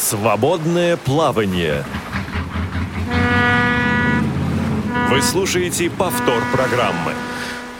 [0.00, 1.84] Свободное плавание.
[5.10, 7.12] Вы слушаете повтор программы.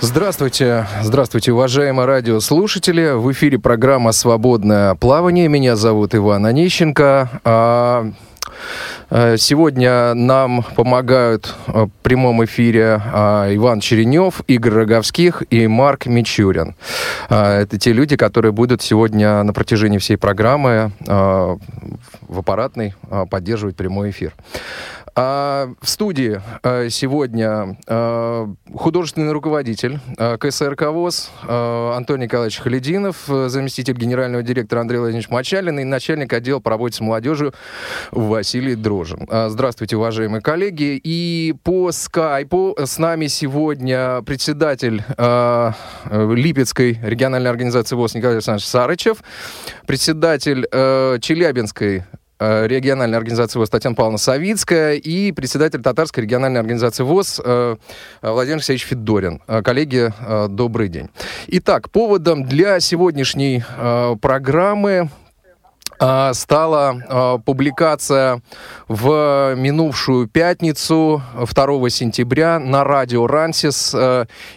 [0.00, 3.12] Здравствуйте, здравствуйте, уважаемые радиослушатели.
[3.12, 5.48] В эфире программа «Свободное плавание».
[5.48, 8.12] Меня зовут Иван Онищенко.
[9.10, 16.74] Э, сегодня нам помогают в прямом эфире а, Иван Черенев, Игорь Роговских и Марк Мичурин.
[17.28, 22.94] Это те люди, которые будут сегодня на протяжении всей программы в аппаратной
[23.30, 24.34] поддерживать прямой эфир.
[25.14, 33.94] А в студии а, сегодня а, художественный руководитель а, КСРК ВОЗ Антоний Николаевич Халидинов, заместитель
[33.94, 37.52] генерального директора Андрей Владимирович Мочалин и начальник отдела по работе с молодежью
[38.10, 39.26] Василий Дрожин.
[39.48, 41.00] Здравствуйте, уважаемые коллеги.
[41.02, 45.02] И по скайпу с нами сегодня председатель
[46.10, 49.18] Липецкой региональной организации ВОЗ Николай Александрович Сарычев,
[49.86, 50.66] председатель
[51.20, 57.76] Челябинской Э, региональной организации ВОЗ Татьяна Павловна Савицкая и председатель Татарской региональной организации ВОЗ э,
[58.22, 59.42] Владимир Алексеевич Федорин.
[59.46, 60.12] Э, коллеги,
[60.48, 61.10] добрый день.
[61.48, 63.62] Итак, поводом для сегодняшней
[64.20, 65.10] программы
[66.00, 68.42] стала публикация
[68.88, 73.94] в минувшую пятницу, 2 сентября, на радио «Рансис»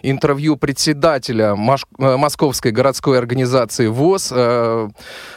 [0.01, 4.31] интервью председателя Московской городской организации ВОЗ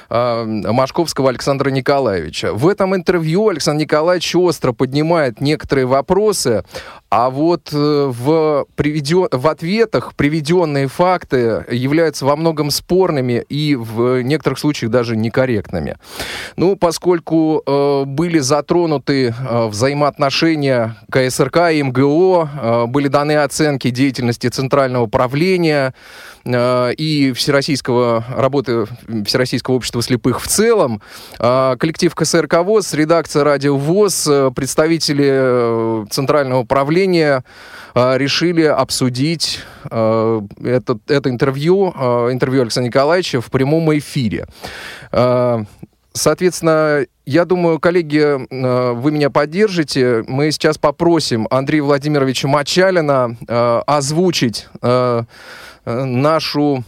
[0.09, 2.53] э, Машковского Александра Николаевича.
[2.53, 6.65] В этом интервью Александр Николаевич остро поднимает некоторые вопросы,
[7.11, 9.29] а вот э, в, приведен...
[9.31, 15.96] в ответах приведенные факты являются во многом спорными и в некоторых случаях даже некорректными.
[16.57, 24.49] Ну, поскольку э, были затронуты э, взаимоотношения КСРК и МГО, э, были даны оценки деятельности
[24.49, 25.95] Центрального управления,
[26.47, 28.87] Э, и Всероссийского работы
[29.25, 31.03] Всероссийского общества слепых в целом,
[31.39, 37.45] э, коллектив КСРК ВОЗ, редакция Радио ВОЗ, э, представители Центрального управления
[37.95, 41.89] решили обсудить это, это интервью,
[42.31, 44.47] интервью Александра Николаевича в прямом эфире.
[46.13, 48.39] Соответственно, я думаю, коллеги,
[48.95, 50.25] вы меня поддержите.
[50.27, 53.37] Мы сейчас попросим Андрея Владимировича Мачалина
[53.87, 54.67] озвучить
[55.87, 56.83] Э, нашу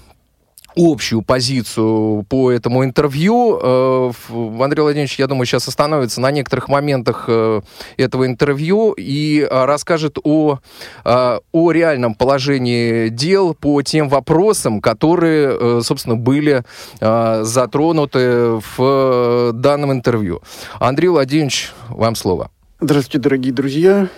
[0.79, 3.59] общую позицию по этому интервью.
[3.61, 4.13] Э,
[4.61, 7.61] Андрей Владимирович, я думаю, сейчас остановится на некоторых моментах э,
[7.97, 10.61] этого интервью и расскажет о,
[11.05, 16.63] о реальном положении дел по тем вопросам, которые, собственно, были
[17.01, 20.43] затронуты в данном интервью.
[20.79, 22.51] Андрей Владимирович, вам слово.
[22.81, 24.09] Здравствуйте, дорогие друзья.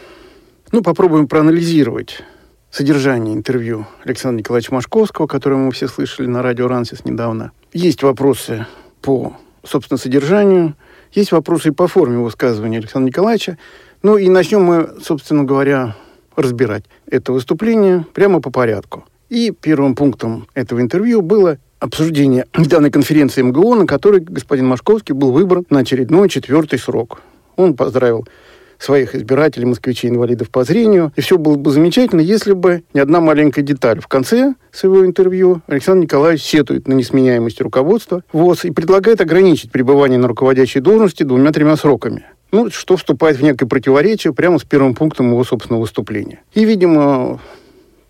[0.73, 2.23] Ну, попробуем проанализировать
[2.71, 7.53] содержание интервью Александра Николаевича Машковского, которое мы все слышали на радио «Рансис» недавно.
[7.73, 8.67] Есть вопросы
[9.03, 10.75] по, собственно, содержанию,
[11.13, 13.59] есть вопросы и по форме высказывания Александра Николаевича.
[14.03, 15.97] Ну и начнем мы, собственно говоря,
[16.37, 19.05] разбирать это выступление прямо по порядку.
[19.29, 25.33] И первым пунктом этого интервью было обсуждение данной конференции МГО, на которой господин Машковский был
[25.33, 27.23] выбран на очередной четвертый срок.
[27.57, 28.27] Он поздравил
[28.81, 31.13] своих избирателей, москвичей, инвалидов по зрению.
[31.15, 34.01] И все было бы замечательно, если бы не одна маленькая деталь.
[34.01, 40.19] В конце своего интервью Александр Николаевич сетует на несменяемость руководства ВОЗ и предлагает ограничить пребывание
[40.19, 42.25] на руководящей должности двумя-тремя сроками.
[42.53, 46.41] Ну, что вступает в некое противоречие прямо с первым пунктом его собственного выступления.
[46.53, 47.39] И, видимо,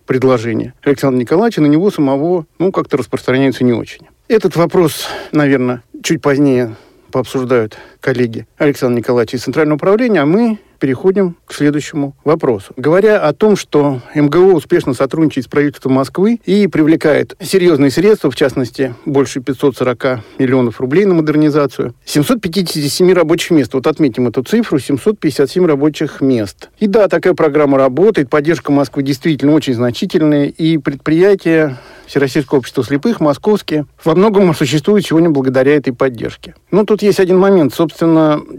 [0.07, 4.07] предложение Александра Николаевича на него самого, ну, как-то распространяется не очень.
[4.29, 6.77] Этот вопрос, наверное, чуть позднее
[7.11, 12.73] пообсуждают коллеги Александра Николаевича из Центрального управления, а мы переходим к следующему вопросу.
[12.77, 18.35] Говоря о том, что МГО успешно сотрудничает с правительством Москвы и привлекает серьезные средства, в
[18.35, 23.75] частности, больше 540 миллионов рублей на модернизацию, 757 рабочих мест.
[23.75, 26.71] Вот отметим эту цифру, 757 рабочих мест.
[26.79, 31.77] И да, такая программа работает, поддержка Москвы действительно очень значительная, и предприятия
[32.11, 36.57] Всероссийское общество слепых, московские, во многом существуют сегодня благодаря этой поддержке.
[36.73, 37.73] Но тут есть один момент.
[37.73, 37.90] Собственно,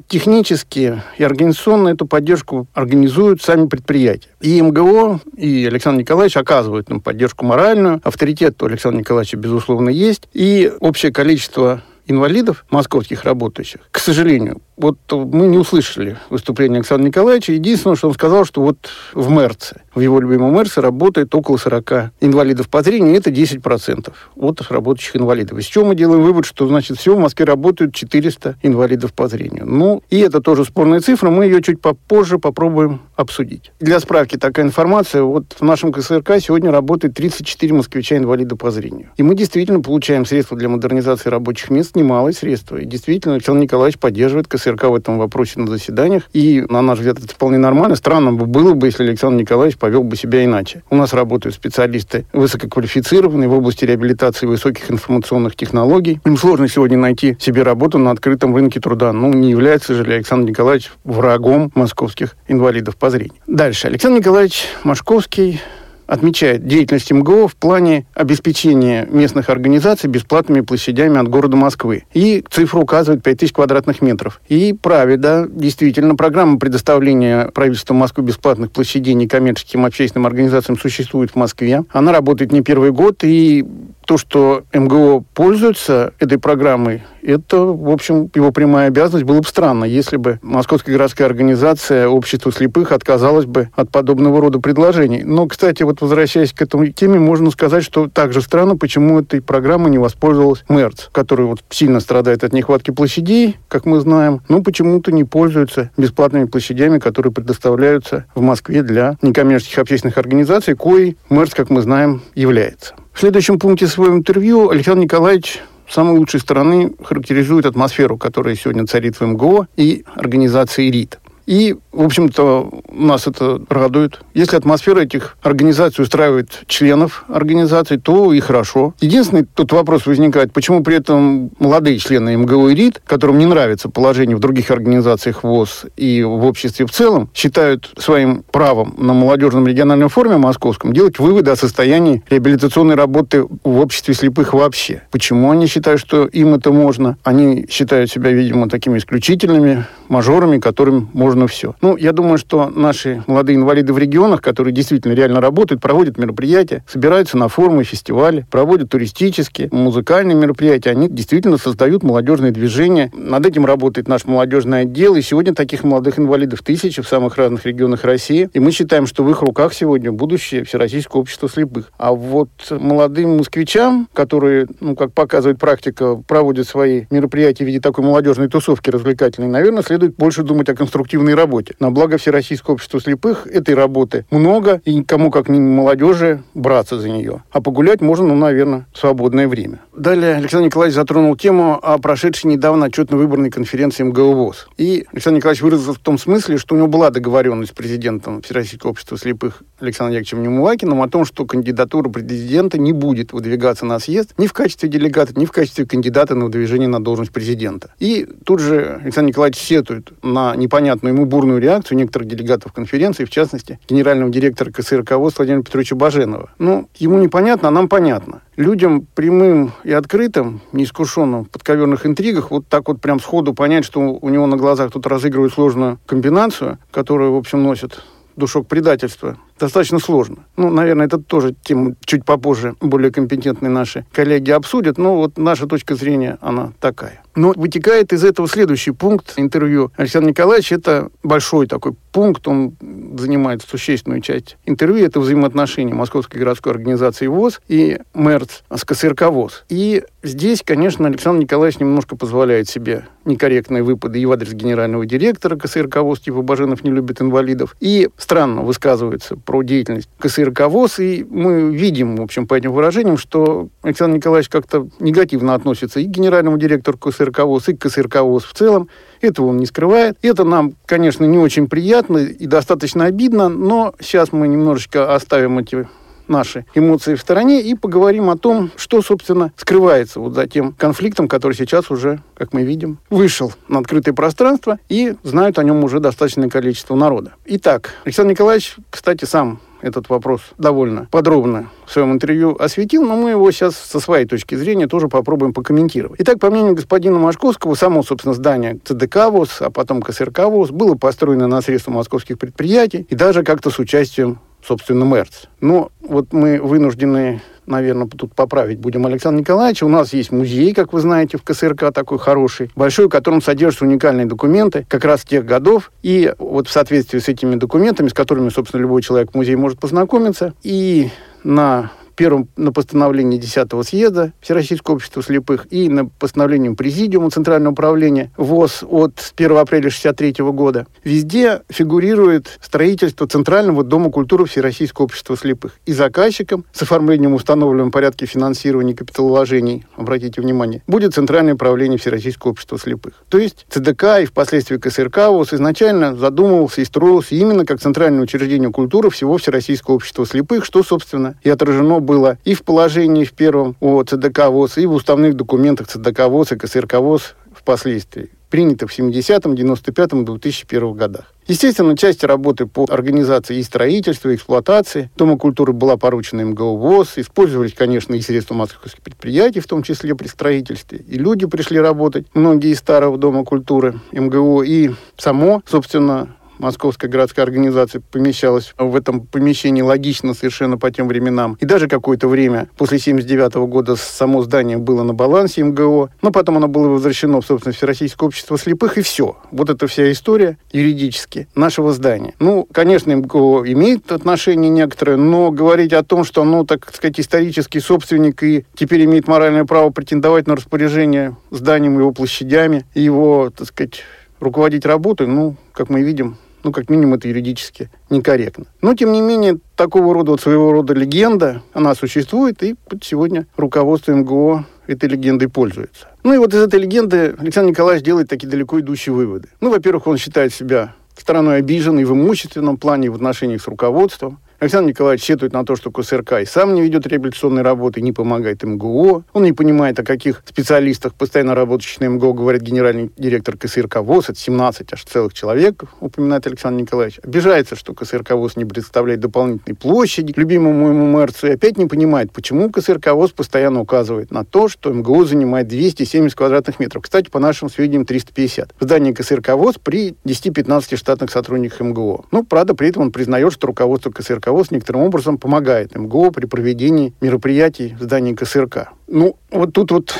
[0.07, 4.29] технически и организационно эту поддержку организуют сами предприятия.
[4.41, 8.01] И МГО, и Александр Николаевич оказывают нам поддержку моральную.
[8.03, 10.27] Авторитет у Александра Николаевича, безусловно, есть.
[10.33, 17.53] И общее количество инвалидов, московских работающих, к сожалению, вот мы не услышали выступление Александра Николаевича.
[17.53, 22.11] Единственное, что он сказал, что вот в Мерце, в его любимом Мерце работает около 40
[22.19, 25.59] инвалидов по зрению, это 10% от работающих инвалидов.
[25.59, 29.65] Из чего мы делаем вывод, что, значит, всего в Москве работают 400 инвалидов по зрению.
[29.65, 33.71] Ну, и это тоже спорная цифра, мы ее чуть попозже попробуем обсудить.
[33.79, 39.09] Для справки такая информация, вот в нашем КСРК сегодня работает 34 москвича-инвалида по зрению.
[39.17, 42.77] И мы действительно получаем средства для модернизации рабочих мест, немалые средства.
[42.77, 46.23] И действительно, Александр Николаевич поддерживает КСРК в этом вопросе на заседаниях.
[46.33, 47.95] И, на наш взгляд, это вполне нормально.
[47.95, 50.83] Странно бы было бы, если Александр Николаевич повел бы себя иначе.
[50.89, 56.19] У нас работают специалисты высококвалифицированные в области реабилитации высоких информационных технологий.
[56.25, 59.13] Им сложно сегодня найти себе работу на открытом рынке труда.
[59.13, 63.35] Ну, не является же Александр Николаевич врагом московских инвалидов по зрению.
[63.47, 63.87] Дальше.
[63.87, 65.61] Александр Николаевич Машковский
[66.07, 72.03] отмечает деятельность МГО в плане обеспечения местных организаций бесплатными площадями от города Москвы.
[72.13, 74.41] И цифру указывает 5000 квадратных метров.
[74.47, 81.83] И правда, действительно, программа предоставления правительства Москвы бесплатных площадей некоммерческим общественным организациям существует в Москве.
[81.91, 83.65] Она работает не первый год, и
[84.11, 89.25] то, что МГО пользуется этой программой, это, в общем, его прямая обязанность.
[89.25, 94.59] Было бы странно, если бы Московская городская организация Общества слепых отказалась бы от подобного рода
[94.59, 95.23] предложений.
[95.23, 99.91] Но, кстати, вот возвращаясь к этому теме, можно сказать, что также странно, почему этой программой
[99.91, 105.13] не воспользовалась МЭРЦ, который вот сильно страдает от нехватки площадей, как мы знаем, но почему-то
[105.13, 111.69] не пользуется бесплатными площадями, которые предоставляются в Москве для некоммерческих общественных организаций, кои МЭРЦ, как
[111.69, 112.93] мы знаем, является.
[113.13, 118.87] В следующем пункте своего интервью Александр Николаевич с самой лучшей стороны характеризует атмосферу, которая сегодня
[118.87, 121.19] царит в МГО и организации РИТ.
[121.45, 124.21] И, в общем-то, нас это радует.
[124.33, 128.93] Если атмосфера этих организаций устраивает членов организаций, то и хорошо.
[129.01, 133.89] Единственный тут вопрос возникает, почему при этом молодые члены МГУ и РИД, которым не нравится
[133.89, 139.67] положение в других организациях ВОЗ и в обществе в целом, считают своим правом на молодежном
[139.67, 145.03] региональном форуме московском делать выводы о состоянии реабилитационной работы в обществе слепых вообще.
[145.11, 147.17] Почему они считают, что им это можно?
[147.23, 151.75] Они считают себя, видимо, такими исключительными мажорами, которым можно ровно все.
[151.81, 156.83] Ну, я думаю, что наши молодые инвалиды в регионах, которые действительно реально работают, проводят мероприятия,
[156.87, 160.91] собираются на форумы, фестивали, проводят туристические, музыкальные мероприятия.
[160.91, 163.11] Они действительно создают молодежные движения.
[163.13, 165.15] Над этим работает наш молодежный отдел.
[165.15, 168.49] И сегодня таких молодых инвалидов тысячи в самых разных регионах России.
[168.53, 171.91] И мы считаем, что в их руках сегодня будущее Всероссийского общества слепых.
[171.97, 178.03] А вот молодым москвичам, которые, ну, как показывает практика, проводят свои мероприятия в виде такой
[178.03, 181.75] молодежной тусовки развлекательной, наверное, следует больше думать о конструктивной активной работе.
[181.79, 187.09] На благо Всероссийского общества слепых этой работы много, и кому как не молодежи браться за
[187.09, 187.43] нее.
[187.51, 189.79] А погулять можно, ну, наверное, в свободное время.
[189.95, 194.67] Далее Александр Николаевич затронул тему о прошедшей недавно отчетно-выборной конференции МГУ ВОЗ.
[194.77, 198.91] И Александр Николаевич выразился в том смысле, что у него была договоренность с президентом Всероссийского
[198.91, 204.33] общества слепых Александром Яковлевичем Немулакиным о том, что кандидатура президента не будет выдвигаться на съезд
[204.37, 207.91] ни в качестве делегата, ни в качестве кандидата на выдвижение на должность президента.
[207.99, 213.29] И тут же Александр Николаевич сетует на непонятную ему бурную реакцию некоторых делегатов конференции, в
[213.29, 216.49] частности, генерального директора КСРК Владимира Петровича Баженова.
[216.57, 218.41] Ну, ему непонятно, а нам понятно.
[218.55, 223.99] Людям прямым и открытым, неискушенным в подковерных интригах, вот так вот прям сходу понять, что
[223.99, 228.03] у него на глазах тут разыгрывают сложную комбинацию, которую, в общем, носит
[228.35, 230.45] душок предательства, достаточно сложно.
[230.57, 235.67] Ну, наверное, это тоже тему чуть попозже более компетентные наши коллеги обсудят, но вот наша
[235.67, 237.21] точка зрения, она такая.
[237.35, 240.75] Но вытекает из этого следующий пункт интервью Александра Николаевича.
[240.75, 242.75] Это большой такой пункт, он
[243.17, 245.05] занимает существенную часть интервью.
[245.05, 249.63] Это взаимоотношения Московской городской организации ВОЗ и МЭРЦ с КСРК ВОЗ.
[249.69, 255.55] И здесь, конечно, Александр Николаевич немножко позволяет себе некорректные выпады и в адрес генерального директора
[255.55, 261.25] КСРК ВОЗ, типа Баженов не любит инвалидов, и странно высказывается про деятельность КСРК ВОЗ, и
[261.29, 266.07] мы видим, в общем, по этим выражениям, что Александр Николаевич как-то негативно относится и к
[266.07, 268.87] генеральному директору КСРК ВОЗ, и к КСРК ВОЗ в целом.
[269.19, 270.17] Этого он не скрывает.
[270.21, 275.85] Это нам, конечно, не очень приятно и достаточно обидно, но сейчас мы немножечко оставим эти
[276.31, 281.27] наши эмоции в стороне и поговорим о том, что, собственно, скрывается вот за тем конфликтом,
[281.27, 285.99] который сейчас уже, как мы видим, вышел на открытое пространство и знают о нем уже
[285.99, 287.33] достаточное количество народа.
[287.45, 293.31] Итак, Александр Николаевич, кстати, сам этот вопрос довольно подробно в своем интервью осветил, но мы
[293.31, 296.19] его сейчас со своей точки зрения тоже попробуем покомментировать.
[296.21, 300.95] Итак, по мнению господина Машковского, само, собственно, здание ЦДК ВОЗ, а потом КСРК ВОЗ было
[300.95, 305.47] построено на средства московских предприятий и даже как-то с участием собственно, МЭРЦ.
[305.59, 309.81] Но вот мы вынуждены наверное, тут поправить будем Александр Николаевич.
[309.81, 313.85] У нас есть музей, как вы знаете, в КСРК такой хороший, большой, в котором содержатся
[313.85, 315.91] уникальные документы как раз тех годов.
[316.03, 319.79] И вот в соответствии с этими документами, с которыми, собственно, любой человек в музее может
[319.79, 321.09] познакомиться, и
[321.43, 328.31] на первым на постановлении 10-го съезда Всероссийского общества слепых и на постановлением Президиума Центрального управления
[328.37, 330.87] ВОЗ от 1 апреля 1963 года.
[331.03, 335.73] Везде фигурирует строительство Центрального дома культуры Всероссийского общества слепых.
[335.85, 342.77] И заказчиком с оформлением установленного порядке финансирования капиталовложений, обратите внимание, будет Центральное управление Всероссийского общества
[342.77, 343.13] слепых.
[343.29, 348.71] То есть ЦДК и впоследствии КСРК ВОЗ изначально задумывался и строился именно как центральное учреждение
[348.71, 353.75] культуры всего Всероссийского общества слепых, что, собственно, и отражено было и в положении в первом
[353.79, 358.97] о ЦДК ВОЗ, и в уставных документах ЦДК ВОЗ и КСРК ВОЗ впоследствии принято в
[358.97, 361.33] 70-м, 95-м, 2001 годах.
[361.47, 367.13] Естественно, часть работы по организации и строительства, и эксплуатации Дома культуры была поручена МГУ ВОЗ.
[367.15, 370.99] Использовались, конечно, и средства московских предприятий, в том числе при строительстве.
[371.07, 374.63] И люди пришли работать, многие из старого Дома культуры МГУ.
[374.63, 381.57] И само, собственно, Московская городская организация помещалась в этом помещении логично совершенно по тем временам.
[381.59, 386.57] И даже какое-то время после 79 года само здание было на балансе МГО, но потом
[386.57, 389.37] оно было возвращено в собственность Всероссийского общества слепых, и все.
[389.49, 392.35] Вот это вся история юридически нашего здания.
[392.37, 397.79] Ну, конечно, МГО имеет отношение некоторое, но говорить о том, что оно, так сказать, исторический
[397.79, 404.03] собственник и теперь имеет моральное право претендовать на распоряжение зданием, его площадями, его, так сказать,
[404.39, 408.65] руководить работой, ну, как мы видим, ну, как минимум, это юридически некорректно.
[408.81, 414.13] Но, тем не менее, такого рода, вот своего рода легенда, она существует, и сегодня руководство
[414.13, 416.07] МГО этой легендой пользуется.
[416.23, 419.49] Ну и вот из этой легенды Александр Николаевич делает такие далеко идущие выводы.
[419.59, 424.39] Ну, во-первых, он считает себя стороной обиженной в имущественном плане, в отношениях с руководством.
[424.61, 428.61] Александр Николаевич сетует на то, что КСРК и сам не ведет реабилитационной работы, не помогает
[428.61, 429.23] МГО.
[429.33, 434.29] Он не понимает, о каких специалистах, постоянно работающих на МГО, говорит генеральный директор КСРК ВОЗ.
[434.29, 437.19] Это 17 аж целых человек, упоминает Александр Николаевич.
[437.23, 441.47] Обижается, что КСРК ВОЗ не предоставляет дополнительной площади любимому ему мэрцу.
[441.47, 446.37] И опять не понимает, почему КСРК ВОЗ постоянно указывает на то, что МГО занимает 270
[446.37, 447.01] квадратных метров.
[447.01, 448.75] Кстати, по нашим сведениям, 350.
[448.79, 452.25] В здании КСРК ВОЗ при 10-15 штатных сотрудниках МГО.
[452.29, 456.45] Ну, правда, при этом он признает, что руководство КСРК ВОЗ некоторым образом помогает МГО при
[456.45, 458.89] проведении мероприятий в здании КСРК.
[459.07, 460.15] Ну, вот тут вот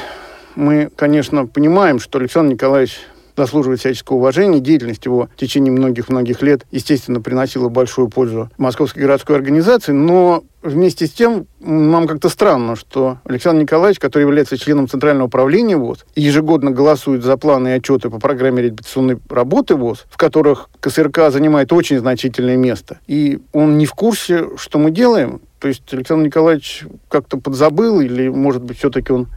[0.55, 2.99] мы, конечно, понимаем, что Александр Николаевич
[3.41, 4.59] заслуживает всяческого уважения.
[4.59, 11.07] Деятельность его в течение многих-многих лет, естественно, приносила большую пользу Московской городской организации, но вместе
[11.07, 16.71] с тем нам как-то странно, что Александр Николаевич, который является членом Центрального управления ВОЗ, ежегодно
[16.71, 21.99] голосует за планы и отчеты по программе реабилитационной работы ВОЗ, в которых КСРК занимает очень
[21.99, 22.99] значительное место.
[23.07, 25.41] И он не в курсе, что мы делаем.
[25.59, 29.27] То есть Александр Николаевич как-то подзабыл, или, может быть, все-таки он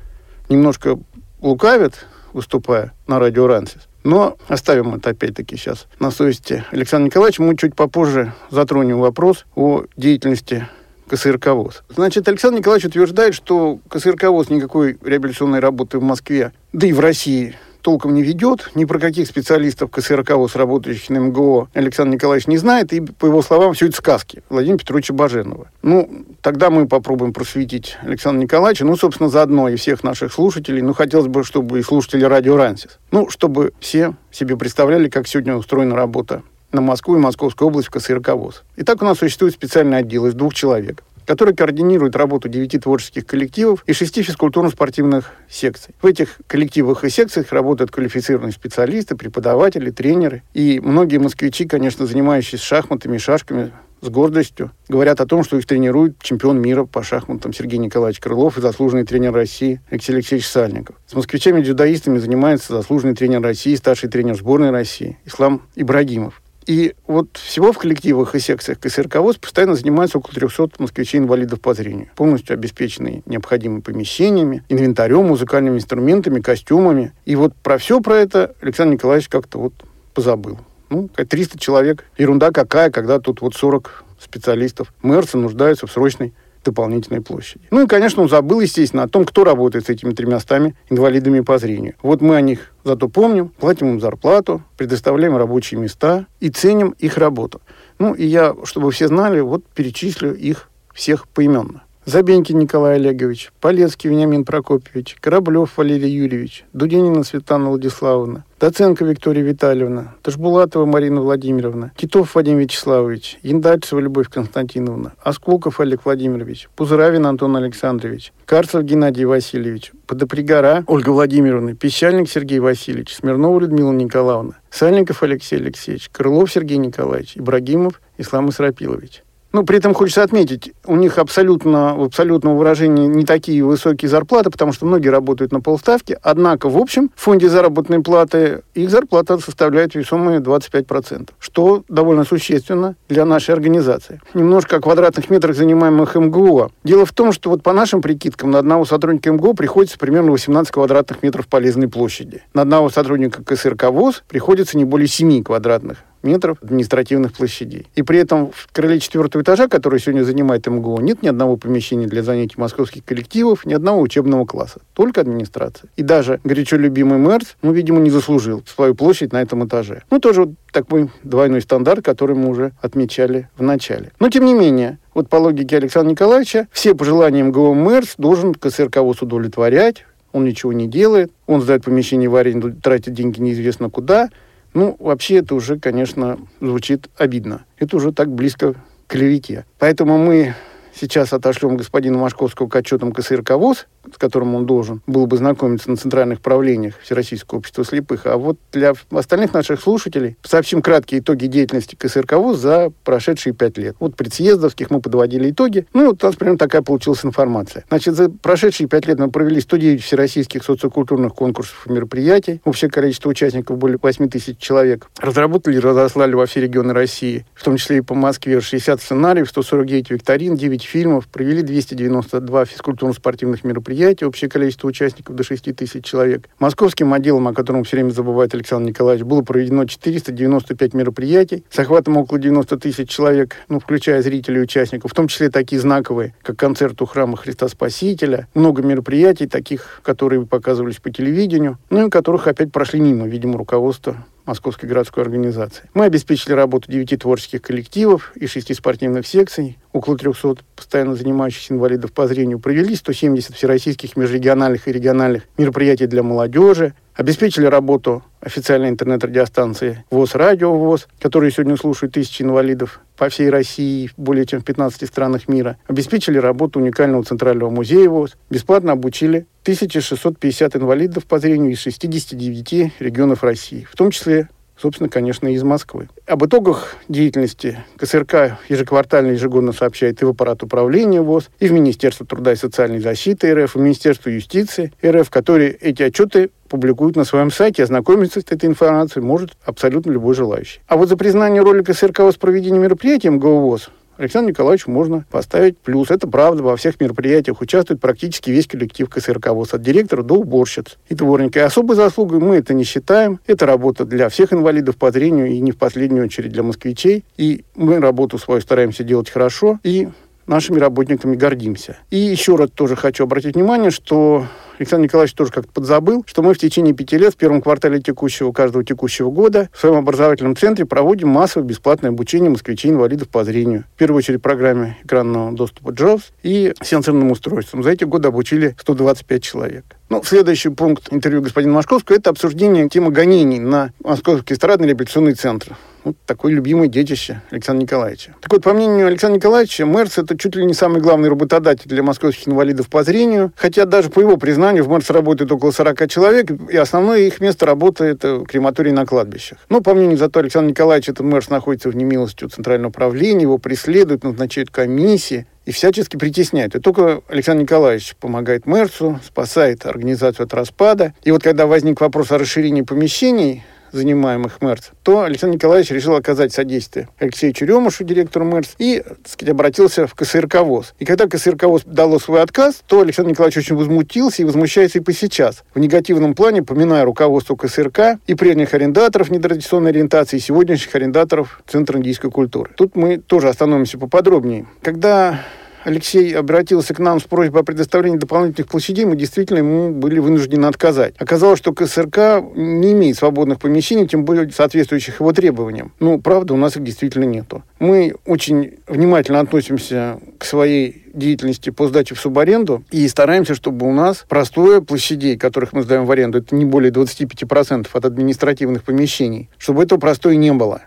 [0.49, 0.99] немножко
[1.41, 3.89] лукавит, выступая на радио «Рансис».
[4.05, 7.43] Но оставим это опять-таки сейчас на совести Александра Николаевича.
[7.43, 10.69] Мы чуть попозже затронем вопрос о деятельности
[11.09, 11.83] КСРК ВОЗ.
[11.89, 17.01] Значит, Александр Николаевич утверждает, что КСРК ВОЗ никакой реабилитационной работы в Москве, да и в
[17.01, 22.47] России толком не ведет, ни про каких специалистов КСРК ВОЗ, работающих на МГО, Александр Николаевич
[22.47, 25.69] не знает, и, по его словам, все это сказки Владимира Петровича Баженова.
[25.83, 30.81] Ну, тогда мы попробуем просветить Александра Николаевича, ну, собственно, заодно и всех наших слушателей.
[30.81, 35.55] Ну, хотелось бы, чтобы и слушатели радио «Рансис», ну, чтобы все себе представляли, как сегодня
[35.55, 38.65] устроена работа на Москву и Московскую область в КСРК ВОЗ.
[38.77, 43.83] Итак, у нас существует специальный отдел из двух человек который координирует работу девяти творческих коллективов
[43.87, 45.95] и шести физкультурно-спортивных секций.
[46.01, 50.43] В этих коллективах и секциях работают квалифицированные специалисты, преподаватели, тренеры.
[50.53, 53.73] И многие москвичи, конечно, занимающиеся шахматами, шашками,
[54.05, 58.59] с гордостью говорят о том, что их тренирует чемпион мира по шахматам Сергей Николаевич Крылов
[58.59, 60.97] и заслуженный тренер России Алексей Алексеевич Сальников.
[61.07, 66.43] С москвичами-дзюдоистами занимается заслуженный тренер России, старший тренер сборной России Ислам Ибрагимов.
[66.67, 71.75] И вот всего в коллективах и секциях КСРК ВОЗ постоянно занимается около 300 москвичей-инвалидов по
[71.75, 77.13] зрению, полностью обеспеченные необходимыми помещениями, инвентарем, музыкальными инструментами, костюмами.
[77.27, 79.75] И вот про все про это Александр Николаевич как-то вот
[80.15, 80.59] позабыл.
[80.89, 82.05] Ну, 300 человек.
[82.17, 84.93] Ерунда какая, когда тут вот 40 специалистов.
[85.03, 86.33] Мэрцы нуждаются в срочной
[86.65, 87.67] дополнительной площади.
[87.71, 91.59] Ну и, конечно, он забыл, естественно, о том, кто работает с этими тремястами инвалидами по
[91.59, 91.95] зрению.
[92.03, 97.19] Вот мы о них зато помним, платим им зарплату, предоставляем рабочие места и ценим их
[97.19, 97.61] работу.
[97.99, 101.83] Ну и я, чтобы все знали, вот перечислю их всех поименно.
[102.07, 110.15] Забенькин Николай Олегович, Полецкий Вениамин Прокопьевич, Кораблев Валерий Юрьевич, Дудинина Светлана Владиславовна, Доценко Виктория Витальевна,
[110.23, 118.35] Ташбулатова Марина Владимировна, Титов Вадим Вячеславович, Яндальцева Любовь Константиновна, Осколков Олег Владимирович, Пузыравин Антон Александрович,
[118.45, 126.11] Карцев Геннадий Васильевич, Подопригора Ольга Владимировна, Песчальник Сергей Васильевич, Смирнова Людмила Николаевна, Сальников Алексей Алексеевич,
[126.13, 129.24] Крылов Сергей Николаевич, Ибрагимов Ислам Исрапилович.
[129.55, 134.51] Ну, при этом хочется отметить, у них абсолютно, в абсолютном выражении не такие высокие зарплаты,
[134.51, 136.19] потому что многие работают на полставки.
[136.25, 142.97] Однако, в общем, в фонде заработной платы их зарплата составляет весомые 25%, что довольно существенно
[143.09, 144.21] для нашей организации.
[144.35, 146.73] Немножко о квадратных метрах, занимаемых МГУ.
[146.83, 150.73] Дело в том, что вот по нашим прикидкам на одного сотрудника МГУ приходится примерно 18
[150.73, 152.43] квадратных метров полезной площади.
[152.55, 157.87] На одного сотрудника КСРК ВОЗ приходится не более 7 квадратных метров административных площадей.
[157.95, 162.07] И при этом в крыле четвертого этажа, который сегодня занимает МГУ, нет ни одного помещения
[162.07, 164.81] для занятий московских коллективов, ни одного учебного класса.
[164.95, 165.91] Только администрация.
[165.97, 170.03] И даже горячо любимый Мерц, ну, видимо, не заслужил свою площадь на этом этаже.
[170.11, 174.13] Ну, тоже вот такой двойной стандарт, который мы уже отмечали в начале.
[174.19, 178.97] Но, тем не менее, вот по логике Александра Николаевича, все пожелания МГУ Мерц должен КСРК
[179.03, 180.05] удовлетворять,
[180.35, 184.31] он ничего не делает, он сдает помещение в аренду, тратит деньги неизвестно куда,
[184.75, 187.65] ну, вообще это уже, конечно, звучит обидно.
[187.79, 189.65] Это уже так близко к клевете.
[189.79, 190.55] Поэтому мы
[190.95, 195.91] сейчас отошлем господину Машковского к отчетам КСРК ВОЗ, с которым он должен был бы знакомиться
[195.91, 198.27] на центральных правлениях Всероссийского общества слепых.
[198.27, 203.79] А вот для остальных наших слушателей сообщим краткие итоги деятельности КСРК ВОЗ за прошедшие пять
[203.79, 203.97] лет.
[203.99, 205.87] Вот предсъездовских мы подводили итоги.
[205.93, 207.85] Ну, вот у нас примерно такая получилась информация.
[207.89, 212.61] Значит, за прошедшие пять лет мы провели 109 всероссийских социокультурных конкурсов и мероприятий.
[212.65, 215.09] Общее количество участников более 8 тысяч человек.
[215.19, 219.49] Разработали и разослали во все регионы России, в том числе и по Москве, 60 сценариев,
[219.49, 221.29] 149 викторин, 9 фильмов.
[221.29, 226.49] Провели 292 физкультурно-спортивных мероприятия общее количество участников до 6 тысяч человек.
[226.59, 232.17] Московским отделом, о котором все время забывает Александр Николаевич, было проведено 495 мероприятий с охватом
[232.17, 236.57] около 90 тысяч человек, ну, включая зрителей и участников, в том числе такие знаковые, как
[236.57, 242.47] концерт у храма Христа Спасителя, много мероприятий, таких, которые показывались по телевидению, ну и которых
[242.47, 245.89] опять прошли мимо, видимо, руководство Московской городской организации.
[245.95, 252.13] Мы обеспечили работу девяти творческих коллективов и шести спортивных секций, около 300 постоянно занимающихся инвалидов
[252.13, 260.05] по зрению, провели 170 всероссийских межрегиональных и региональных мероприятий для молодежи, обеспечили работу официальной интернет-радиостанции
[260.11, 265.09] ВОЗ Радио ВОЗ, которые сегодня слушают тысячи инвалидов по всей России, более чем в 15
[265.09, 271.81] странах мира, обеспечили работу уникального центрального музея ВОЗ, бесплатно обучили 1650 инвалидов по зрению из
[271.81, 274.49] 69 регионов России, в том числе
[274.81, 276.09] собственно, конечно, из Москвы.
[276.27, 282.27] Об итогах деятельности КСРК ежеквартально ежегодно сообщает и в аппарат управления ВОЗ, и в Министерство
[282.27, 287.25] труда и социальной защиты РФ, и в Министерство юстиции РФ, которые эти отчеты публикуют на
[287.25, 287.83] своем сайте.
[287.83, 290.81] Ознакомиться с этой информацией может абсолютно любой желающий.
[290.89, 293.79] А вот за признание ролика КСРК ВОЗ проведения мероприятий МГУ
[294.17, 296.11] Александру Николаевичу можно поставить плюс.
[296.11, 300.99] Это правда, во всех мероприятиях участвует практически весь коллектив КСРК ВОЗ, от директора до уборщиц
[301.09, 301.61] и дворника.
[301.61, 303.41] И особой заслугой мы это не считаем.
[303.47, 307.25] Это работа для всех инвалидов по зрению и не в последнюю очередь для москвичей.
[307.37, 309.79] И мы работу свою стараемся делать хорошо.
[309.83, 310.09] И
[310.47, 311.99] нашими работниками гордимся.
[312.11, 314.47] И еще раз тоже хочу обратить внимание, что
[314.79, 318.53] Александр Николаевич тоже как-то подзабыл, что мы в течение пяти лет в первом квартале текущего,
[318.53, 323.85] каждого текущего года в своем образовательном центре проводим массовое бесплатное обучение москвичей-инвалидов по зрению.
[323.95, 327.83] В первую очередь программе экранного доступа JAWS и сенсорным устройствам.
[327.83, 329.85] За эти годы обучили 125 человек.
[330.09, 335.77] Ну, следующий пункт интервью господина Машковского– это обсуждение темы гонений на Московский эстрадный реабилитационный центр.
[336.05, 338.35] Вот такое любимое детище Александра Николаевича.
[338.43, 342.03] Так вот, по мнению Александра Николаевича, Мерс– это чуть ли не самый главный работодатель для
[342.03, 343.53] московских инвалидов по зрению.
[343.57, 347.65] Хотя даже по его признанию в Мерс работает около 40 человек, и основное их место
[347.65, 349.59] работы– это крематорий на кладбищах.
[349.71, 353.57] Но, по мнению зато Александра Николаевича, этот Мерс находится в немилости у Центрального управления, его
[353.57, 356.75] преследуют, назначают комиссии и всячески притесняют.
[356.75, 361.15] И только Александр Николаевич помогает Мерсу, спасает организацию от распада.
[361.23, 363.65] И вот когда возник вопрос о расширении помещений,
[363.97, 369.53] занимаемых МЭРС, то Александр Николаевич решил оказать содействие Алексею Черемушу, директору МЭРС, и, так сказать,
[369.53, 370.95] обратился в КСРК ВОЗ.
[370.99, 375.03] И когда КСРК ВОЗ дало свой отказ, то Александр Николаевич очень возмутился и возмущается и
[375.03, 375.65] по сейчас.
[375.75, 381.99] В негативном плане, поминая руководство КСРК и прежних арендаторов нетрадиционной ориентации, и сегодняшних арендаторов Центра
[381.99, 382.71] индийской культуры.
[382.77, 384.67] Тут мы тоже остановимся поподробнее.
[384.83, 385.41] Когда
[385.85, 390.67] Алексей обратился к нам с просьбой о предоставлении дополнительных площадей, мы действительно ему были вынуждены
[390.67, 391.15] отказать.
[391.19, 395.93] Оказалось, что КСРК не имеет свободных помещений, тем более соответствующих его требованиям.
[396.01, 397.63] Ну, правда, у нас их действительно нету.
[397.79, 403.93] Мы очень внимательно относимся к своей деятельности по сдаче в субаренду и стараемся, чтобы у
[403.93, 409.49] нас простое площадей, которых мы сдаем в аренду, это не более 25% от административных помещений,
[409.59, 410.83] чтобы этого простое не было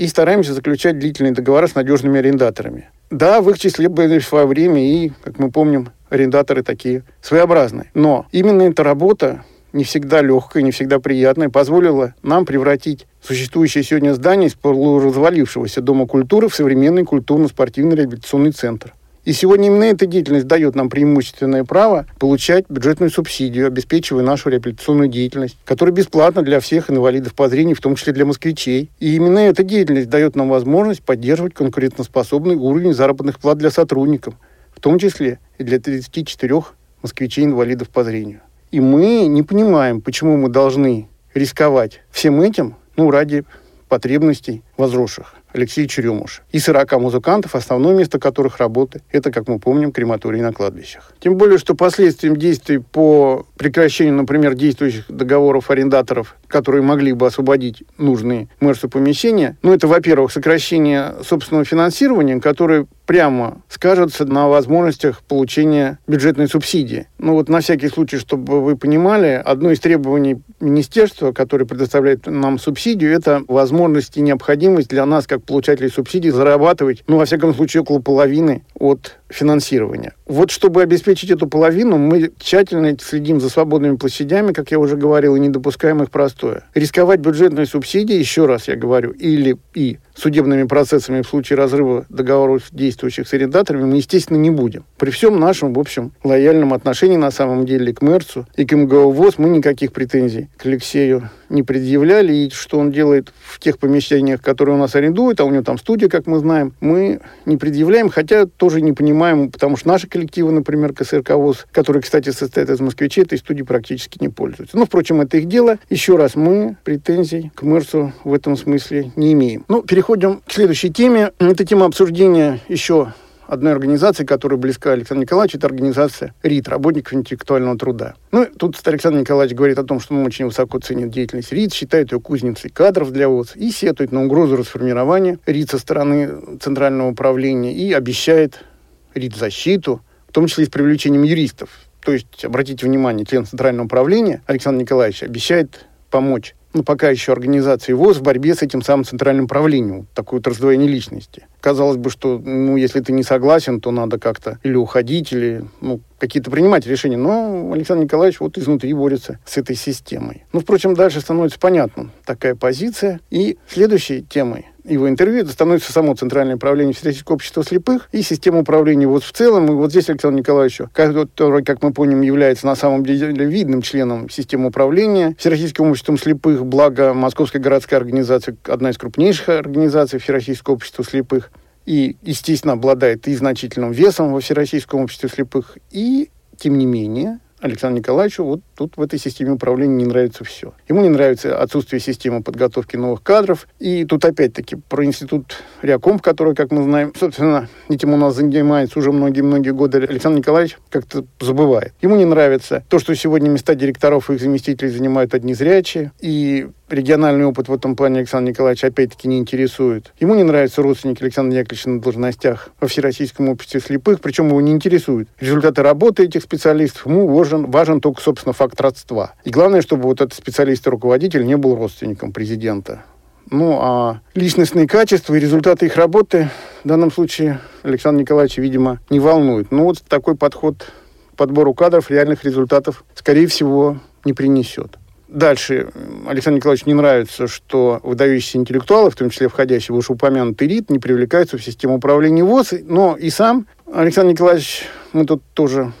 [0.00, 2.88] и стараемся заключать длительные договора с надежными арендаторами.
[3.10, 7.90] Да, в их числе были в свое время и, как мы помним, арендаторы такие своеобразные.
[7.92, 14.14] Но именно эта работа не всегда легкая, не всегда приятная, позволила нам превратить существующее сегодня
[14.14, 18.94] здание из полуразвалившегося Дома культуры в современный культурно-спортивный реабилитационный центр.
[19.24, 25.08] И сегодня именно эта деятельность дает нам преимущественное право получать бюджетную субсидию, обеспечивая нашу реабилитационную
[25.08, 28.90] деятельность, которая бесплатна для всех инвалидов по зрению, в том числе для москвичей.
[28.98, 34.34] И именно эта деятельность дает нам возможность поддерживать конкурентоспособный уровень заработных плат для сотрудников,
[34.74, 36.62] в том числе и для 34
[37.02, 38.40] москвичей-инвалидов по зрению.
[38.70, 43.44] И мы не понимаем, почему мы должны рисковать всем этим, ну, ради
[43.88, 45.34] потребностей возросших.
[45.52, 46.42] Алексей Черемуш.
[46.52, 51.12] И 40 музыкантов, основное место которых работы– это, как мы помним, крематорий на кладбищах.
[51.20, 57.82] Тем более, что последствием действий по прекращению, например, действующих договоров арендаторов, которые могли бы освободить
[57.98, 65.98] нужные мэрсу помещения, ну, это, во-первых, сокращение собственного финансирования, которое прямо скажется на возможностях получения
[66.06, 67.08] бюджетной субсидии.
[67.18, 72.60] Ну вот на всякий случай, чтобы вы понимали, одно из требований министерства, которое предоставляет нам
[72.60, 77.82] субсидию, это возможность и необходимость для нас, как получателей субсидий, зарабатывать, ну, во всяком случае,
[77.82, 80.12] около половины от финансирования.
[80.26, 85.36] Вот чтобы обеспечить эту половину, мы тщательно следим за свободными площадями, как я уже говорил,
[85.36, 86.64] и не допускаем их простое.
[86.74, 92.64] Рисковать бюджетной субсидией, еще раз я говорю, или и судебными процессами в случае разрыва договоров
[92.72, 94.84] действующих с арендаторами мы, естественно, не будем.
[94.98, 99.10] При всем нашем, в общем, лояльном отношении на самом деле к МЭРЦу и к МГО
[99.38, 102.32] мы никаких претензий к Алексею не предъявляли.
[102.32, 105.78] И что он делает в тех помещениях, которые у нас арендуют, а у него там
[105.78, 109.19] студия, как мы знаем, мы не предъявляем, хотя тоже не понимаем,
[109.50, 114.18] потому что наши коллективы, например, КСРК ВОЗ, которые, кстати, состоят из москвичей, этой студии практически
[114.20, 114.76] не пользуются.
[114.76, 115.78] Но, впрочем, это их дело.
[115.88, 119.64] Еще раз, мы претензий к МЭРЦу в этом смысле не имеем.
[119.68, 121.32] Ну, переходим к следующей теме.
[121.38, 123.12] Это тема обсуждения еще
[123.50, 128.14] одной организации, которая близка Александру Николаевичу, это организация РИТ, работников интеллектуального труда.
[128.30, 132.12] Ну, тут Александр Николаевич говорит о том, что он очень высоко ценит деятельность РИТ, считает
[132.12, 137.74] ее кузницей кадров для ВОЗ и сетует на угрозу расформирования РИТ со стороны Центрального управления
[137.74, 138.64] и обещает
[139.14, 141.70] РИТ защиту, в том числе и с привлечением юристов.
[142.02, 147.92] То есть, обратите внимание, член Центрального управления Александр Николаевич обещает помочь ну, пока еще организации
[147.92, 150.06] ВОЗ в борьбе с этим самым центральным правлением.
[150.14, 151.46] Такое вот раздвоение личности.
[151.60, 156.00] Казалось бы, что, ну, если ты не согласен, то надо как-то или уходить, или, ну,
[156.18, 157.16] какие-то принимать решения.
[157.16, 160.44] Но Александр Николаевич вот изнутри борется с этой системой.
[160.52, 163.20] Ну, впрочем, дальше становится понятным такая позиция.
[163.30, 168.60] И следующей темой его интервью, это становится само Центральное управление Всероссийского общества слепых и система
[168.60, 169.66] управления вот в целом.
[169.66, 174.28] И вот здесь Александр Николаевич, который, как мы помним, является на самом деле видным членом
[174.28, 181.04] системы управления Всероссийским обществом слепых, благо Московская городская организация, одна из крупнейших организаций Всероссийского общества
[181.04, 181.49] слепых,
[181.90, 187.98] и, естественно, обладает и значительным весом во Всероссийском обществе слепых, и, тем не менее, Александру
[187.98, 190.72] Николаевичу вот тут в этой системе управления не нравится все.
[190.88, 193.66] Ему не нравится отсутствие системы подготовки новых кадров.
[193.80, 198.98] И тут опять-таки про институт Реакомп, который, как мы знаем, собственно, этим у нас занимается
[198.98, 201.92] уже многие-многие годы, Александр Николаевич как-то забывает.
[202.00, 206.12] Ему не нравится то, что сегодня места директоров и их заместителей занимают одни зрячие.
[206.20, 210.12] И региональный опыт в этом плане Александр Николаевич опять-таки не интересует.
[210.20, 214.72] Ему не нравятся родственники Александра Яковлевича на должностях во Всероссийском обществе слепых, причем его не
[214.72, 217.06] интересуют результаты работы этих специалистов.
[217.06, 219.32] Ему важен, важен только, собственно, факт родства.
[219.44, 223.02] И главное, чтобы вот этот специалист и руководитель не был родственником президента.
[223.50, 226.50] Ну, а личностные качества и результаты их работы
[226.84, 229.72] в данном случае Александр Николаевич, видимо, не волнует.
[229.72, 230.86] Ну, вот такой подход
[231.32, 234.99] к подбору кадров реальных результатов, скорее всего, не принесет.
[235.30, 235.90] Дальше
[236.26, 240.98] Александру Николаевичу не нравится, что выдающиеся интеллектуалы, в том числе входящий в вышеупомянутый РИД, не
[240.98, 242.74] привлекаются в систему управления ВОЗ.
[242.82, 245.92] Но и сам Александр Николаевич, мы тут тоже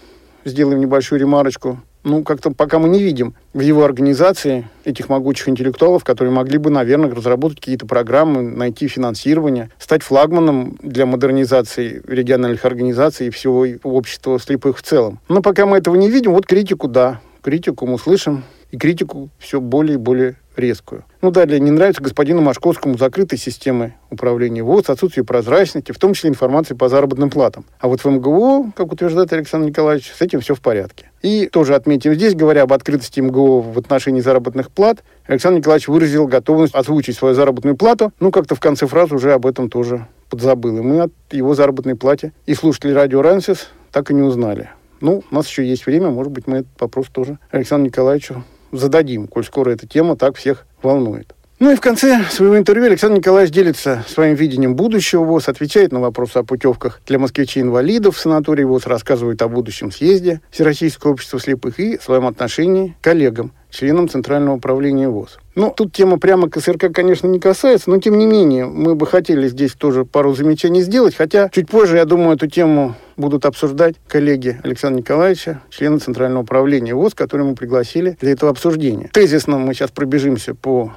[0.44, 6.02] сделаем небольшую ремарочку, ну, как-то пока мы не видим в его организации этих могучих интеллектуалов,
[6.02, 13.26] которые могли бы, наверное, разработать какие-то программы, найти финансирование, стать флагманом для модернизации региональных организаций
[13.26, 15.20] и всего общества слепых в целом.
[15.28, 19.60] Но пока мы этого не видим, вот критику, да, критику мы слышим, и критику все
[19.60, 21.04] более и более резкую.
[21.22, 26.30] Ну, далее, не нравится господину Машковскому закрытой системы управления ВОЗ, отсутствие прозрачности, в том числе
[26.30, 27.64] информации по заработным платам.
[27.78, 31.10] А вот в МГУ, как утверждает Александр Николаевич, с этим все в порядке.
[31.22, 36.26] И тоже отметим здесь, говоря об открытости МГУ в отношении заработных плат, Александр Николаевич выразил
[36.26, 40.78] готовность озвучить свою заработную плату, ну, как-то в конце фразы уже об этом тоже подзабыл.
[40.78, 44.70] И мы от его заработной плате и слушатели радио «Рансис» так и не узнали.
[45.00, 49.26] Ну, у нас еще есть время, может быть, мы этот вопрос тоже Александру Николаевичу зададим,
[49.26, 51.34] коль скоро эта тема так всех волнует.
[51.60, 56.00] Ну и в конце своего интервью Александр Николаевич делится своим видением будущего ВОЗ, отвечает на
[56.00, 61.78] вопросы о путевках для москвичей-инвалидов в санаторий ВОЗ, рассказывает о будущем съезде Всероссийского общества слепых
[61.78, 65.38] и своем отношении к коллегам, членам Центрального управления ВОЗ.
[65.54, 69.46] Ну, тут тема прямо КСРК, конечно, не касается, но тем не менее мы бы хотели
[69.46, 74.58] здесь тоже пару замечаний сделать, хотя чуть позже, я думаю, эту тему будут обсуждать коллеги
[74.64, 79.10] Александра Николаевича, члены Центрального управления ВОЗ, которые мы пригласили для этого обсуждения.
[79.12, 80.94] Тезисно мы сейчас пробежимся по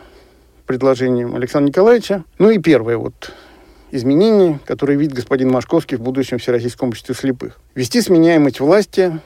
[0.65, 2.23] предложениям Александра Николаевича.
[2.39, 3.31] Ну и первое вот
[3.91, 7.59] изменение, которое видит господин Машковский в будущем Всероссийском обществе слепых.
[7.75, 9.19] Вести сменяемость власти,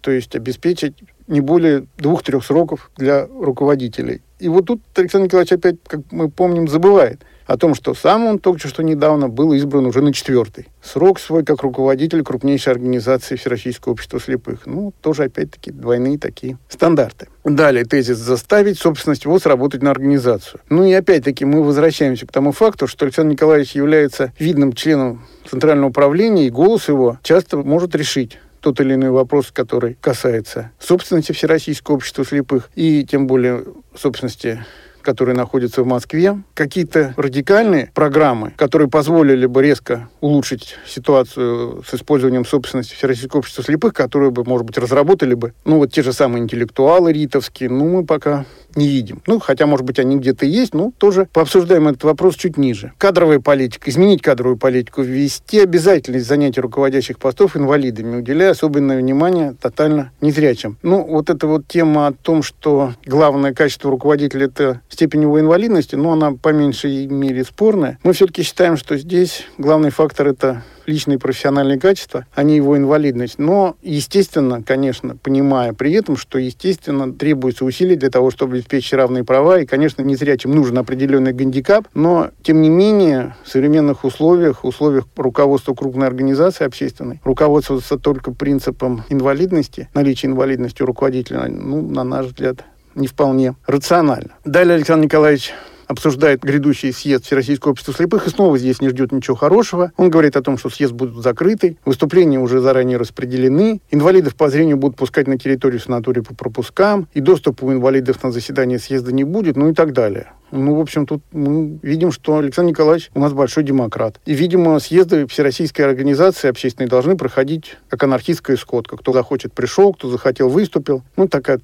[0.00, 0.94] то есть обеспечить
[1.26, 4.22] не более двух-трех сроков для руководителей.
[4.38, 8.38] И вот тут Александр Николаевич опять, как мы помним, забывает– о том, что сам он
[8.38, 10.68] только что недавно был избран уже на четвертый.
[10.82, 14.66] Срок свой как руководитель крупнейшей организации Всероссийского общества слепых.
[14.66, 17.28] Ну, тоже опять-таки двойные такие стандарты.
[17.44, 20.60] Далее тезис «заставить собственность ВОЗ работать на организацию».
[20.70, 25.90] Ну и опять-таки мы возвращаемся к тому факту, что Александр Николаевич является видным членом Центрального
[25.90, 31.96] управления, и голос его часто может решить тот или иной вопрос, который касается собственности Всероссийского
[31.96, 33.62] общества слепых и тем более
[33.94, 34.64] собственности
[35.04, 42.44] которые находятся в Москве, какие-то радикальные программы, которые позволили бы резко улучшить ситуацию с использованием
[42.44, 46.42] собственности Всероссийского общества слепых, которые бы, может быть, разработали бы, ну, вот те же самые
[46.42, 49.22] интеллектуалы ритовские, ну, мы пока не видим.
[49.26, 52.92] Ну, хотя, может быть, они где-то есть, но тоже пообсуждаем этот вопрос чуть ниже.
[52.98, 53.90] Кадровая политика.
[53.90, 55.02] Изменить кадровую политику.
[55.02, 60.78] Ввести обязательность занятия руководящих постов инвалидами, уделяя особенное внимание тотально незрячим.
[60.82, 65.94] Ну, вот эта вот тема о том, что главное качество руководителя– это степень его инвалидности,
[65.94, 67.98] но она по меньшей мере спорная.
[68.02, 73.38] Мы все-таки считаем, что здесь главный фактор– это личные профессиональные качества, а не его инвалидность.
[73.38, 79.24] Но, естественно, конечно, понимая при этом, что, естественно, требуется усилий для того, чтобы обеспечить равные
[79.24, 85.06] права, и, конечно, незрячим нужен определенный гандикап, но, тем не менее, в современных условиях, условиях
[85.16, 92.26] руководства крупной организации общественной, руководствоваться только принципом инвалидности, наличия инвалидности у руководителя, ну, на наш
[92.26, 94.30] взгляд, не вполне рационально.
[94.44, 95.52] Далее Александр Николаевич
[95.86, 99.92] обсуждает грядущий съезд Всероссийского общества слепых, и снова здесь не ждет ничего хорошего.
[99.96, 104.76] Он говорит о том, что съезд будет закрытый, выступления уже заранее распределены, инвалидов по зрению
[104.76, 109.24] будут пускать на территорию санатория по пропускам, и доступа у инвалидов на заседание съезда не
[109.24, 110.32] будет, ну и так далее.
[110.50, 114.20] Ну, в общем, тут мы видим, что Александр Николаевич у нас большой демократ.
[114.24, 118.96] И, видимо, съезды Всероссийской организации общественной должны проходить как анархистская сходка.
[118.96, 121.02] Кто захочет, пришел, кто захотел, выступил.
[121.16, 121.60] Ну, такая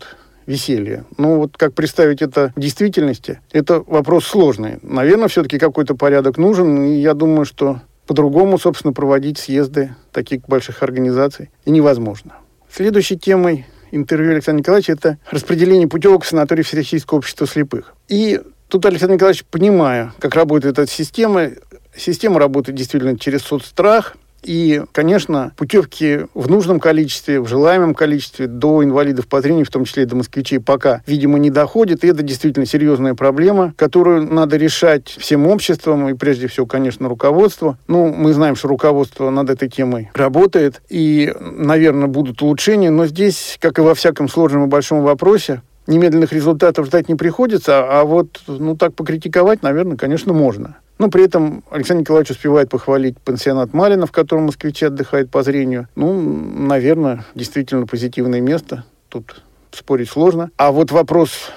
[0.46, 1.05] веселье.
[1.16, 4.79] Ну, вот как представить это в действительности, это вопрос сложный.
[4.83, 10.83] Наверное, все-таки какой-то порядок нужен, и я думаю, что по-другому, собственно, проводить съезды таких больших
[10.83, 12.35] организаций и невозможно.
[12.68, 17.94] Следующей темой интервью Александра Николаевича это распределение путевок в санаторий Всероссийского общества слепых.
[18.09, 21.50] И тут Александр Николаевич, понимая, как работает эта система,
[21.94, 28.83] система работает действительно через соцстрах, и, конечно, путевки в нужном количестве, в желаемом количестве до
[28.83, 32.05] инвалидов по зрению, в том числе и до москвичей, пока, видимо, не доходит.
[32.05, 37.76] И это действительно серьезная проблема, которую надо решать всем обществом и, прежде всего, конечно, руководству.
[37.87, 43.59] Ну, мы знаем, что руководство над этой темой работает, и, наверное, будут улучшения, но здесь,
[43.61, 48.40] как и во всяком сложном и большом вопросе, немедленных результатов ждать не приходится, а вот,
[48.46, 50.76] ну, так покритиковать, наверное, конечно, можно.
[51.00, 55.88] Но при этом Александр Николаевич успевает похвалить пансионат Малина, в котором москвичи отдыхают по зрению.
[55.96, 58.84] Ну, наверное, действительно позитивное место.
[59.08, 60.50] Тут спорить сложно.
[60.58, 61.52] А вот вопрос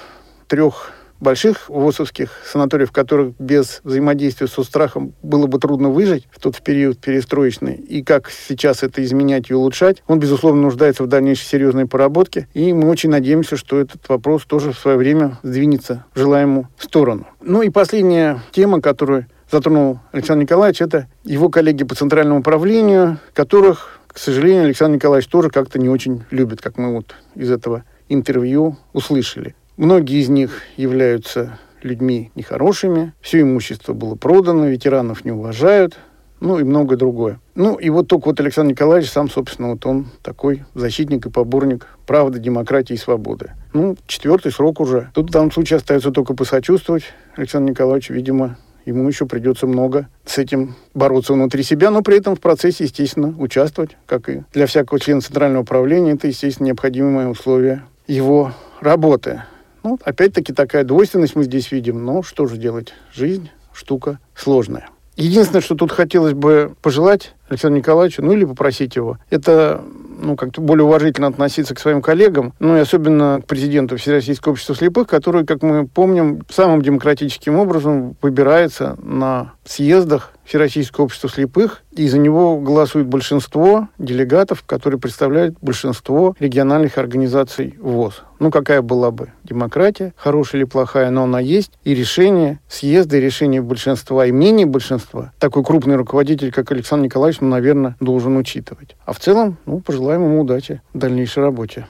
[0.47, 6.39] трех больших ВОСовских санаториев, в которых без взаимодействия со страхом было бы трудно выжить в
[6.39, 11.45] тот период перестроечный, и как сейчас это изменять и улучшать, он, безусловно, нуждается в дальнейшей
[11.45, 16.19] серьезной поработке, и мы очень надеемся, что этот вопрос тоже в свое время сдвинется в
[16.19, 17.25] желаемую сторону.
[17.41, 23.99] Ну и последняя тема, которую затронул Александр Николаевич, это его коллеги по центральному управлению, которых,
[24.07, 28.77] к сожалению, Александр Николаевич тоже как-то не очень любит, как мы вот из этого интервью
[28.93, 29.55] услышали.
[29.77, 35.97] Многие из них являются людьми нехорошими, все имущество было продано, ветеранов не уважают.
[36.39, 37.39] ну и многое другое.
[37.55, 41.87] Ну и вот только вот Александр Николаевич сам, собственно, вот он такой защитник и поборник
[42.05, 43.51] правды, демократии и свободы.
[43.71, 45.09] Ну, четвертый срок уже.
[45.13, 47.03] Тут в данном случае остается только посочувствовать
[47.37, 52.35] Александру Николаевичу, видимо, ему еще придется много с этим бороться внутри себя, но при этом
[52.35, 56.11] в процессе, естественно, участвовать, как и для всякого члена Центрального управления.
[56.11, 59.43] Это, естественно, необходимое условие его работы.
[59.83, 62.93] Ну, опять-таки такая двойственность мы здесь видим, но что же делать?
[63.13, 64.89] Жизнь штука сложная.
[65.15, 69.83] Единственное, что тут хотелось бы пожелать Александру Николаевичу, ну или попросить его, это
[70.19, 74.75] ну, как-то более уважительно относиться к своим коллегам, ну и особенно к президенту Всероссийского общества
[74.75, 82.07] слепых, который, как мы помним, самым демократическим образом выбирается на съездах Всероссийского общества слепых, и
[82.07, 88.23] за него голосует большинство делегатов, которые представляют большинство региональных организаций ВОЗ.
[88.39, 93.21] Ну, какая была бы демократия, хорошая или плохая, но она есть, и решение съезда, и
[93.21, 98.95] решение большинства, и мнение большинства такой крупный руководитель, как Александр Николаевич, ну, наверное, должен учитывать.
[99.05, 101.87] А в целом, ну, пожелаем ему удачи в дальнейшей работе.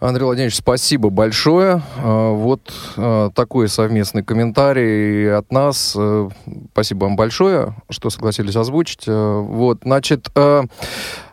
[0.00, 1.82] Андрей Владимирович, спасибо большое.
[1.96, 5.94] А, вот а, такой совместный комментарий от нас.
[5.98, 6.28] Э,
[6.72, 9.08] спасибо вам большое, что согласились озвучить.
[9.08, 10.62] Э, вот, значит, э,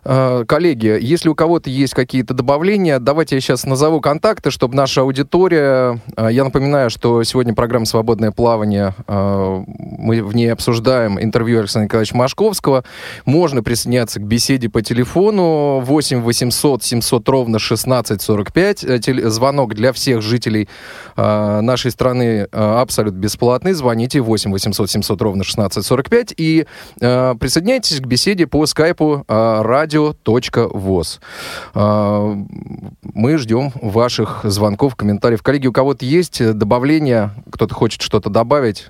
[0.06, 6.00] коллеги, если у кого-то есть какие-то добавления, давайте я сейчас назову контакты, чтобы наша аудитория...
[6.16, 8.94] Э, я напоминаю, что сегодня программа «Свободное плавание».
[9.08, 12.84] Э, мы в ней обсуждаем интервью Александра Николаевича Машковского.
[13.26, 19.32] Можно присоединяться к беседе по телефону 8 800 700 ровно 1645.
[19.32, 20.70] Звонок для всех жителей
[21.16, 23.74] нашей страны абсолютно бесплатный.
[23.74, 31.20] Звоните 8 800 700 ровно 1645 и присоединяйтесь к беседе по скайпу радио радио.воз.
[31.74, 32.36] А,
[33.02, 35.42] мы ждем ваших звонков, комментариев.
[35.42, 37.32] Коллеги, у кого-то есть добавления?
[37.52, 38.90] Кто-то хочет что-то добавить?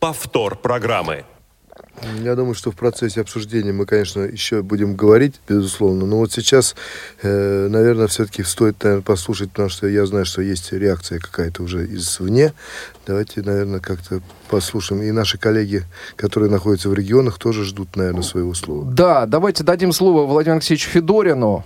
[0.00, 1.24] Повтор программы.
[2.20, 6.06] Я думаю, что в процессе обсуждения мы, конечно, еще будем говорить, безусловно.
[6.06, 6.74] Но вот сейчас,
[7.22, 11.84] э, наверное, все-таки стоит, наверное, послушать, потому что я знаю, что есть реакция какая-то уже
[11.86, 12.54] извне.
[13.06, 15.02] Давайте, наверное, как-то послушаем.
[15.02, 15.84] И наши коллеги,
[16.16, 18.84] которые находятся в регионах, тоже ждут, наверное, своего слова.
[18.90, 21.64] Да, давайте дадим слово Владимиру Алексеевичу Федорину.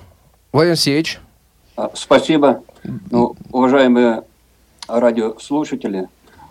[0.52, 1.20] Владимир Алексеевич.
[1.76, 2.62] А, спасибо.
[3.10, 4.22] Ну, уважаемые
[4.88, 6.08] радиослушатели,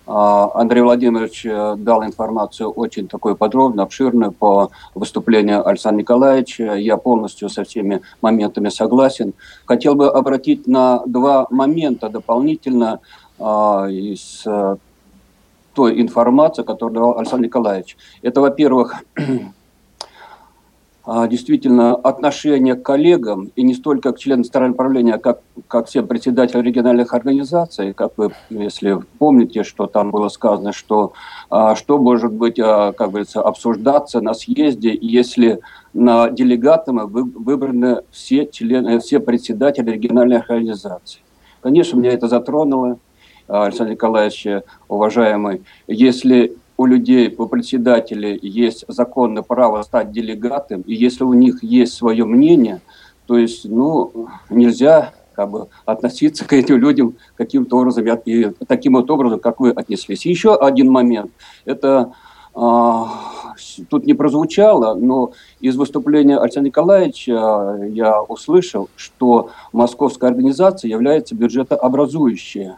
[0.07, 6.75] Андрей Владимирович э, дал информацию очень такую подробную, обширную по выступлению Александра Николаевича.
[6.75, 9.33] Я полностью со всеми моментами согласен.
[9.65, 12.99] Хотел бы обратить на два момента дополнительно
[13.39, 14.77] а, из э,
[15.73, 17.97] той информации, которую дал Александр Николаевич.
[18.21, 19.21] Это, во-первых, а,
[21.07, 26.63] действительно отношение к коллегам, и не столько к членам старого управления, как, как всем председателям
[26.63, 31.13] региональных организаций, как вы, если помните, что там было сказано, что
[31.49, 35.59] а, что может быть, а, как говорится, обсуждаться на съезде, если
[35.93, 41.21] на делегатами вы, выбраны все, члены, все председатели региональных организаций.
[41.61, 42.97] Конечно, меня это затронуло,
[43.47, 44.47] Александр Николаевич,
[44.87, 45.63] уважаемый.
[45.87, 51.93] Если у людей, у председателей есть законное право стать делегатом, и если у них есть
[51.93, 52.81] свое мнение,
[53.27, 59.09] то есть, ну, нельзя как бы относиться к этим людям каким-то образом, и таким вот
[59.11, 60.25] образом, как вы отнеслись.
[60.25, 61.31] еще один момент,
[61.65, 62.13] это
[62.53, 63.09] а,
[63.89, 72.71] тут не прозвучало, но из выступления Александра Николаевича я услышал, что московская организация является бюджетообразующей.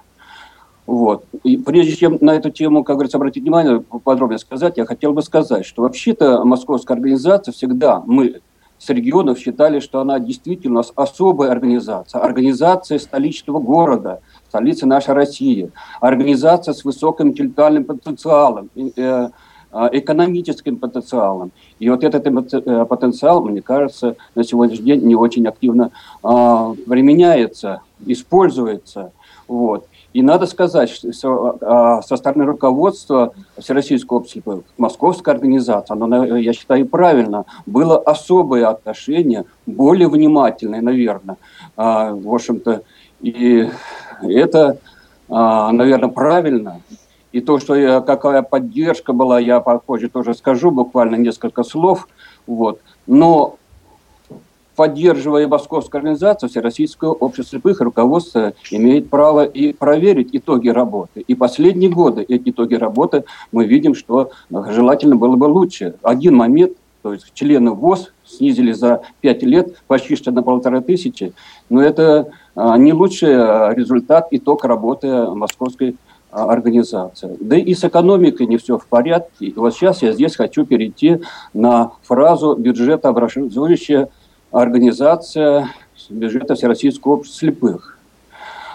[0.87, 1.25] Вот.
[1.43, 5.21] И прежде чем на эту тему, как говорится, обратить внимание, подробнее сказать, я хотел бы
[5.21, 8.39] сказать, что вообще-то московская организация всегда, мы
[8.79, 16.73] с регионов считали, что она действительно особая организация, организация столичного города, столицы нашей России, организация
[16.73, 19.29] с высоким интеллектуальным потенциалом, э,
[19.69, 21.51] а, экономическим потенциалом.
[21.79, 25.91] И вот этот э, потенциал, мне кажется, на сегодняшний день не очень активно
[26.23, 29.11] а, применяется, используется.
[29.49, 29.85] Вот.
[30.13, 36.87] И надо сказать, что а, со стороны руководства Всероссийского общества, московской организации, оно, я считаю,
[36.87, 41.37] правильно, было особое отношение, более внимательное, наверное.
[41.75, 42.81] А, в общем-то,
[43.21, 43.69] и
[44.21, 44.77] это,
[45.29, 46.81] а, наверное, правильно.
[47.33, 52.07] И то, что я, какая поддержка была, я попозже тоже скажу, буквально несколько слов.
[52.47, 52.79] Вот.
[53.05, 53.57] Но
[54.77, 61.21] поддерживая московскую организацию, Всероссийское общество слепых, руководство имеет право и проверить итоги работы.
[61.27, 65.95] И последние годы эти итоги работы мы видим, что желательно было бы лучше.
[66.03, 71.33] Один момент, то есть члены ВОЗ снизили за пять лет почти что на полтора тысячи,
[71.69, 73.33] но это а, не лучший
[73.73, 75.95] результат, итог работы московской
[76.29, 77.35] организация.
[77.39, 79.47] Да и с экономикой не все в порядке.
[79.47, 81.21] И вот сейчас я здесь хочу перейти
[81.53, 84.09] на фразу бюджетообразующая
[84.51, 85.69] организация
[86.09, 87.97] бюджета Всероссийского общества слепых.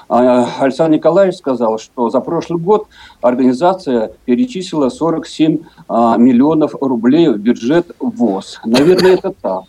[0.09, 2.87] А, Александр Николаевич сказал, что за прошлый год
[3.21, 8.61] организация перечислила 47 а, миллионов рублей в бюджет ВОЗ.
[8.65, 9.65] Наверное, это так.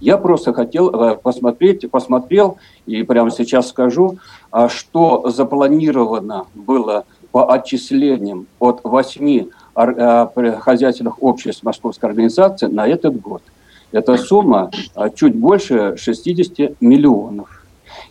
[0.00, 4.18] Я просто хотел э, посмотреть, посмотрел и прямо сейчас скажу,
[4.50, 13.20] а, что запланировано было по отчислениям от восьми э, хозяйственных обществ Московской организации на этот
[13.20, 13.42] год.
[13.92, 17.64] Эта сумма а, чуть больше 60 миллионов.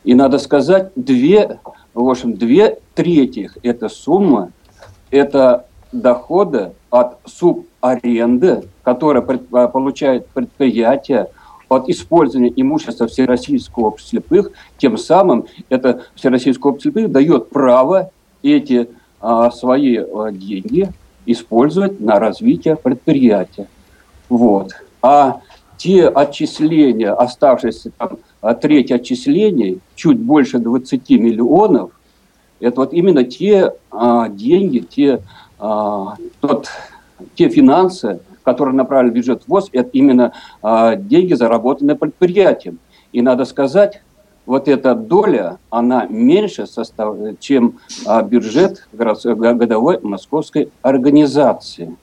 [0.03, 1.59] И надо сказать, две,
[1.93, 4.51] в общем, две трети этой суммы–
[5.11, 11.29] это доходы от субаренды, которые а, получает предприятие
[11.69, 18.11] от использования имущества Всероссийского общества слепых, тем самым это Всероссийское общество слепых дает право
[18.43, 18.89] эти
[19.21, 20.89] а, свои а, деньги
[21.25, 23.67] использовать на развитие предприятия.
[24.29, 24.71] Вот.
[25.01, 25.41] А
[25.79, 31.91] те отчисления, оставшиеся там а, треть отчислений, чуть больше 20 миллионов,
[32.59, 35.21] это вот именно те а, деньги, те,
[35.57, 36.67] а, тот,
[37.35, 42.79] те финансы, которые направили в бюджет ВОЗ, это именно а, деньги, заработанные предприятием.
[43.13, 44.01] И надо сказать,
[44.45, 51.95] вот эта доля, она меньше, состав, чем а, бюджет годовой московской организации.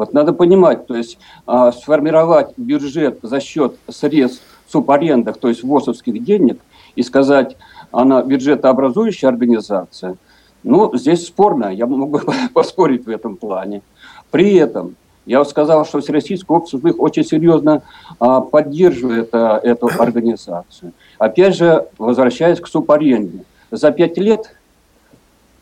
[0.00, 6.24] Вот надо понимать, то есть а, сформировать бюджет за счет средств субарендах, то есть ВОСовских
[6.24, 6.58] денег,
[6.96, 7.58] и сказать,
[7.92, 10.16] она бюджетообразующая организация,
[10.62, 12.18] ну, здесь спорно, я могу
[12.54, 13.82] поспорить в этом плане.
[14.30, 14.96] При этом
[15.26, 17.82] я сказал, что Всероссийское общество их очень серьезно
[18.18, 20.94] а, поддерживает а, эту организацию.
[21.18, 23.44] Опять же, возвращаясь к субаренде.
[23.70, 24.56] За пять лет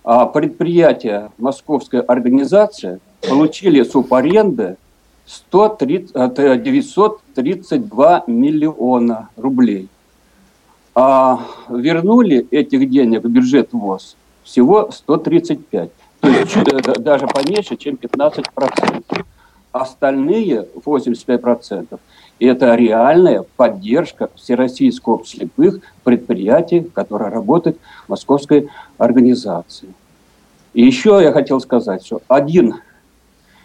[0.04, 4.76] а, предприятия Московской организации получили субаренды
[5.26, 9.88] 130, 932 а, миллиона рублей.
[10.94, 15.90] А вернули этих денег в бюджет ВОЗ всего 135.
[16.20, 19.24] То есть э, даже поменьше, чем 15%.
[19.70, 21.98] Остальные 85%
[22.46, 29.88] это реальная поддержка всероссийского слепых предприятий, которые работают в московской организации.
[30.74, 32.76] И еще я хотел сказать, что один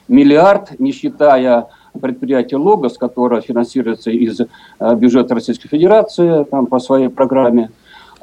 [0.08, 1.68] миллиард, не считая
[2.00, 4.46] предприятия «Логос», которое финансируется из э,
[4.96, 7.70] бюджета Российской Федерации там, по своей программе,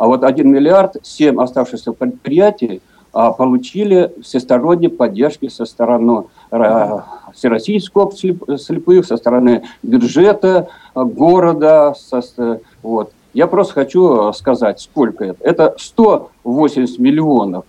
[0.01, 2.81] а вот один миллиард, семь оставшихся предприятий
[3.13, 6.99] а, получили всесторонней поддержки со стороны э,
[7.35, 11.95] Всероссийского слепых, со стороны бюджета э, города.
[11.99, 12.23] Со,
[12.83, 13.13] вот.
[13.35, 15.39] Я просто хочу сказать, сколько это.
[15.43, 17.67] Это 180 миллионов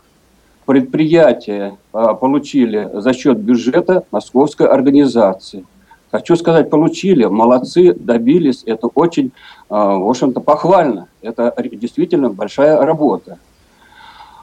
[0.72, 5.66] предприятия э, получили за счет бюджета московской организации.
[6.12, 9.34] Хочу сказать, получили, молодцы, добились, это очень,
[9.68, 11.10] в общем-то, похвально.
[11.22, 13.38] Это действительно большая работа.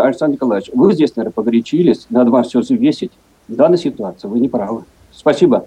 [0.03, 3.11] Александр Николаевич, вы здесь, наверное, погорячились, надо вам все взвесить.
[3.47, 4.83] В данной ситуации вы не правы.
[5.17, 5.65] Спасибо.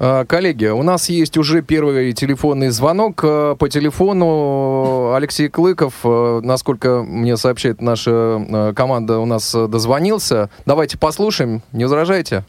[0.00, 3.20] А, коллеги, у нас есть уже первый телефонный звонок.
[3.22, 10.50] А, по телефону Алексей Клыков, а, насколько мне сообщает наша команда, у нас дозвонился.
[10.66, 12.44] Давайте послушаем, не возражаете?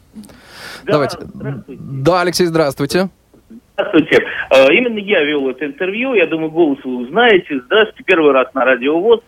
[0.84, 1.18] Да, Давайте.
[1.68, 3.10] Да, Алексей, здравствуйте.
[3.74, 4.24] Здравствуйте.
[4.70, 6.14] Именно я вел это интервью.
[6.14, 7.60] Я думаю, голос вы узнаете.
[7.66, 8.04] Здравствуйте.
[8.04, 9.20] Первый раз на радио ВОЗ.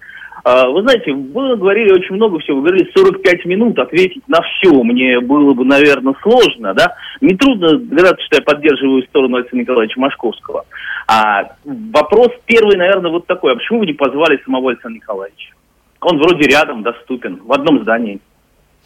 [0.45, 4.71] А, вы знаете, вы говорили очень много всего, вы говорили 45 минут ответить на все.
[4.71, 6.95] Мне было бы, наверное, сложно, да.
[7.21, 10.67] Нетрудно догадаться, что я поддерживаю сторону Александра Николаевича Машковского.
[11.09, 13.53] А вопрос первый, наверное, вот такой.
[13.53, 15.55] А почему вы не позвали самого Александра Николаевича?
[16.01, 18.21] Он вроде рядом, доступен, в одном здании.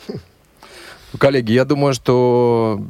[1.18, 2.80] Коллеги, я думаю, что...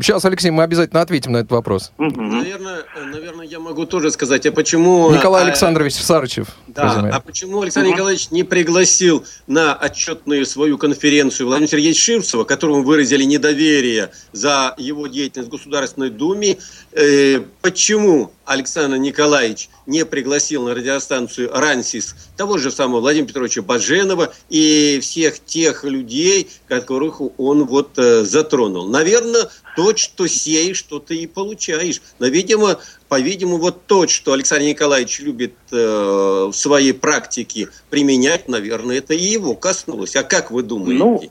[0.00, 1.92] Сейчас, Алексей, мы обязательно ответим на этот вопрос.
[1.98, 5.10] Наверное, наверное я могу тоже сказать, а почему...
[5.10, 6.48] Николай а, Александрович Сарычев.
[6.66, 12.82] Да, а почему Александр Николаевич не пригласил на отчетную свою конференцию Владимира Сергеевича Ширцева, которому
[12.82, 16.58] выразили недоверие за его деятельность в Государственной Думе?
[16.92, 24.32] Э, почему Александр Николаевич не пригласил на радиостанцию «Рансис» того же самого Владимира Петровича Баженова
[24.50, 28.86] и всех тех людей, которых он вот э, затронул.
[28.86, 32.02] Наверное, то, что сеешь, что ты и получаешь.
[32.18, 32.78] Но, видимо,
[33.08, 39.24] по-видимому, вот то, что Александр Николаевич любит э, в своей практике применять, наверное, это и
[39.24, 40.16] его коснулось.
[40.16, 40.98] А как вы думаете?
[40.98, 41.22] Ну,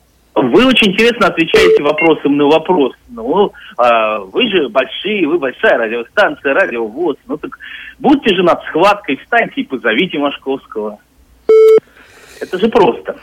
[0.42, 2.94] вы очень интересно отвечаете вопросом на вопрос.
[3.10, 7.18] Ну, а, вы же большие, вы большая радиостанция, радиовоз.
[7.28, 7.58] Ну так
[8.00, 11.00] будьте же над схваткой, встаньте и позовите Машковского.
[12.40, 13.16] Это же просто.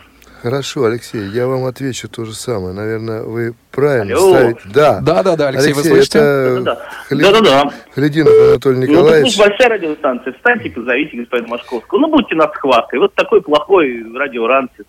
[0.43, 2.75] Хорошо, Алексей, я вам отвечу то же самое.
[2.75, 4.35] Наверное, вы правильно Алло.
[4.35, 4.61] ставите.
[4.75, 5.01] Да.
[5.01, 6.19] Да, да, да, Алексей, Алексей вы слышите?
[6.19, 7.23] Это да, да, Хли...
[7.23, 7.71] да, да, да.
[7.95, 9.37] Хлединов Анатолий Николаевич.
[9.39, 10.33] Ну, это большая радиостанция.
[10.35, 11.99] Встаньте и позовите господина Машковского.
[11.99, 12.99] Ну, будьте над схваткой.
[12.99, 14.85] Вот такой плохой радиорансис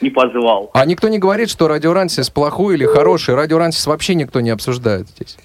[0.00, 0.70] не позвал.
[0.74, 3.34] А никто не говорит, что Радио Рансис плохой или хороший?
[3.34, 5.36] Радио Рансис вообще никто не обсуждает здесь.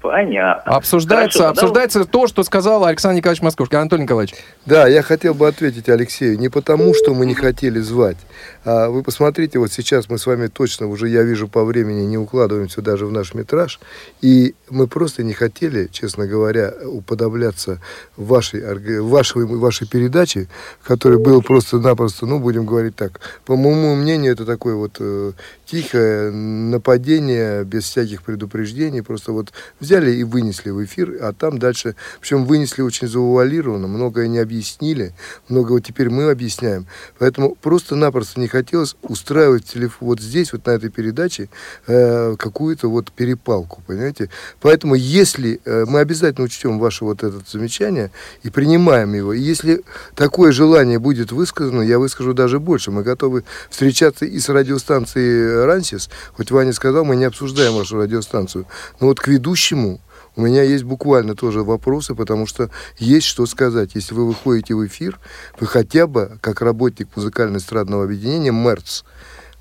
[0.00, 0.76] Понятно.
[0.76, 2.04] Обсуждается, Хорошо, обсуждается да?
[2.04, 3.76] то, что сказал Александр Николаевич Московский.
[3.76, 4.36] Анатолий Николаевич.
[4.64, 6.38] Да, я хотел бы ответить Алексею.
[6.38, 8.16] Не потому, что мы не хотели звать.
[8.64, 12.16] А вы посмотрите, вот сейчас мы с вами точно, уже я вижу по времени, не
[12.16, 13.80] укладываемся даже в наш метраж.
[14.20, 17.80] И мы просто не хотели, честно говоря, уподобляться
[18.16, 18.62] вашей,
[19.00, 20.46] вашей, вашей передаче,
[20.84, 25.32] которая была просто-напросто, ну, будем говорить так, по моему мнению, это такое вот э,
[25.66, 29.02] тихое нападение без всяких предупреждений.
[29.02, 29.52] Просто вот
[29.88, 35.14] взяли и вынесли в эфир, а там дальше, причем вынесли очень завуалированно, многое не объяснили,
[35.48, 36.86] много вот теперь мы объясняем.
[37.18, 41.48] Поэтому просто-напросто не хотелось устраивать телефон вот здесь, вот на этой передаче,
[41.86, 44.28] э, какую-то вот перепалку, понимаете?
[44.60, 48.10] Поэтому если э, мы обязательно учтем ваше вот это замечание
[48.42, 49.82] и принимаем его, и если
[50.14, 56.10] такое желание будет высказано, я выскажу даже больше, мы готовы встречаться и с радиостанцией Рансис,
[56.36, 58.66] хоть Ваня сказал, мы не обсуждаем вашу радиостанцию,
[59.00, 60.00] но вот к ведущему Почему?
[60.34, 62.68] У меня есть буквально тоже вопросы, потому что
[62.98, 63.92] есть что сказать.
[63.94, 65.20] Если вы выходите в эфир,
[65.60, 69.04] вы хотя бы, как работник музыкально-эстрадного объединения «МЕРЦ»,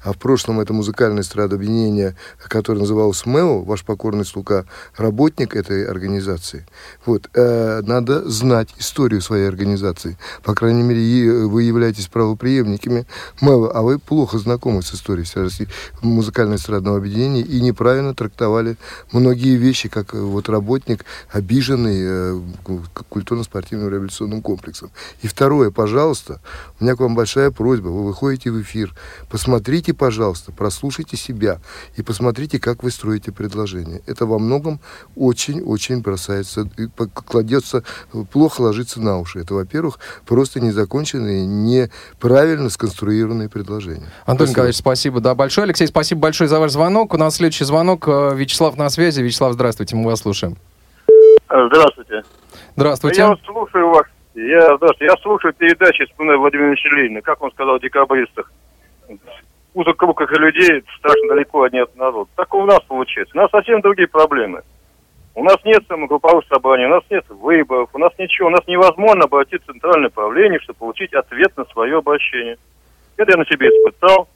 [0.03, 2.15] а в прошлом это музыкальное эстрадообъединение,
[2.47, 6.65] которое называлось МЭО, ваш покорный слуга, работник этой организации.
[7.05, 10.17] Вот, э, надо знать историю своей организации.
[10.43, 13.05] По крайней мере, вы являетесь правоприемниками
[13.41, 15.27] МЭО, а вы плохо знакомы с историей
[16.01, 18.77] музыкально-эстрадного объединения и неправильно трактовали
[19.11, 22.39] многие вещи, как э, вот работник, обиженный э,
[23.09, 24.89] культурно-спортивным революционным комплексом.
[25.21, 26.39] И второе, пожалуйста,
[26.79, 27.87] у меня к вам большая просьба.
[27.87, 28.93] Вы выходите в эфир,
[29.29, 31.59] посмотрите пожалуйста, прослушайте себя
[31.95, 34.01] и посмотрите, как вы строите предложение.
[34.07, 34.79] Это во многом
[35.15, 36.69] очень-очень бросается,
[37.25, 37.83] кладется,
[38.31, 39.39] плохо ложится на уши.
[39.39, 44.07] Это, во-первых, просто незаконченные, неправильно сконструированные предложения.
[44.25, 44.49] Антон.
[44.49, 45.19] Николаевич, спасибо.
[45.19, 45.65] Да, большое.
[45.65, 47.13] Алексей, спасибо большое за ваш звонок.
[47.13, 48.07] У нас следующий звонок.
[48.07, 49.21] Э, Вячеслав на связи.
[49.21, 50.57] Вячеслав, здравствуйте, мы вас слушаем.
[51.49, 52.23] Здравствуйте.
[52.75, 53.21] Здравствуйте.
[53.21, 54.05] Я вас слушаю вас.
[54.37, 58.51] Я, я слушаю передачи вспоминаю Владимира Ильича как он сказал о декабристах
[59.77, 62.29] узок круг их людей страшно далеко одни от народа.
[62.35, 63.37] Так у нас получается.
[63.37, 64.61] У нас совсем другие проблемы.
[65.35, 68.47] У нас нет самогрупповых собраний, у нас нет выборов, у нас ничего.
[68.47, 72.57] У нас невозможно обратиться в центральное правление, чтобы получить ответ на свое обращение.
[73.17, 74.27] Это я на себе испытал.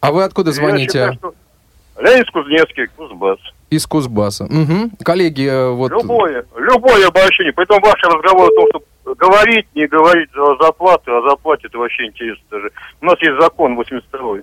[0.00, 0.98] А вы откуда звоните?
[0.98, 2.02] Я считаю, что...
[2.02, 3.40] Леонид Кузнецкий, Кузбасс.
[3.70, 4.44] Из Кузбасса.
[4.44, 4.90] Угу.
[5.04, 5.92] Коллеги, э, вот...
[5.92, 7.52] Любое, любое обращение.
[7.52, 12.06] Поэтому ваш разговор о том, что говорить, не говорить за зарплату, а зарплате это вообще
[12.06, 12.70] интересно даже.
[13.00, 14.42] У нас есть закон 82-й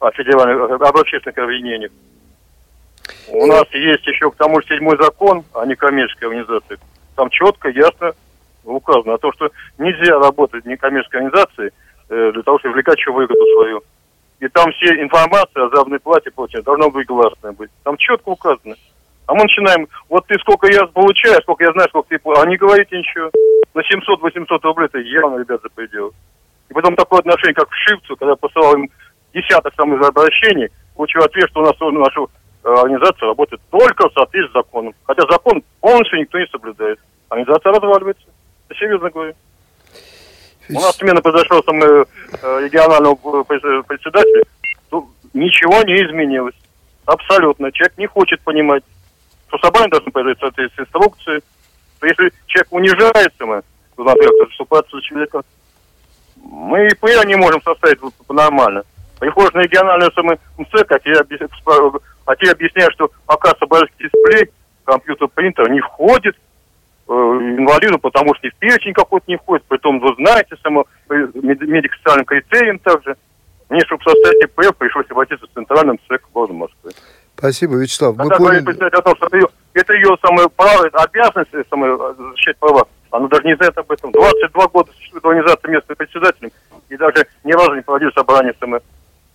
[0.00, 1.90] о федеральных, об общественных объединениях.
[3.28, 6.78] У нас есть еще к тому же седьмой закон о некоммерческой организации.
[7.16, 8.12] Там четко, ясно
[8.64, 11.72] указано о том, что нельзя работать в некоммерческой организации
[12.08, 13.82] э, для того, чтобы извлекать еще выгоду свою.
[14.42, 17.70] И там все информация о заработной плате прочее должна быть гласная быть.
[17.84, 18.74] Там четко указано.
[19.28, 22.20] А мы начинаем, вот ты сколько я получаю, сколько я знаю, сколько ты...
[22.24, 23.30] А не говорите ничего.
[23.72, 26.12] На 700-800 рублей это явно, ребят, за предел.
[26.68, 28.90] И потом такое отношение, как в Шивцу, когда посылал им
[29.32, 32.22] десяток самых обращений, получил ответ, что у нас наша
[32.64, 34.92] э, организация работает только в соответствии с законом.
[35.04, 36.98] Хотя закон полностью никто не соблюдает.
[37.28, 38.26] Организация разваливается.
[38.70, 39.34] Я серьезно говорю.
[40.74, 42.04] У нас смена произошла с э,
[42.64, 43.14] регионального
[43.44, 44.44] председателя.
[44.90, 46.54] Ну, ничего не изменилось.
[47.04, 47.70] Абсолютно.
[47.72, 48.82] Человек не хочет понимать,
[49.48, 51.42] что собрание должно произойти в соответствии с инструкцией.
[52.02, 53.62] Если человек унижается, мы,
[53.96, 54.30] например,
[54.90, 55.42] за человека,
[56.36, 58.82] мы и ПР не можем составить нормально.
[59.20, 60.10] Приходишь на региональную
[60.58, 64.50] МЦ, а тебе, а тебе объясняют, что пока собрались дисплей,
[64.84, 66.36] компьютер принтер не входит
[67.12, 72.78] инвалиду, потому что и в перечень какой-то не входит, притом вы знаете само медико-социальным критериям
[72.78, 73.16] также.
[73.68, 76.90] Мне, чтобы составить ИПФ, пришлось обратиться в центральном ЦЕК города Москвы.
[77.38, 78.16] Спасибо, Вячеслав.
[78.16, 78.64] Мы поняли...
[78.64, 82.86] представить о том, что это ее, это ее самое право, обязанность самое, защищать права.
[83.10, 84.12] Она даже не знает об этом.
[84.12, 86.50] 22 года существует организация местным председателем,
[86.88, 88.82] и даже ни разу не проводили собрание самое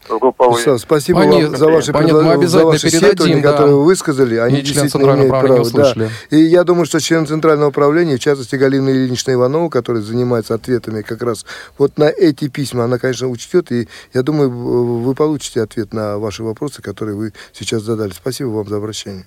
[0.10, 0.62] групповые.
[0.62, 3.51] Все, спасибо Они, вам за ваши, понятно, мы обязательно за ваши передадим, да.
[3.51, 4.36] которые вы высказали.
[4.36, 5.70] Они и действительно имеют право.
[5.72, 6.10] Да.
[6.30, 11.01] И я думаю, что член Центрального управления, в частности, Галина Ильинична Иванова, которая занимается ответами
[11.01, 11.45] как раз
[11.78, 13.72] вот на эти письма, она, конечно, учтет.
[13.72, 18.12] И я думаю, вы получите ответ на ваши вопросы, которые вы сейчас задали.
[18.12, 19.26] Спасибо вам за обращение.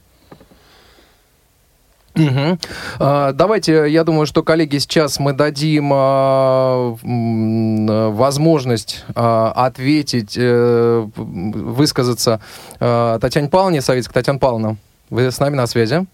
[2.17, 2.59] Угу.
[2.99, 12.41] А, давайте, я думаю, что, коллеги, сейчас мы дадим а, возможность а, ответить, а, высказаться
[12.81, 14.15] а, Татьяне Павловне, Советской.
[14.15, 14.77] Татьяна Павловна,
[15.09, 16.07] вы с нами на связи?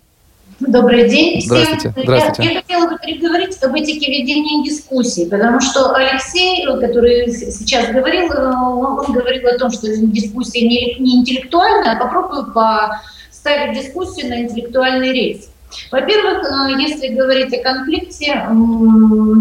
[0.60, 1.56] Добрый день всем.
[1.56, 1.94] Здравствуйте.
[2.02, 2.42] Здравствуйте.
[2.42, 8.32] Я, я хотела бы переговорить об этике ведения дискуссий, потому что Алексей, который сейчас говорил,
[8.32, 15.12] э, он говорил о том, что дискуссия не, не интеллектуальная, попробую поставить дискуссию на интеллектуальный
[15.12, 15.50] рейс.
[15.90, 18.32] Во-первых, э, если говорить о конфликте,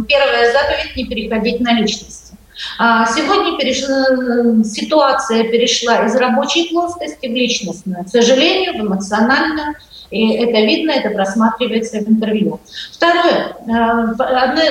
[0.07, 2.35] первая заповедь– не переходить на личности.
[2.79, 9.75] А сегодня перешла, э, ситуация перешла из рабочей плоскости в личностную, к сожалению, в эмоциональную.
[10.11, 12.59] И это видно, это просматривается в интервью.
[12.93, 13.57] Второе.
[13.67, 14.61] Э, одна,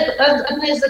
[0.49, 0.81] одна из,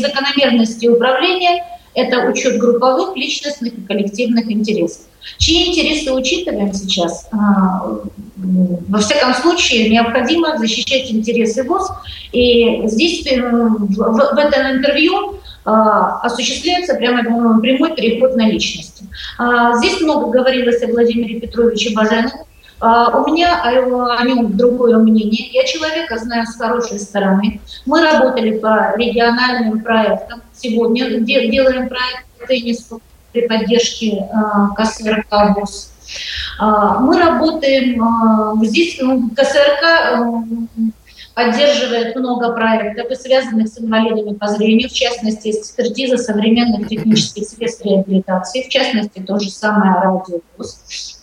[0.00, 1.64] закономерностей управления–
[1.96, 5.02] это учет групповых, личностных и коллективных интересов.
[5.38, 7.26] Чьи интересы учитываем сейчас?
[7.32, 7.98] А,
[8.36, 11.90] во всяком случае, необходимо защищать интересы ВОЗ.
[12.32, 19.04] И здесь в этом интервью а, осуществляется прямо прямой переход на личности.
[19.38, 22.45] А, здесь много говорилось о Владимире Петровиче Баженове.
[22.78, 25.48] У меня о нем другое мнение.
[25.52, 27.60] Я человека знаю с хорошей стороны.
[27.86, 30.42] Мы работали по региональным проектам.
[30.52, 33.00] Сегодня делаем проект по теннису
[33.32, 35.92] при поддержке а, КСРК ВОЗ.
[36.58, 38.98] А, мы работаем а, здесь,
[39.36, 40.44] КСРК
[41.34, 48.62] поддерживает много проектов, связанных с инвалидами по зрению, в частности, экспертиза современных технических средств реабилитации,
[48.62, 51.15] в частности, то же самое радиовуз.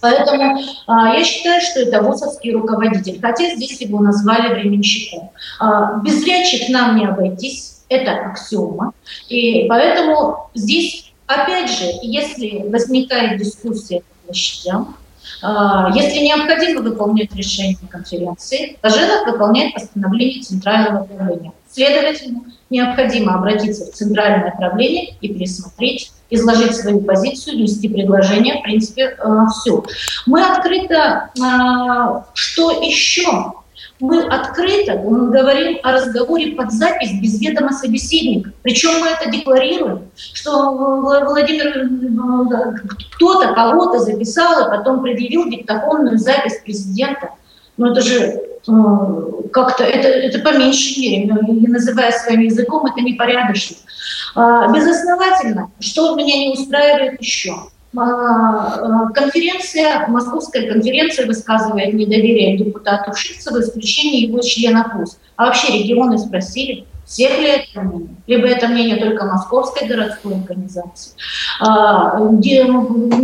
[0.00, 5.30] Поэтому а, я считаю, что это вузовский руководитель, хотя здесь его назвали временщиком.
[5.58, 8.92] А, без зрячих нам не обойтись, это аксиома.
[9.28, 14.96] И поэтому здесь Опять же, если возникает дискуссия по площадям,
[15.42, 21.52] а, если необходимо выполнять решение конференции, Коженов выполняет постановление Центрального правления.
[21.70, 22.40] Следовательно,
[22.70, 29.46] необходимо обратиться в Центральное правление и пересмотреть, изложить свою позицию, внести предложение, в принципе, а,
[29.48, 29.84] все.
[30.26, 33.52] Мы открыто, а, что еще
[34.00, 38.50] мы открыто говорим о разговоре под запись без ведома собеседника.
[38.62, 42.74] Причем мы это декларируем, что Владимир э,
[43.12, 47.30] кто-то кого-то записал, и потом предъявил диктофонную запись президента.
[47.76, 53.00] Но это же э, как-то, это, это по меньшей мере, не называя своим языком, это
[53.00, 53.76] непорядочно.
[54.34, 57.54] А, безосновательно, что меня не устраивает еще–
[57.96, 65.18] а, а, конференция, московская конференция высказывает недоверие депутату Шивцеву, исключение его членов ВУЗ.
[65.34, 68.14] А вообще регионы спросили, всех ли это мнение?
[68.28, 71.12] Либо это мнение только Московской городской организации.
[71.60, 72.20] А,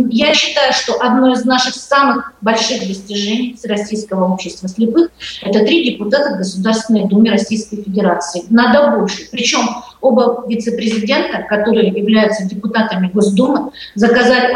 [0.09, 5.09] я считаю, что одно из наших самых больших достижений Российского общества слепых–
[5.41, 8.43] это три депутата Государственной Думы Российской Федерации.
[8.49, 9.29] Надо больше.
[9.31, 9.61] Причем
[10.01, 14.53] оба вице-президента, которые являются депутатами Госдумы, заказали,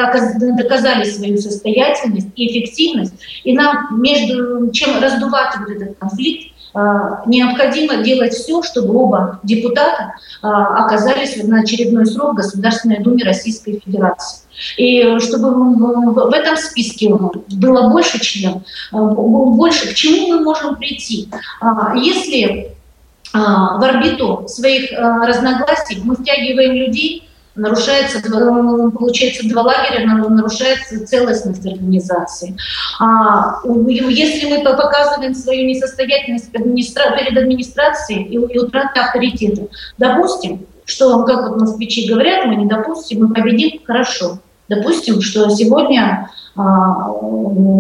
[0.58, 3.14] доказали свою состоятельность и эффективность.
[3.46, 10.86] И нам, между чем раздувать вот этот конфликт, необходимо делать все, чтобы оба депутата а,
[10.86, 14.44] оказались на очередной срок в Государственной Думе Российской Федерации.
[14.78, 15.52] И чтобы
[16.14, 21.30] в этом списке было больше членов, больше, к чему мы можем прийти?
[21.96, 22.72] Если
[23.34, 32.56] в орбиту своих разногласий мы втягиваем людей, нарушается, получается, два лагеря, нарушается целостность организации.
[33.00, 41.60] А, если мы показываем свою несостоятельность перед администрацией и утрата авторитета, допустим, что, как вот
[41.60, 44.40] москвичи говорят, мы не допустим, мы победим, хорошо.
[44.72, 47.10] Допустим, что сегодня а,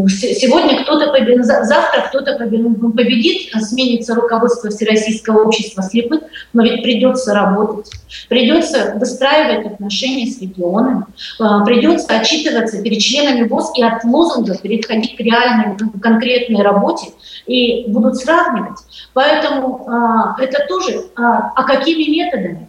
[0.10, 6.22] сегодня кто-то победит, завтра кто-то победит, сменится руководство Всероссийского общества слепых,
[6.52, 7.90] но ведь придется работать,
[8.28, 11.06] придется выстраивать отношения с регионами,
[11.40, 17.08] а, придется отчитываться перед членами ВОЗ и от лозунгов переходить к реальной конкретной работе
[17.48, 18.80] и будут сравнивать.
[19.14, 22.68] Поэтому а, это тоже, а какими методами?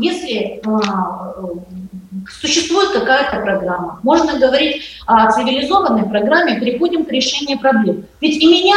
[0.00, 0.60] Если
[2.28, 4.00] Существует какая-то программа.
[4.02, 8.04] Можно говорить о цивилизованной программе, переходим к решению проблем.
[8.20, 8.76] Ведь и меня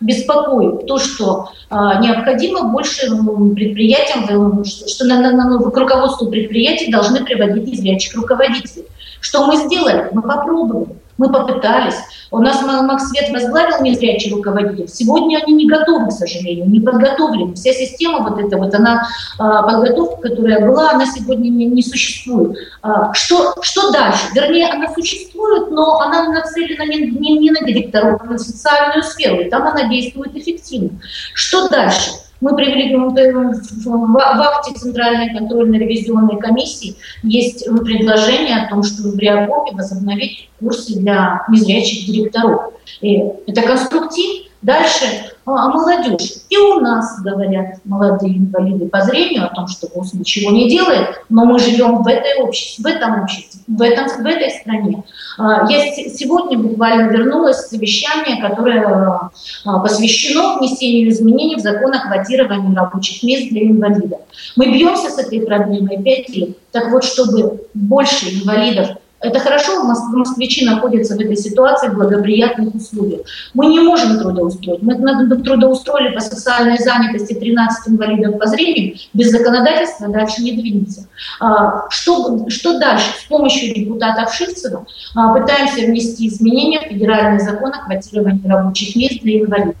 [0.00, 7.24] беспокоит то, что э, необходимо больше предприятиям, что на, на, на, к руководству предприятий должны
[7.24, 8.86] приводить незрячих руководителей.
[9.20, 10.08] Что мы сделали?
[10.12, 10.96] Мы попробовали.
[11.18, 11.96] Мы попытались.
[12.30, 14.88] У нас Макс Свет возглавил незрячий руководитель.
[14.88, 17.54] Сегодня они не готовы, к сожалению, не подготовлены.
[17.54, 19.08] Вся система вот эта вот, она,
[19.38, 22.56] а, подготовка, которая была, она сегодня не, не существует.
[22.82, 24.26] А, что, что дальше?
[24.34, 29.40] Вернее, она существует, но она нацелена не, не, не на директоров, а на социальную сферу,
[29.40, 30.90] и там она действует эффективно.
[31.34, 32.10] Что дальше?
[32.40, 40.48] Мы привели в акте Центральной контрольно-ревизионной комиссии есть предложение о том, чтобы в Реакопе возобновить
[40.60, 42.74] курсы для незрячих директоров.
[43.00, 46.34] И это конструктив, Дальше молодежь.
[46.48, 51.22] И у нас говорят молодые инвалиды по зрению о том, что ВОЗ ничего не делает,
[51.28, 55.02] но мы живем в, этой обществе, в этом обществе, в, этом, в этой стране.
[55.38, 59.30] А, я сегодня буквально вернулась с совещания, которое
[59.64, 64.20] а, посвящено внесению изменений в закон о квотировании рабочих мест для инвалидов.
[64.56, 66.58] Мы бьемся с этой проблемой пять лет.
[66.72, 68.90] Так вот, чтобы больше инвалидов
[69.20, 73.22] это хорошо, москвичи находятся в этой ситуации в благоприятных условиях.
[73.52, 74.82] Мы не можем трудоустроить.
[74.82, 74.94] Мы
[75.42, 81.08] трудоустроили по социальной занятости 13 инвалидов по зрению, без законодательства дальше не двинется.
[81.40, 83.06] А, что, что дальше?
[83.20, 89.20] С помощью депутатов Шивцева а, пытаемся внести изменения в федеральный закон о квотировании рабочих мест
[89.22, 89.74] для инвалидов.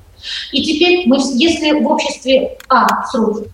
[0.50, 3.44] И теперь, мы, если в обществе А, срок,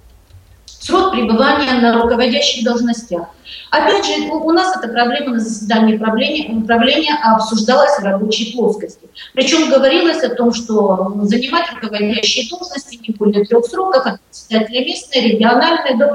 [0.67, 3.27] срок пребывания на руководящих должностях–
[3.75, 9.09] Опять же, у нас эта проблема на заседании правления, правления обсуждалась в рабочей плоскости.
[9.33, 15.21] Причем говорилось о том, что занимать руководящие должности не более трех сроков от председателя местной,
[15.23, 16.15] региональной до,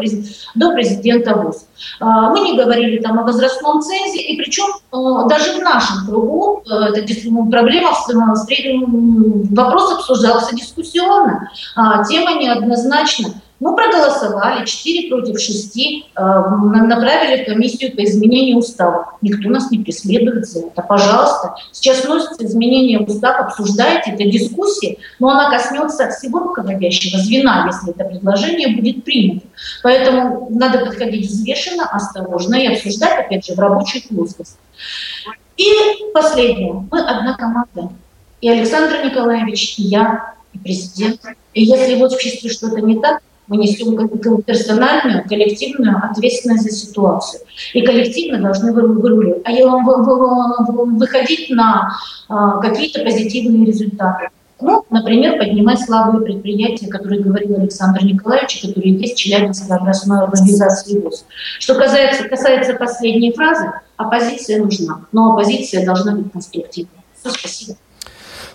[0.55, 1.65] до президента ВУЗ.
[1.99, 6.63] А, мы не говорили там о возрастном цензе, и причем э, даже в нашем кругу
[6.65, 7.01] э, эта
[7.49, 7.93] проблема,
[9.51, 13.33] вопрос обсуждался дискуссионно, а тема неоднозначна.
[13.59, 19.17] Мы проголосовали, 4 против 6, э, направили в комиссию по изменению устава.
[19.21, 20.81] Никто нас не преследует за это.
[20.81, 21.55] Пожалуйста.
[21.73, 27.91] Сейчас вносятся изменения в устав, обсуждайте, это дискуссия, но она коснется всего руководящего звена, если
[27.91, 29.45] это предложение будет принято.
[29.83, 34.57] Поэтому надо подходить взвешенно, осторожно и обсуждать, опять же, в рабочей плоскости.
[35.57, 35.67] И
[36.13, 36.87] последнее.
[36.89, 37.89] Мы одна команда.
[38.39, 41.19] И Александр Николаевич, и я, и президент.
[41.53, 43.97] И если в обществе что-то не так, мы несем
[44.43, 47.41] персональную, коллективную ответственность за ситуацию.
[47.73, 49.51] И коллективно должны выруливать, а
[50.85, 51.91] выходить на
[52.29, 54.29] а, какие-то позитивные результаты.
[54.61, 60.99] Ну, например, поднимать слабые предприятия, которые говорил Александр Николаевич, которые есть в Челябинской областной организации
[60.99, 61.25] ВОЗ.
[61.59, 66.91] Что касается, касается последней фразы, оппозиция нужна, но оппозиция должна быть конструктивной.
[67.21, 67.77] Все, спасибо.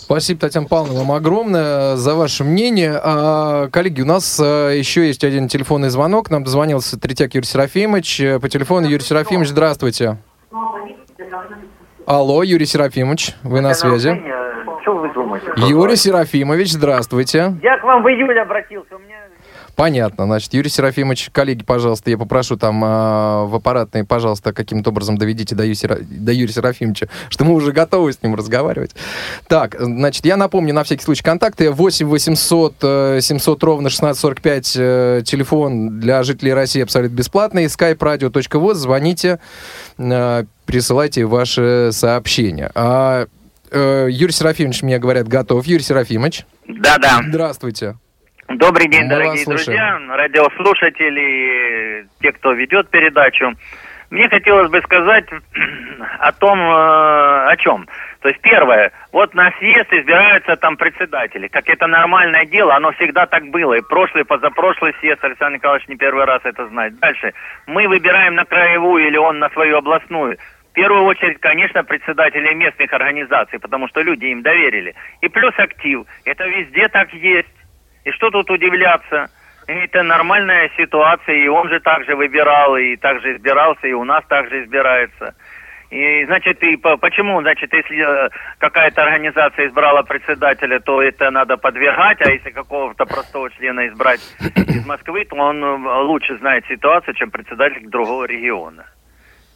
[0.05, 3.01] Спасибо, Татьяна Павловна, вам огромное за ваше мнение.
[3.03, 6.29] А, коллеги, у нас а, еще есть один телефонный звонок.
[6.29, 8.21] Нам дозвонился Третьяк Юрий Серафимович.
[8.43, 10.19] По телефону Юрий Серафимович, здравствуйте.
[12.07, 14.23] Алло, Юрий Серафимович, вы на связи.
[14.83, 15.47] Что вы думаете?
[15.57, 17.55] Юрий Серафимович, здравствуйте.
[17.63, 18.97] Я к вам в июле обратился.
[18.97, 19.24] У меня
[19.77, 20.25] Понятно.
[20.25, 22.87] Значит, Юрий Серафимович, коллеги, пожалуйста, я попрошу там э,
[23.47, 28.13] в аппаратной, пожалуйста, каким-то образом доведите до, Юсера, до Юрия Серафимовича, что мы уже готовы
[28.13, 28.95] с ним разговаривать.
[29.49, 31.71] Так, значит, я напомню на всякий случай контакты.
[31.71, 32.75] 8 800
[33.21, 37.65] 700 ровно 1645 э, телефон для жителей России абсолютно бесплатный.
[37.65, 38.75] skype radio.voz.
[38.75, 39.41] Звоните,
[39.99, 42.71] э, присылайте ваши сообщения.
[42.75, 43.27] А,
[43.71, 45.67] э, Юрий Серафимович, мне говорят, готов.
[45.67, 46.47] Юрий Серафимович.
[46.69, 47.23] Да-да.
[47.29, 47.97] Здравствуйте.
[48.59, 53.53] Добрый день, Мы дорогие друзья, радиослушатели, те, кто ведет передачу.
[54.11, 55.25] Мне хотелось бы сказать
[56.21, 57.89] о том, э, о чем.
[58.21, 61.49] То есть первое, вот на съезд избираются там председатели.
[61.49, 63.75] Как это нормальное дело, оно всегда так было.
[63.75, 66.97] И прошлый, позапрошлый съезд, Александр Николаевич не первый раз это знает.
[67.01, 67.33] Дальше,
[67.67, 70.39] мы выбираем на краевую или он на свою областную.
[70.71, 74.95] В первую очередь, конечно, председатели местных организаций, потому что люди им доверили.
[75.23, 76.07] И плюс актив.
[76.25, 77.49] Это везде так есть.
[78.05, 79.31] И что тут удивляться?
[79.67, 84.63] Это нормальная ситуация, и он же также выбирал, и также избирался, и у нас также
[84.63, 85.35] избирается.
[85.91, 88.29] И, значит, и по, почему, значит, если э,
[88.59, 94.85] какая-то организация избрала председателя, то это надо подвергать, а если какого-то простого члена избрать из
[94.85, 98.85] Москвы, то он э, лучше знает ситуацию, чем председатель другого региона.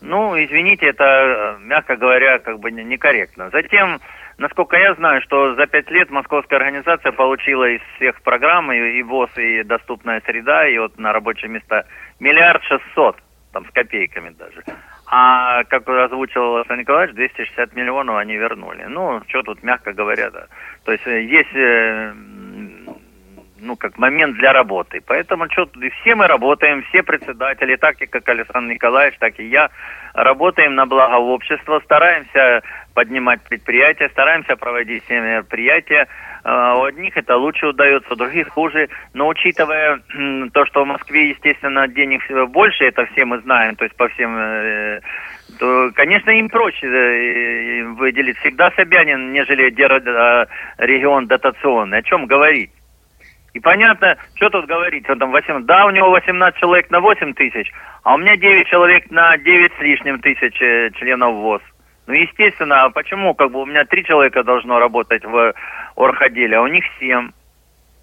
[0.00, 3.50] Ну, извините, это, э, мягко говоря, как бы не- некорректно.
[3.50, 4.00] Затем,
[4.38, 9.02] насколько я знаю, что за пять лет московская организация получила из всех программ, и, и
[9.02, 11.84] ВОЗ, и доступная среда, и вот на рабочие места
[12.20, 13.16] миллиард шестьсот,
[13.52, 14.64] там с копейками даже.
[15.10, 18.84] А, как озвучил Александр Николаевич, 260 миллионов они вернули.
[18.84, 20.46] Ну, что тут, мягко говоря, да.
[20.84, 22.12] То есть э, есть, э,
[23.60, 25.00] ну, как момент для работы.
[25.06, 25.68] Поэтому что
[26.00, 29.70] все мы работаем, все председатели, так и как Александр Николаевич, так и я,
[30.14, 32.62] работаем на благо общества, стараемся
[32.94, 36.08] поднимать предприятия, стараемся проводить все мероприятия.
[36.44, 38.88] А, У одних это лучше удается, у других хуже.
[39.14, 40.00] Но учитывая
[40.52, 44.36] то, что в Москве, естественно, денег больше, это все мы знаем, то есть по всем,
[44.36, 45.00] э,
[45.58, 50.46] то, конечно, им проще э, выделить всегда Собянин, нежели э,
[50.78, 51.98] регион дотационный.
[51.98, 52.70] О чем говорить?
[53.58, 57.34] И понятно, что тут говорить, он там 8, да, у него 18 человек на 8
[57.34, 57.72] тысяч,
[58.04, 61.62] а у меня 9 человек на 9 с лишним тысяч э, членов ВОЗ.
[62.06, 65.52] Ну, естественно, а почему, как бы у меня 3 человека должно работать в
[65.96, 67.32] орготделе, а у них 7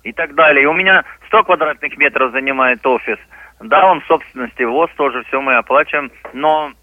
[0.03, 0.63] и так далее.
[0.63, 3.17] И у меня 100 квадратных метров занимает офис.
[3.61, 6.73] Да, он в собственности ВОЗ, тоже все мы оплачиваем, но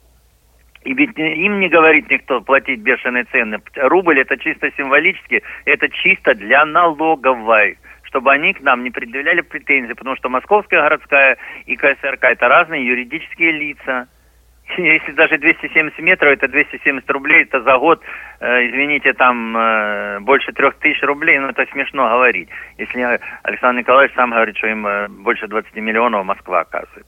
[0.84, 3.60] и ведь им не говорит никто платить бешеные цены.
[3.76, 7.76] Рубль это чисто символически, это чисто для налоговой
[8.12, 12.86] чтобы они к нам не предъявляли претензий, потому что Московская городская и КСРК это разные
[12.86, 14.06] юридические лица.
[14.76, 18.02] Если даже 270 метров, это 270 рублей, это за год,
[18.40, 22.50] э, извините, там э, больше трех тысяч рублей, ну это смешно говорить.
[22.76, 23.00] Если
[23.44, 27.06] Александр Николаевич сам говорит, что им э, больше 20 миллионов Москва оказывает.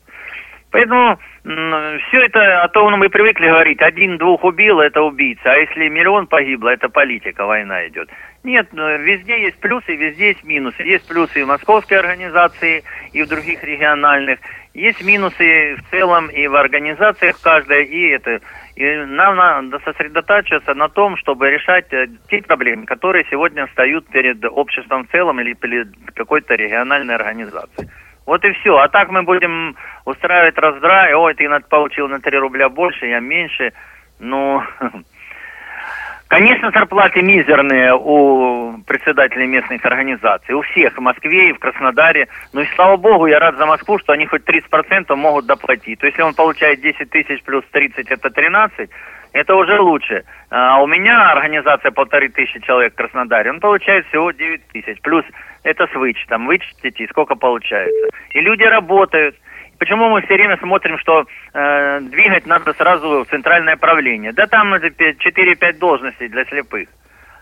[0.75, 5.89] Поэтому все это, а то ну, мы привыкли говорить, один-двух убил, это убийца, а если
[5.89, 8.11] миллион погибло, это политика, война идет.
[8.43, 10.83] Нет, ну, везде есть плюсы, везде есть минусы.
[10.83, 14.41] Есть плюсы и в московской организации, и в других региональных.
[14.75, 18.41] Есть минусы в целом и в организациях каждой, и это...
[18.75, 24.45] И нам надо сосредотачиваться на том, чтобы решать э, те проблемы, которые сегодня встают перед
[24.45, 27.89] обществом в целом или перед какой-то региональной организацией.
[28.27, 28.77] Вот и все.
[28.79, 31.14] А так мы будем устраивать раздрай.
[31.14, 33.72] Ой, ты получил на 3 рубля больше, я меньше.
[34.18, 34.62] Ну,
[36.29, 40.55] конечно, зарплаты мизерные у председателей местных организаций.
[40.55, 42.29] У всех, в Москве и в Краснодаре.
[42.53, 45.99] Ну и слава богу, я рад за Москву, что они хоть 30% могут доплатить.
[46.01, 48.89] То есть, если он получает 10 тысяч плюс 30, это 13,
[49.35, 50.24] это уже лучше.
[50.49, 55.01] А у меня организация полторы тысячи человек в Краснодаре, он получает всего 9 тысяч.
[55.03, 55.24] Плюс
[55.64, 56.47] это с вычетом.
[56.47, 58.09] Вычтите, сколько получается.
[58.30, 59.35] И люди работают.
[59.80, 64.32] Почему мы все время смотрим, что э, двигать надо сразу в центральное правление?
[64.32, 66.89] Да там 4-5 должностей для слепых.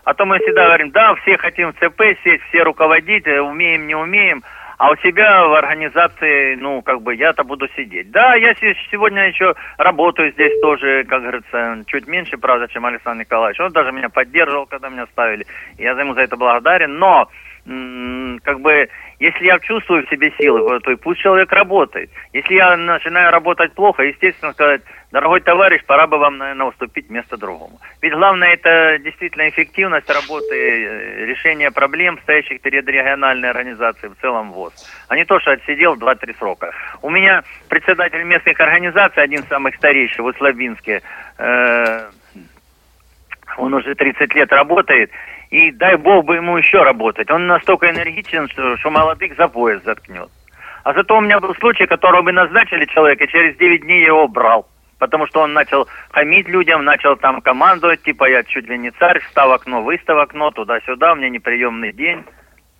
[0.03, 3.95] А то мы всегда говорим, да, все хотим в ЦП сесть, все руководить, умеем, не
[3.95, 4.43] умеем.
[4.77, 8.11] А у себя в организации, ну, как бы, я-то буду сидеть.
[8.11, 8.53] Да, я
[8.91, 13.59] сегодня еще работаю здесь тоже, как говорится, чуть меньше, правда, чем Александр Николаевич.
[13.59, 15.45] Он даже меня поддерживал, когда меня ставили.
[15.77, 16.97] Я ему за это благодарен.
[16.97, 17.29] Но
[17.65, 18.89] как бы,
[19.19, 22.09] если я чувствую в себе силы, то пусть человек работает.
[22.33, 27.37] Если я начинаю работать плохо, естественно, сказать, дорогой товарищ, пора бы вам, наверное, уступить место
[27.37, 27.79] другому.
[28.01, 34.73] Ведь главное это действительно эффективность работы, решение проблем, стоящих перед региональной организацией, в целом ВОЗ.
[35.07, 36.73] А не то, что отсидел 2-3 срока.
[37.01, 41.01] У меня председатель местных организаций, один из самых старейших, в Услабинске,
[41.37, 42.09] э,
[43.57, 45.11] он уже 30 лет работает,
[45.49, 47.29] и дай бог бы ему еще работать.
[47.31, 50.29] Он настолько энергичен, что, молодых за пояс заткнет.
[50.83, 54.67] А зато у меня был случай, которого бы назначили человека, через 9 дней его брал.
[54.99, 59.19] Потому что он начал хамить людям, начал там командовать, типа я чуть ли не царь,
[59.19, 62.23] встав окно, выстав окно, туда-сюда, у меня неприемный день.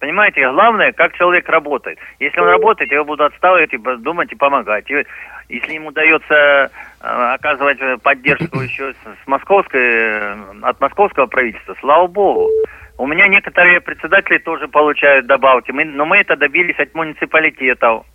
[0.04, 1.97] Понимаете, главное, как человек работает.
[2.20, 4.91] Если он работает, я его буду отставить, и думать и помогать.
[4.91, 5.06] И
[5.47, 6.68] если ему удается э,
[6.99, 12.49] оказывать поддержку еще с, московской, от московского правительства, слава богу.
[12.97, 18.06] У меня некоторые председатели тоже получают добавки, мы, но мы это добились от муниципалитетов.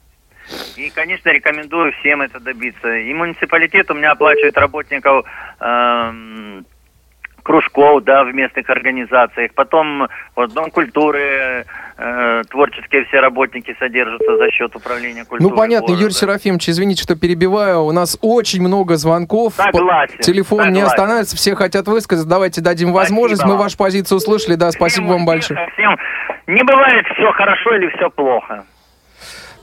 [0.76, 2.96] И, конечно, рекомендую всем это добиться.
[2.96, 5.24] И муниципалитет у меня оплачивает работников
[5.60, 6.66] эм,
[7.48, 9.52] кружков, да, в местных организациях.
[9.54, 11.64] Потом вот Дом культуры,
[11.96, 15.50] э, творческие все работники содержатся за счет управления культуры.
[15.50, 16.02] Ну, понятно, города.
[16.02, 17.84] Юрий Серафимович, извините, что перебиваю.
[17.84, 19.54] У нас очень много звонков.
[19.54, 20.86] Согласен, Телефон не согласен.
[20.88, 22.28] останавливается, все хотят высказать.
[22.28, 23.42] Давайте дадим возможность.
[23.44, 23.60] Мы вам.
[23.60, 24.54] вашу позицию услышали.
[24.54, 25.70] Да, спасибо Всем вам большое.
[25.72, 25.96] всем.
[26.48, 28.64] Не бывает все хорошо или все плохо.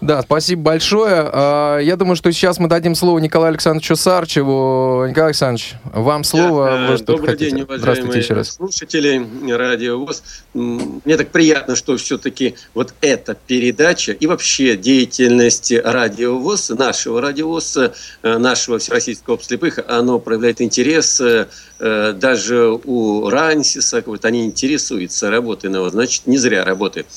[0.06, 1.28] Да, спасибо большое.
[1.34, 5.08] А, Я думаю, что сейчас мы дадим слово Николаю Александровичу Сарчеву.
[5.10, 6.66] Николай Александрович, вам слово.
[6.68, 7.50] Да, Вы Добрый хотите?
[7.50, 8.50] день, Здравствуйте уважаемые еще раз.
[8.52, 10.24] слушатели Радио ВОЗ.
[10.54, 17.48] Мне так приятно, что все-таки вот эта передача и вообще деятельность Радио ВОЗ, нашего Радио
[17.48, 17.78] ВОЗ,
[18.22, 21.48] э, нашего Всероссийского слепых, оно проявляет интерес э,
[21.80, 27.08] э, даже у Рансиса, вот они интересуются работой на ВОЗ, значит, не зря работают.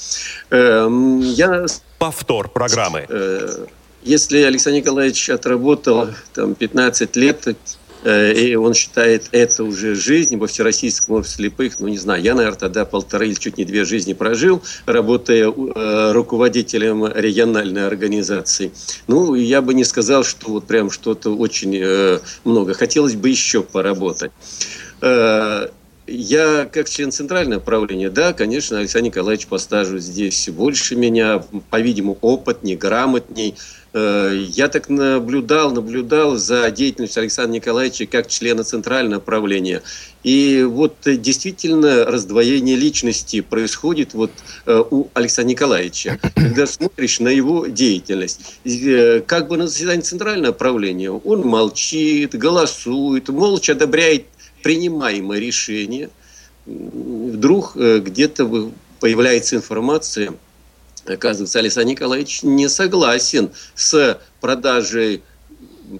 [0.49, 1.67] Эм, Я
[1.99, 3.07] Повтор программы.
[3.09, 3.67] Э,
[4.05, 7.57] Если Александр Николаевич отработал там 15 лет,
[8.05, 12.35] э, и он считает это уже жизнь во Всероссийском обществе слепых, ну не знаю, я,
[12.35, 18.71] наверное, тогда полторы или чуть не две жизни прожил, работая э, руководителем региональной организации.
[19.09, 22.75] Ну, я бы не сказал, что вот прям что-то очень много.
[22.75, 24.31] Хотелось бы еще поработать.
[26.09, 32.19] Я, как член центрального правления, да, конечно, Александр Николаевич по стажу здесь больше меня, по-видимому,
[32.21, 33.55] опытней, грамотней.
[33.93, 39.83] Э, Я так наблюдал, наблюдал за деятельностью Александра Николаевича как члена центрального правления.
[40.25, 44.31] И вот э, действительно раздвоение личности происходит вот
[44.67, 46.19] э, у Александра Николаевича.
[46.35, 48.61] Когда смотришь на его деятельность,
[49.27, 54.25] как бы на заседании центрального правления, он молчит, голосует, молча одобряет
[54.63, 56.11] принимаемое решение,
[56.67, 60.35] вдруг э, где-то появляется информация,
[61.07, 65.23] оказывается, Александр Николаевич не согласен с продажей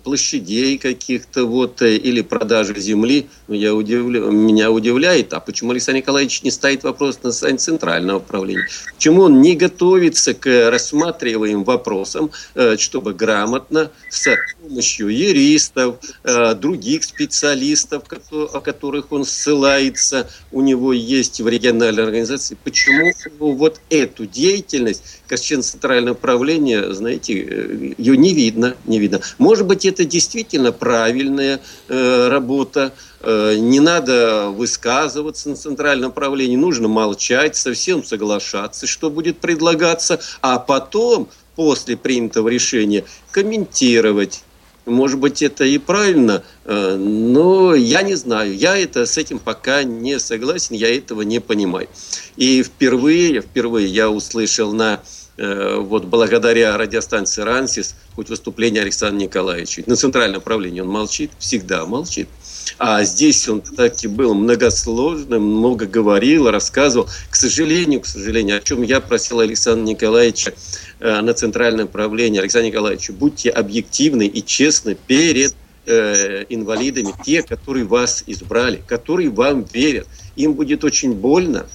[0.03, 6.43] площадей каких-то вот э, или продажей земли, я удивлю, меня удивляет, а почему Александр Николаевич
[6.43, 8.67] не ставит вопрос на центрального управления?
[8.95, 17.05] Почему он не готовится к рассматриваемым вопросам, э, чтобы грамотно с помощью юристов, э, других
[17.05, 25.03] специалистов, о которых он ссылается, у него есть в региональной организации, почему вот эту деятельность,
[25.27, 29.21] как член центрального управления, знаете, ее не видно, не видно.
[29.39, 36.89] Может быть, это действительно правильная э, работа, Э, не надо высказываться на центральном правлении, нужно
[36.89, 44.45] молчать, совсем соглашаться, что будет предлагаться, а потом, после принятого решения, комментировать.
[44.87, 48.57] Может быть, это и правильно, э, но я не знаю.
[48.57, 51.89] Я это с этим пока не согласен, я этого не понимаю.
[52.37, 55.03] И впервые, впервые я услышал на
[55.39, 59.85] вот благодаря радиостанции «Рансис» хоть выступление Александра Николаевича.
[59.87, 62.29] На центральном правлении он молчит, всегда молчит.
[62.79, 67.09] А здесь он так и был многосложным, много говорил, рассказывал.
[67.31, 70.55] К сожалению, к сожалению, о чем я просил Александра Николаевича
[71.01, 72.41] э, на центральном правлении.
[72.41, 75.55] Александр Николаевич, будьте объективны и честны перед
[75.87, 80.07] э, инвалидами, те, которые вас избрали, которые вам верят.
[80.37, 81.67] Им будет очень больно,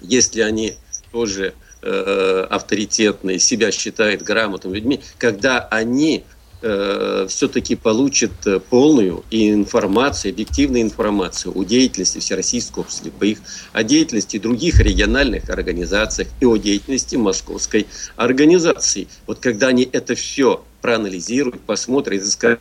[0.00, 0.74] если они
[1.12, 1.54] тоже
[1.86, 6.24] э, авторитетные, себя считают грамотными людьми, когда они
[6.62, 13.38] э, все-таки получат э, полную информацию, объективную информацию о деятельности Всероссийского слепых,
[13.72, 19.06] о деятельности других региональных организаций и о деятельности Московской организации.
[19.26, 22.60] Вот когда они это все проанализируют, посмотрят и скажут,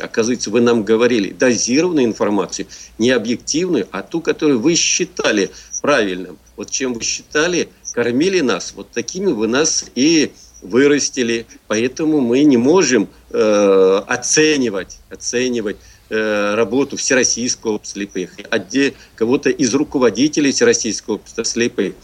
[0.00, 2.66] оказывается, вы нам говорили дозированную информацию,
[2.98, 6.38] не объективную, а ту, которую вы считали правильным.
[6.56, 10.32] Вот чем вы считали, кормили нас, вот такими вы нас и
[10.62, 11.46] вырастили.
[11.68, 15.76] Поэтому мы не можем э, оценивать, оценивать
[16.08, 21.94] э, работу Всероссийского слепых, отде- кого-то из руководителей Всероссийского слепых.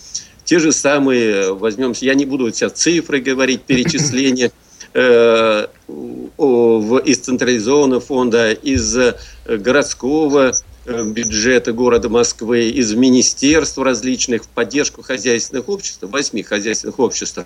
[0.45, 4.51] Те же самые, возьмем, я не буду сейчас цифры говорить, перечисления,
[4.95, 9.15] э, в- из централизованного фонда, из э,
[9.47, 10.53] городского
[10.89, 17.45] бюджета города Москвы, из министерств различных в поддержку хозяйственных обществ, восьми хозяйственных обществ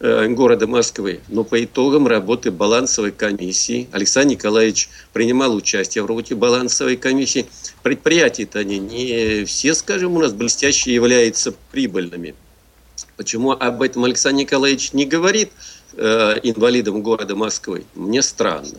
[0.00, 1.20] э, города Москвы.
[1.28, 7.46] Но по итогам работы балансовой комиссии Александр Николаевич принимал участие в работе балансовой комиссии.
[7.82, 12.34] Предприятия-то они не все, скажем, у нас блестящие являются прибыльными.
[13.16, 15.52] Почему об этом Александр Николаевич не говорит
[15.94, 17.84] э, инвалидам города Москвы?
[17.94, 18.78] Мне странно.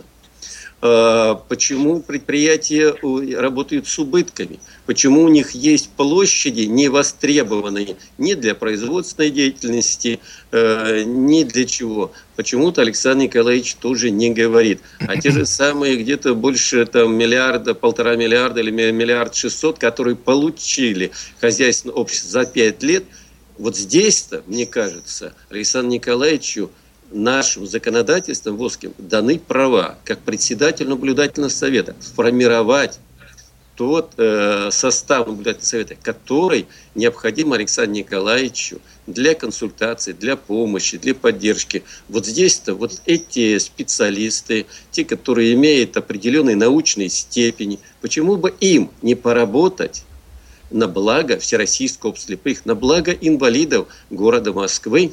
[0.84, 2.95] Э, почему предприятия
[3.39, 10.19] работают с убытками, почему у них есть площади, не востребованные ни для производственной деятельности,
[10.51, 12.11] э, ни для чего.
[12.36, 14.82] Почему-то Александр Николаевич тоже не говорит.
[15.01, 21.11] А те же самые где-то больше там, миллиарда, полтора миллиарда или миллиард шестьсот, которые получили
[21.39, 23.03] хозяйственное общество за пять лет,
[23.59, 26.71] вот здесь-то, мне кажется, Александру Николаевичу
[27.12, 32.99] нашим законодательством ВОСКим даны права, как председатель наблюдательного совета, сформировать
[33.76, 41.84] тот э, состав наблюдательного совета, который необходим Александру Николаевичу для консультации, для помощи, для поддержки.
[42.07, 49.16] Вот здесь-то вот эти специалисты, те, которые имеют определенные научные степени, почему бы им не
[49.16, 50.03] поработать
[50.70, 55.12] на благо Всероссийского слепых, на благо инвалидов города Москвы,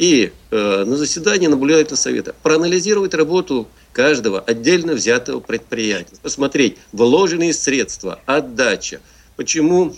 [0.00, 2.34] и э, на заседании наблюдательного совета.
[2.42, 9.00] Проанализировать работу каждого отдельно взятого предприятия, посмотреть вложенные средства, отдача,
[9.36, 9.94] почему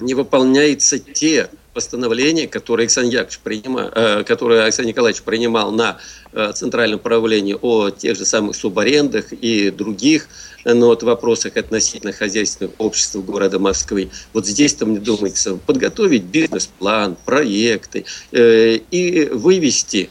[0.00, 1.48] не выполняются те
[1.78, 5.98] постановления, которые Александр, Яковлевич принимал, э, которые Александр Николаевич принимал на
[6.32, 10.28] э, Центральном правлении о тех же самых субарендах и других
[10.64, 14.10] э, ну, вот, вопросах относительно хозяйственных обществ города Москвы.
[14.32, 20.10] Вот здесь-то, мне думается, подготовить бизнес-план, проекты э, и вывести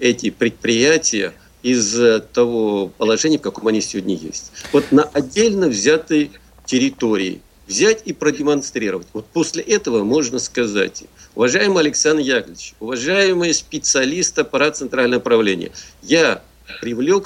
[0.00, 1.94] эти предприятия из
[2.32, 4.50] того положения, в каком они сегодня есть.
[4.72, 6.30] Вот на отдельно взятой
[6.64, 7.42] территории–
[7.72, 9.06] взять и продемонстрировать.
[9.12, 11.04] Вот после этого можно сказать,
[11.34, 16.42] уважаемый Александр Яковлевич, уважаемые специалисты аппарата центрального правления, я
[16.80, 17.24] привлек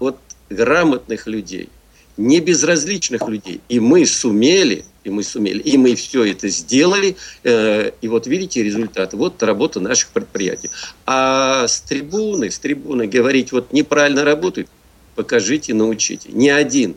[0.00, 0.18] вот
[0.50, 1.68] грамотных людей,
[2.16, 7.92] не безразличных людей, и мы сумели, и мы сумели, и мы все это сделали, э,
[8.00, 10.70] и вот видите результат, вот работа наших предприятий.
[11.06, 14.68] А с трибуны, с трибуны говорить, вот неправильно работают,
[15.14, 16.28] покажите, научите.
[16.32, 16.96] Ни один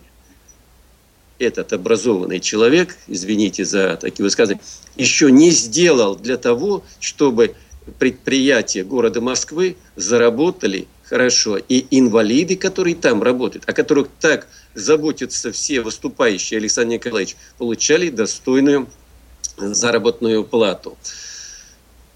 [1.39, 4.61] этот образованный человек, извините за такие высказывания,
[4.95, 7.55] еще не сделал для того, чтобы
[7.99, 11.57] предприятия города Москвы заработали хорошо.
[11.57, 18.87] И инвалиды, которые там работают, о которых так заботятся все выступающие, Александр Николаевич, получали достойную
[19.57, 20.97] заработную плату.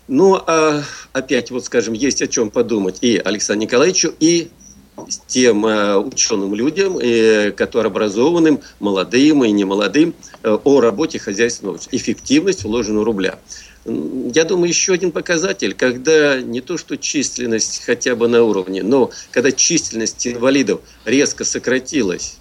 [0.08, 4.50] Ну, а опять, вот скажем, есть о чем подумать и Александру Николаевичу, и
[5.28, 12.64] тем э, ученым людям, э, которые образованным, молодым и немолодым, э, о работе хозяйственного эффективность
[12.64, 13.40] вложенного рубля.
[13.86, 19.12] Я думаю, еще один показатель, когда не то что численность хотя бы на уровне, но
[19.32, 22.38] когда численность инвалидов резко сократилась,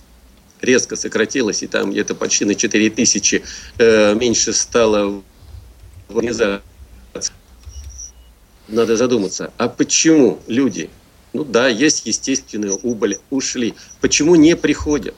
[0.60, 3.44] резко сократилась, и там где-то почти на 4 тысячи
[3.78, 5.22] э, меньше стало
[6.08, 6.62] в организации,
[8.66, 10.90] надо задуматься, а почему люди
[11.36, 13.74] ну да, есть естественные убыль, ушли.
[14.00, 15.14] Почему не приходят?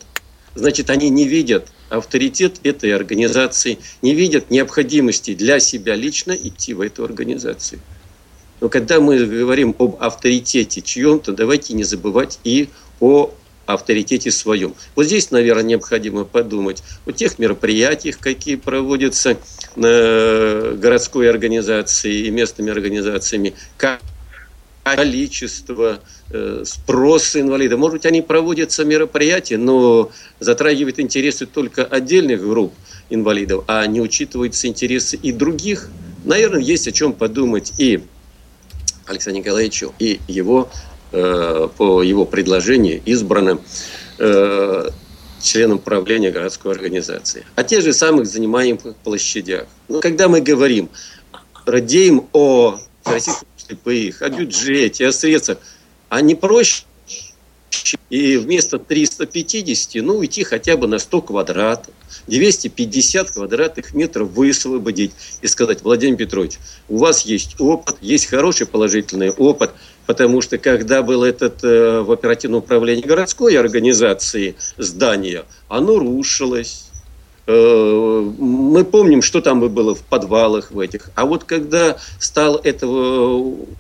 [0.57, 6.81] Значит, они не видят авторитет этой организации, не видят необходимости для себя лично идти в
[6.81, 7.81] эту организацию.
[8.61, 13.31] Но когда мы говорим об авторитете чьем-то, давайте не забывать и о
[13.67, 14.75] авторитете своем.
[14.97, 19.37] Вот здесь, наверное, необходимо подумать о тех мероприятиях, какие проводятся
[19.77, 24.01] э, городской организацией и местными организациями, как
[24.97, 27.79] количество, э, спрос инвалидов.
[27.79, 30.11] Может быть, они проводятся мероприятия, но
[30.41, 32.73] затрагивают интересы только отдельных групп
[33.11, 35.89] инвалидов, а не учитываются интересы и других.
[36.25, 38.03] Наверное, есть о чем подумать и
[39.07, 40.69] Александру Николаевичу, и его,
[41.13, 43.61] э, по его предложению избранным
[44.19, 44.89] э,
[45.41, 47.47] членом правления городской организации.
[47.55, 49.67] О тех же самых занимаемых площадях.
[49.89, 50.91] Но когда мы говорим,
[51.65, 55.59] радеем о российском слепых, о бюджете, о средствах,
[56.09, 56.85] а не проще
[58.11, 61.95] и вместо 350, ну, уйти хотя бы на 100 квадратов,
[62.27, 65.13] 250 квадратных метров высвободить
[65.43, 66.59] и сказать, Владимир Петрович,
[66.89, 69.73] у вас есть опыт, есть хороший положительный опыт,
[70.07, 76.88] потому что когда был этот э, в оперативном управлении городской организации здание, оно рушилось,
[77.49, 81.11] мы помним, что там было в подвалах в этих.
[81.15, 83.37] А вот когда стал этого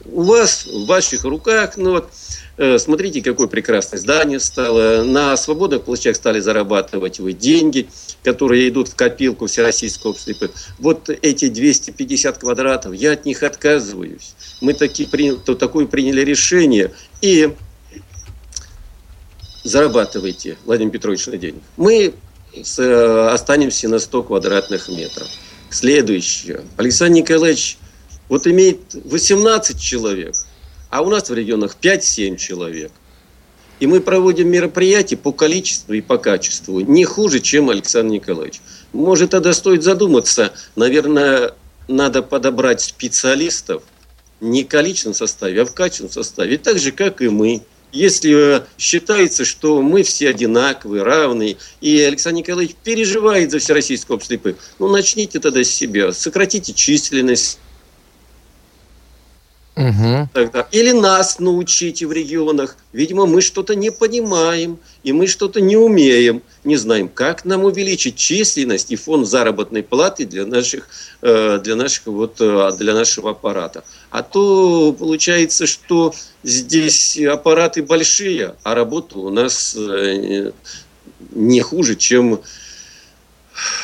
[0.06, 2.08] у вас, в ваших руках, ну вот,
[2.56, 5.02] э, смотрите, какое прекрасное здание стало.
[5.02, 7.88] На свободных площадях стали зарабатывать вы деньги,
[8.24, 10.48] которые идут в копилку Всероссийского общества.
[10.78, 14.34] Вот эти 250 квадратов, я от них отказываюсь.
[14.62, 15.06] Мы таки,
[15.44, 16.92] то, такое приняли решение.
[17.20, 17.52] И
[19.62, 21.60] зарабатывайте, Владимир Петрович, на денег.
[21.76, 22.14] Мы
[22.54, 25.28] э, останемся на 100 квадратных метров.
[25.70, 26.62] Следующее.
[26.76, 27.78] Александр Николаевич
[28.28, 30.34] вот имеет 18 человек,
[30.90, 32.92] а у нас в регионах 5-7 человек.
[33.80, 38.60] И мы проводим мероприятия по количеству и по качеству не хуже, чем Александр Николаевич.
[38.92, 41.52] Может, тогда стоит задуматься, наверное,
[41.86, 43.82] надо подобрать специалистов
[44.40, 47.62] не в количественном составе, а в качественном составе, так же, как и мы.
[47.92, 54.56] Если считается, что мы все одинаковые, равные, и Александр Николаевич переживает за Всероссийское общество слепых,
[54.78, 57.58] ну, начните тогда с себя, сократите численность,
[59.78, 60.28] Угу.
[60.32, 60.66] Тогда.
[60.72, 62.76] Или нас научите в регионах.
[62.92, 68.16] Видимо, мы что-то не понимаем, и мы что-то не умеем, не знаем, как нам увеличить
[68.16, 70.88] численность и фонд заработной платы для наших,
[71.22, 73.84] э, для наших вот, э, для нашего аппарата.
[74.10, 80.52] А то получается, что здесь аппараты большие, а работа у нас э,
[81.32, 82.40] не хуже, чем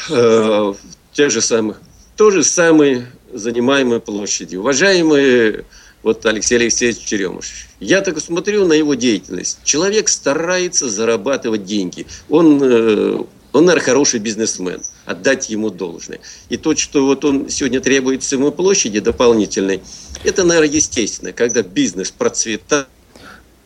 [0.08, 0.76] в
[1.12, 1.80] тех же самых,
[2.16, 4.56] то же самое занимаемой площади.
[4.56, 5.64] Уважаемые
[6.04, 7.66] вот Алексей Алексеевич Черемыш.
[7.80, 9.58] Я так смотрю на его деятельность.
[9.64, 12.06] Человек старается зарабатывать деньги.
[12.28, 13.24] Он, э,
[13.54, 14.82] он, наверное, хороший бизнесмен.
[15.06, 16.20] Отдать ему должное.
[16.48, 19.80] И то, что вот он сегодня требует самой площади дополнительной,
[20.24, 21.32] это, наверное, естественно.
[21.32, 22.88] Когда бизнес процветает,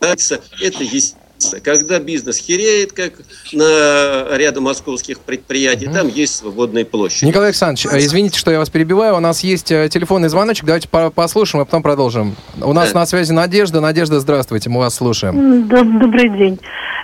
[0.01, 1.18] это естественно
[1.63, 3.13] когда бизнес хереет, как
[3.53, 5.95] на ряду московских предприятий, угу.
[5.95, 7.27] там есть свободные площади.
[7.27, 9.17] Николай Александрович, э, извините, что я вас перебиваю.
[9.17, 10.65] У нас есть э, телефонный звоночек.
[10.65, 12.37] Давайте послушаем, а потом продолжим.
[12.61, 13.01] У нас да.
[13.01, 13.81] на связи Надежда.
[13.81, 15.69] Надежда, здравствуйте, мы вас слушаем.
[15.69, 16.59] Добрый день.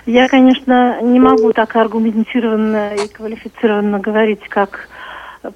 [0.05, 4.87] Я, конечно, не могу так аргументированно и квалифицированно говорить, как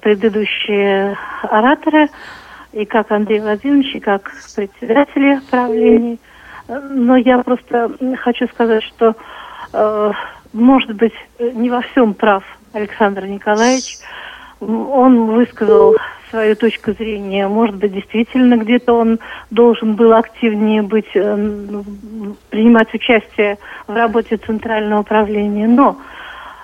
[0.00, 2.08] предыдущие ораторы,
[2.72, 6.18] и как Андрей Владимирович, и как председатели правления.
[6.70, 7.90] Но я просто
[8.20, 9.16] хочу сказать, что,
[9.72, 10.12] э,
[10.52, 13.98] может быть, не во всем прав Александр Николаевич.
[14.60, 15.96] Он высказал
[16.30, 17.48] свою точку зрения.
[17.48, 19.18] Может быть, действительно, где-то он
[19.50, 21.82] должен был активнее быть, э,
[22.50, 25.66] принимать участие в работе Центрального управления.
[25.66, 25.96] Но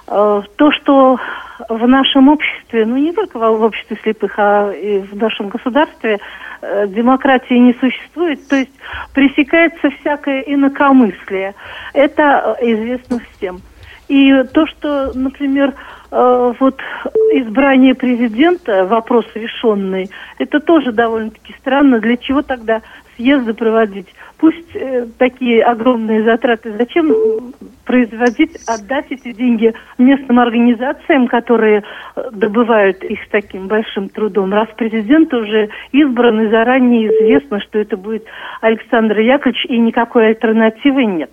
[0.07, 1.19] э, то, что
[1.69, 6.21] в нашем обществе, ну не только в обществе слепых, а и в нашем государстве,
[6.89, 8.73] демократии не существует, то есть
[9.13, 11.55] пресекается всякое инакомыслие.
[11.93, 13.61] Это э, известно всем.
[14.09, 15.75] И то, что, например,
[16.11, 16.81] э, вот
[17.33, 22.01] избрание президента, вопрос решенный, это тоже довольно-таки странно.
[22.01, 22.83] Для чего тогда
[23.17, 24.09] съезды проводить?
[24.39, 27.11] Пусть э, такие огромные затраты, зачем
[27.87, 31.83] производить, отдать эти деньги местным организациям, которые
[32.17, 34.53] э, добывают их с таким большим трудом.
[34.53, 38.25] Раз президент уже избран и заранее известно, что это будет
[38.61, 41.31] Александр Яковлевич, и никакой альтернативы нет.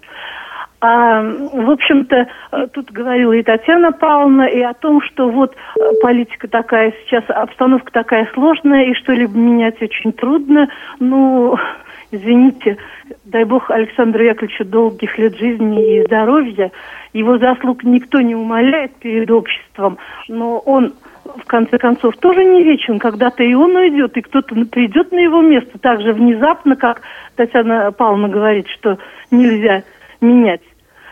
[0.80, 5.56] А, в общем-то, э, тут говорила и Татьяна Павловна, и о том, что вот
[6.02, 10.70] политика такая сейчас, обстановка такая сложная, и что-либо менять очень трудно.
[11.00, 11.58] Ну,
[12.12, 12.78] извините,
[13.26, 16.72] дай бог Александру Яковлевичу долгих лет жизни и здоровья.
[17.14, 23.00] Его заслуг никто не умаляет перед обществом, но он в конце концов тоже не вечен.
[23.00, 27.02] Когда-то и он уйдет, и кто-то придет на его место так же внезапно, как
[27.36, 28.98] Татьяна Павловна говорит, что
[29.32, 29.84] нельзя
[30.22, 30.62] менять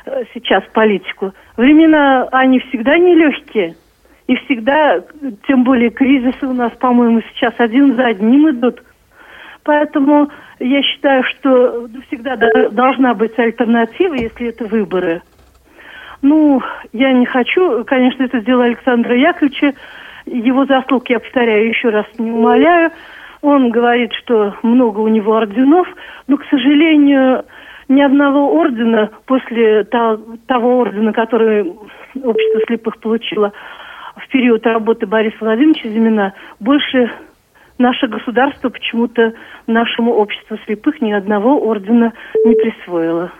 [0.05, 1.33] э, сейчас политику.
[1.57, 3.75] Времена, они всегда нелегкие.
[4.27, 5.03] И всегда,
[5.47, 8.81] тем более кризисы у нас, по-моему, сейчас один за одним идут.
[9.63, 10.29] Поэтому
[10.61, 12.37] я считаю, что всегда
[12.69, 15.21] должна быть альтернатива, если это выборы.
[16.21, 16.61] Ну,
[16.93, 19.73] я не хочу, конечно, это дело Александра Яковлевича.
[20.27, 22.91] Его заслуг, я повторяю, еще раз не умоляю.
[23.41, 25.87] Он говорит, что много у него орденов,
[26.27, 27.43] но, к сожалению,
[27.87, 31.73] ни одного ордена после того ордена, который
[32.23, 33.51] общество слепых получило
[34.15, 37.09] в период работы Бориса Владимировича Зимина, больше
[37.81, 39.33] наше государство почему-то
[39.67, 42.13] нашему обществу слепых ни одного ордена
[42.45, 43.31] не присвоило.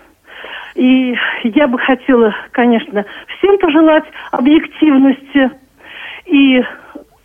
[0.76, 3.06] И я бы хотела, конечно,
[3.38, 5.52] всем пожелать объективности.
[6.26, 6.62] И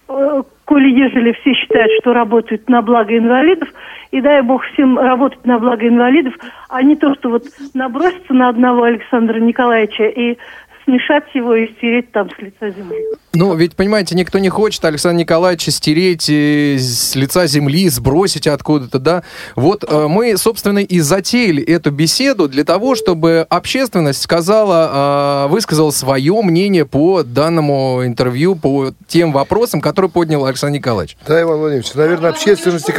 [0.08, 3.68] э, коли ежели все считают, что работают на благо инвалидов,
[4.10, 6.34] и дай бог всем работать на благо инвалидов,
[6.68, 7.44] а не то, что вот
[7.74, 10.38] наброситься на одного Александра Николаевича и
[10.86, 12.96] смешать его и стереть там с лица земли.
[13.34, 19.22] Ну, ведь, понимаете, никто не хочет Александра Николаевича стереть с лица земли, сбросить откуда-то, да.
[19.56, 25.90] Вот э, мы, собственно, и затеяли эту беседу для того, чтобы общественность сказала, э, высказала
[25.90, 31.16] свое мнение по данному интервью, по тем вопросам, которые поднял Александр Николаевич.
[31.26, 32.94] Да, Иван Владимирович, наверное, общественности...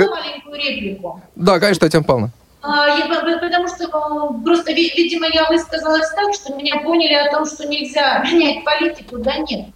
[1.36, 2.32] Да, конечно, Татьяна Павловна.
[2.68, 7.66] А, потому что ну, просто, видимо, я высказалась так, что меня поняли о том, что
[7.66, 9.68] нельзя менять политику, да нет.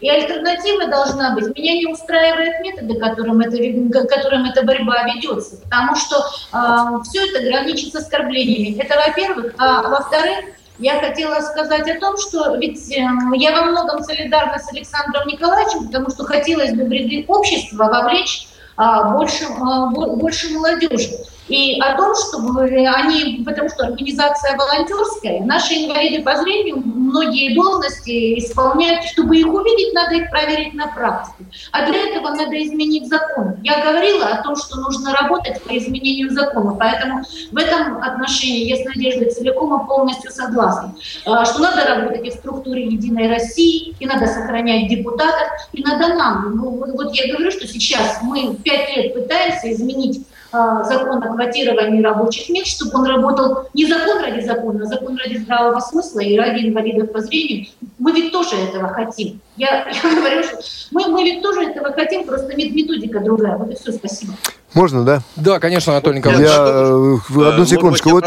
[0.00, 1.46] И альтернатива должна быть.
[1.56, 6.20] Меня не устраивают методы, которым эта, которым эта борьба ведется, потому что э,
[6.52, 8.80] а, все это граничит с оскорблениями.
[8.80, 9.54] Это во-первых.
[9.58, 10.44] А во-вторых,
[10.78, 15.88] я хотела сказать о том, что ведь э, я во многом солидарна с Александром Николаевичем,
[15.88, 18.46] потому что хотелось бы в ряды общества вовлечь
[18.76, 21.10] а, больше, а, больше молодежи.
[21.48, 28.38] И о том, чтобы они, потому что организация волонтерская, наши инвалиды по зрению многие должности
[28.38, 31.48] исполняют, чтобы их увидеть, надо их проверить на практике.
[31.72, 33.56] А для этого надо изменить закон.
[33.62, 38.76] Я говорила о том, что нужно работать по изменению закона, поэтому в этом отношении я
[38.76, 40.94] с Надеждой целиком и полностью согласна,
[41.26, 46.14] а, что надо работать и в структуре «Единой России», и надо сохранять депутатов, и надо
[46.14, 46.56] нам.
[46.56, 52.48] Ну, вот я говорю, что сейчас мы пять лет пытаемся изменить закон о квотировании рабочих
[52.48, 56.68] мест, чтобы он работал не закон ради закона, а закон ради здравого смысла и ради
[56.68, 57.66] инвалидов по зрению.
[57.98, 59.40] Мы ведь тоже этого хотим.
[59.56, 60.58] Я, я говорю, что
[60.90, 63.56] мы, мы ведь тоже этого хотим, просто методика другая.
[63.56, 64.34] Вот и все, спасибо.
[64.74, 65.22] Можно, да?
[65.36, 66.48] Да, конечно, Анатолий Николаевич.
[66.48, 68.10] Я, э, одну секундочку.
[68.10, 68.24] Вот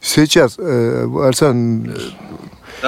[0.00, 2.00] сейчас, э, Александр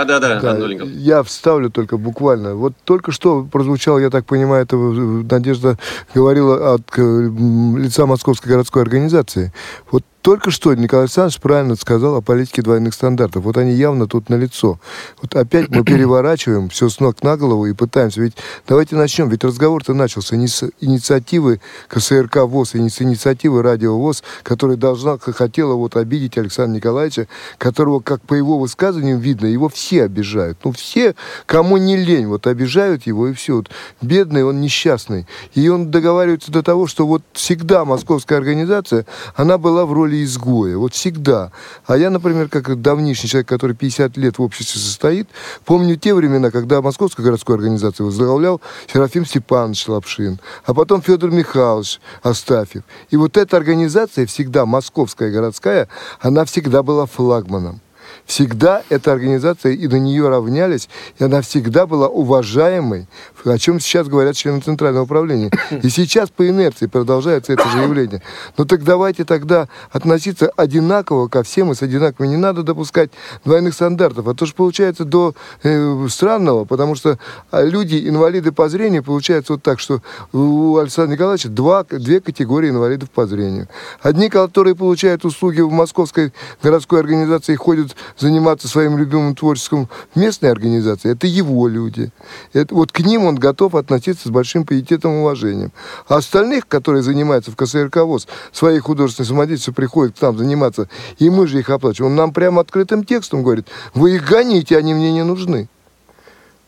[0.05, 2.55] да-да-да, да, Я вставлю только буквально.
[2.55, 5.79] Вот только что прозвучало, я так понимаю, это Надежда
[6.15, 9.53] говорила от лица Московской городской организации.
[9.91, 13.45] Вот только что Николай Александрович правильно сказал о политике двойных стандартов.
[13.45, 14.81] Вот они явно тут налицо.
[15.23, 18.21] Вот опять мы переворачиваем все с ног на голову и пытаемся.
[18.21, 18.33] Ведь
[18.67, 19.29] давайте начнем.
[19.29, 24.77] Ведь разговор-то начался не с инициативы КСРК ВОЗ и не с инициативы Радио ВОЗ, которая
[24.77, 30.59] должна, хотела вот обидеть Александра Николаевича, которого, как по его высказываниям видно, его все обижают.
[30.65, 31.15] Ну, все,
[31.47, 33.59] кому не лень, вот обижают его и все.
[33.59, 33.71] Вот
[34.03, 35.29] бедный, он несчастный.
[35.55, 40.25] И он договаривается до того, что вот всегда московская организация, она была в роли роли
[40.25, 40.77] изгоя.
[40.77, 41.51] Вот всегда.
[41.87, 45.29] А я, например, как давнишний человек, который 50 лет в обществе состоит,
[45.65, 48.61] помню те времена, когда Московская городская организация возглавлял
[48.93, 52.83] Серафим Степанович Лапшин, а потом Федор Михайлович Астафьев.
[53.11, 55.89] И вот эта организация всегда, московская городская,
[56.21, 57.81] она всегда была флагманом
[58.27, 60.89] всегда эта организация и на нее равнялись,
[61.19, 63.07] и она всегда была уважаемой,
[63.45, 65.51] о чем сейчас говорят члены Центрального управления.
[65.83, 68.23] И сейчас по инерции продолжается это же явление.
[68.57, 72.31] Но так давайте тогда относиться одинаково ко всем и с одинаковыми.
[72.31, 73.11] Не надо допускать
[73.45, 74.27] двойных стандартов.
[74.27, 77.19] А то же получается до э, странного, потому что
[77.51, 82.71] а, люди, инвалиды по зрению, получается вот так, что у Александра Николаевича два, две категории
[82.71, 83.69] инвалидов по зрению.
[84.03, 86.33] Одни, которые получают услуги в Московской
[86.63, 92.11] городской организации, ходят заниматься своим любимым творчеством в местной организации, это его люди.
[92.53, 95.73] Это, вот к ним он готов относиться с большим пиететом и уважением.
[96.09, 100.89] А остальных, которые занимаются в КСРК ВОЗ, своей художественной самодеятельностью приходят к нам заниматься,
[101.19, 104.95] и мы же их оплачиваем, он нам прямо открытым текстом говорит, вы их гоните, они
[104.95, 105.69] мне не нужны.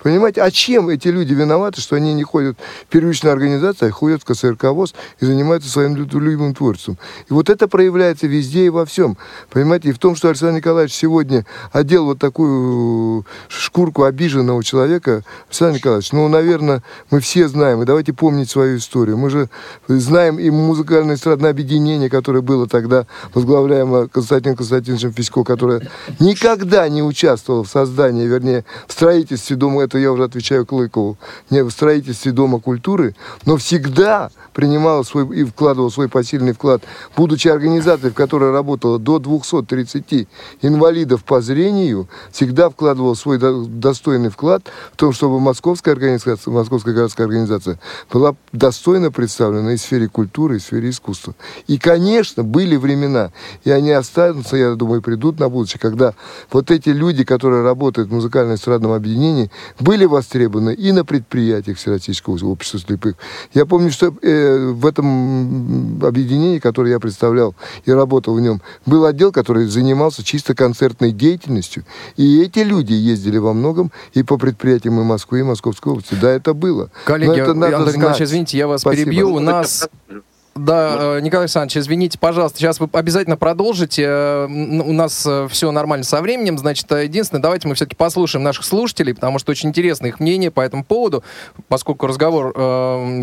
[0.03, 4.23] Понимаете, а чем эти люди виноваты, что они не ходят в первичную организацию, а ходят
[4.23, 6.99] в КСРК ВОЗ и занимаются своим любимым творчеством?
[7.29, 9.17] И вот это проявляется везде и во всем.
[9.51, 15.79] Понимаете, и в том, что Александр Николаевич сегодня одел вот такую шкурку обиженного человека, Александр
[15.79, 19.17] Николаевич, ну, наверное, мы все знаем, и давайте помнить свою историю.
[19.19, 19.51] Мы же
[19.89, 25.89] знаем и музыкальное эстрадное объединение, которое было тогда возглавляемо Константином Константиновичем Фисько, которое
[26.21, 31.17] никогда не участвовало в создании, вернее, в строительстве Дома это я уже отвечаю Клыкову,
[31.51, 33.15] не в строительстве Дома культуры,
[33.47, 36.83] но всегда принимала свой и вкладывала свой посильный вклад,
[37.17, 40.27] будучи организацией, в которой работало до 230
[40.63, 44.65] инвалидов по зрению, всегда вкладывал свой достойный вклад
[44.95, 47.79] в том, чтобы московская организация, московская городская организация
[48.13, 51.37] была достойно представлена и в сфере культуры, и в сфере искусства.
[51.69, 53.31] И, конечно, были времена,
[53.63, 56.15] и они останутся, я думаю, придут на будущее, когда
[56.51, 62.81] вот эти люди, которые работают в музыкально-эстрадном объединении, были востребованы и на предприятиях Всероссийского общества
[62.81, 63.15] слепых.
[63.55, 67.55] Я помню, что э, в этом объединении, которое я представлял
[67.85, 71.85] и работал в нем, был отдел, который занимался чисто концертной деятельностью.
[72.17, 76.17] И эти люди ездили во многом и по предприятиям и Москвы, и Московской области.
[76.21, 76.91] Да, это было.
[77.05, 79.05] Коллеги, это надо Андрей Николаевич, извините, я вас Спасибо.
[79.05, 79.35] перебью.
[79.35, 79.89] У нас
[80.59, 84.05] да, э, Николай Александрович, извините, пожалуйста, сейчас вы обязательно продолжите.
[84.05, 86.59] Э, у нас э, все нормально со временем.
[86.59, 90.61] Значит, единственное, давайте мы все-таки послушаем наших слушателей, потому что очень интересно их мнение по
[90.61, 91.23] этому поводу,
[91.69, 92.49] поскольку разговор,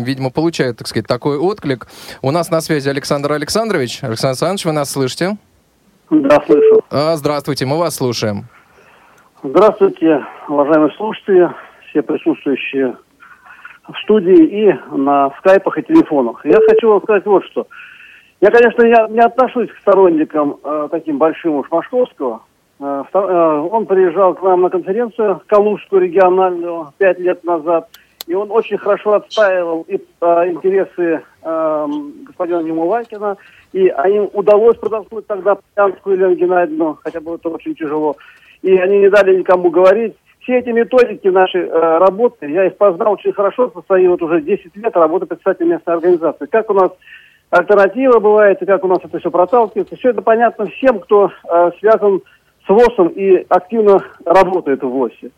[0.04, 1.86] видимо, получает, так сказать, такой отклик.
[2.22, 4.02] У нас на связи Александр Александрович.
[4.02, 5.36] Александр Александрович, вы нас слышите?
[6.10, 6.84] Да, слышу.
[6.90, 8.46] Здравствуйте, мы вас слушаем.
[9.42, 11.48] Здравствуйте, уважаемые слушатели,
[11.90, 12.96] все присутствующие
[13.88, 16.44] в студии и на скайпах и телефонах.
[16.44, 17.66] Я хочу вам сказать вот что.
[18.40, 22.42] Я, конечно, не, не отношусь к сторонникам э, таким большим уж Машковского.
[22.80, 27.88] Э, э, он приезжал к нам на конференцию Калужскую региональную пять лет назад,
[28.26, 31.86] и он очень хорошо отстаивал и, э, интересы э,
[32.26, 33.38] господина Немувакина,
[33.72, 38.16] и а им удалось протолкнуть тогда Пьянскую Елену Геннадьевну, хотя было это очень тяжело.
[38.62, 40.14] и они не дали никому говорить.
[40.46, 44.40] Все эти методики нашей э, работы, я их познал очень хорошо со своей вот уже
[44.40, 46.46] 10 лет работы председателя местной организации.
[46.46, 46.92] Как у нас
[47.50, 49.96] альтернатива бывает, и как у нас это все проталкивается.
[49.96, 52.20] Все это понятно всем, кто э, связан
[52.64, 55.32] с ВОСом и активно работает в ВОСе.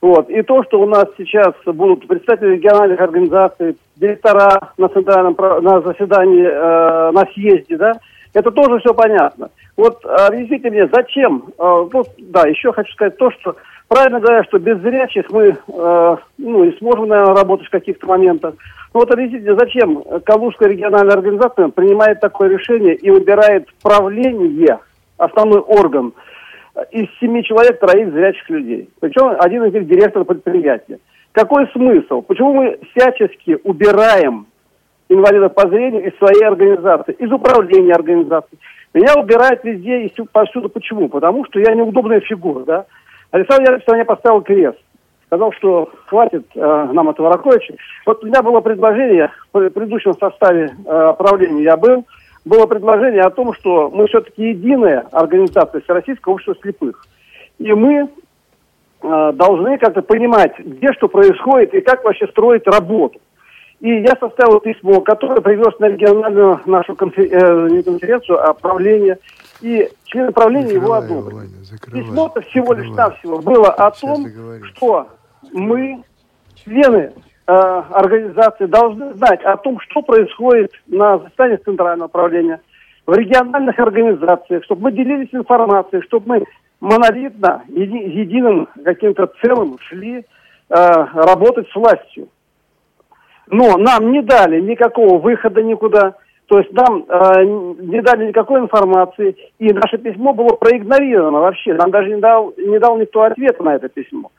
[0.00, 0.30] Вот.
[0.30, 6.42] И то, что у нас сейчас будут представители региональных организаций, директора на центральном на заседании,
[6.42, 7.92] э, на съезде, да,
[8.32, 9.50] это тоже все понятно.
[9.76, 11.44] Вот объясните мне, зачем?
[11.58, 13.56] Э, ну, да, еще хочу сказать то, что
[13.94, 18.54] правильно говорят, что без зрячих мы э, ну, и сможем, наверное, работать в каких-то моментах.
[18.92, 24.80] Но вот объясните, зачем Калужская региональная организация принимает такое решение и выбирает правление,
[25.16, 26.12] основной орган,
[26.90, 28.88] из семи человек троих зрячих людей.
[28.98, 30.98] Причем один из них директор предприятия.
[31.30, 32.20] Какой смысл?
[32.22, 34.46] Почему мы всячески убираем
[35.08, 38.58] инвалидов по зрению из своей организации, из управления организацией?
[38.92, 40.68] Меня убирают везде и повсюду.
[40.68, 41.08] Почему?
[41.08, 42.86] Потому что я неудобная фигура, да?
[43.34, 44.78] Александр Яковлевич мне поставил крест.
[45.26, 47.74] Сказал, что хватит э, нам этого Раковича.
[48.06, 52.04] Вот у меня было предложение в предыдущем составе э, правления я был,
[52.44, 57.04] было предложение о том, что мы все-таки единая организация Всероссийского общества слепых.
[57.58, 58.08] И мы
[59.02, 63.18] э, должны как-то понимать, где что происходит и как вообще строить работу.
[63.80, 67.26] И я составил письмо, которое привез на региональную нашу конфер...
[67.32, 69.18] э, не конференцию, а правление.
[69.60, 71.48] И члены правления его одобрили.
[71.92, 74.26] Письмо-то всего лишь навсего было о том,
[74.74, 75.08] что
[75.52, 76.02] мы,
[76.64, 77.12] члены
[77.46, 82.60] э, организации, должны знать о том, что происходит на заседаниях Центрального управления,
[83.06, 86.44] в региональных организациях, чтобы мы делились информацией, чтобы мы
[86.80, 90.24] монолитно, еди, единым каким-то целым шли э,
[90.68, 92.28] работать с властью.
[93.48, 96.14] Но нам не дали никакого выхода никуда.
[96.46, 101.72] То есть нам э, не дали никакой информации, и наше письмо было проигнорировано вообще.
[101.74, 104.30] Нам даже не дал, не дал никто ответа на это письмо.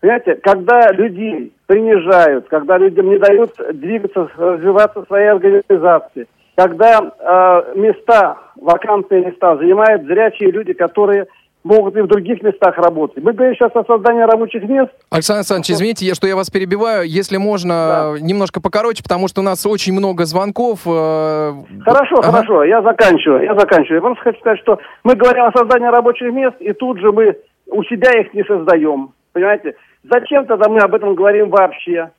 [0.00, 6.26] Понимаете, когда людей принижают, когда людям не дают двигаться, развиваться своей организации,
[6.56, 11.28] когда э, места, вакантные места занимают зрячие люди, которые
[11.64, 13.22] могут и в других местах работать.
[13.22, 14.90] Мы говорим сейчас о создании рабочих мест.
[15.10, 17.08] Александр Александрович, извините, что я вас перебиваю.
[17.08, 18.20] Если можно, да.
[18.20, 20.80] немножко покороче, потому что у нас очень много звонков.
[20.86, 21.52] Э,
[21.84, 22.32] хорошо, ага.
[22.32, 23.96] хорошо, я заканчиваю, я заканчиваю.
[23.96, 27.36] Я просто хочу сказать, что мы говорим о создании рабочих мест, и тут же мы
[27.66, 29.10] у себя их не создаем.
[29.32, 29.74] Понимаете?
[30.04, 32.10] Зачем тогда мы об этом говорим вообще?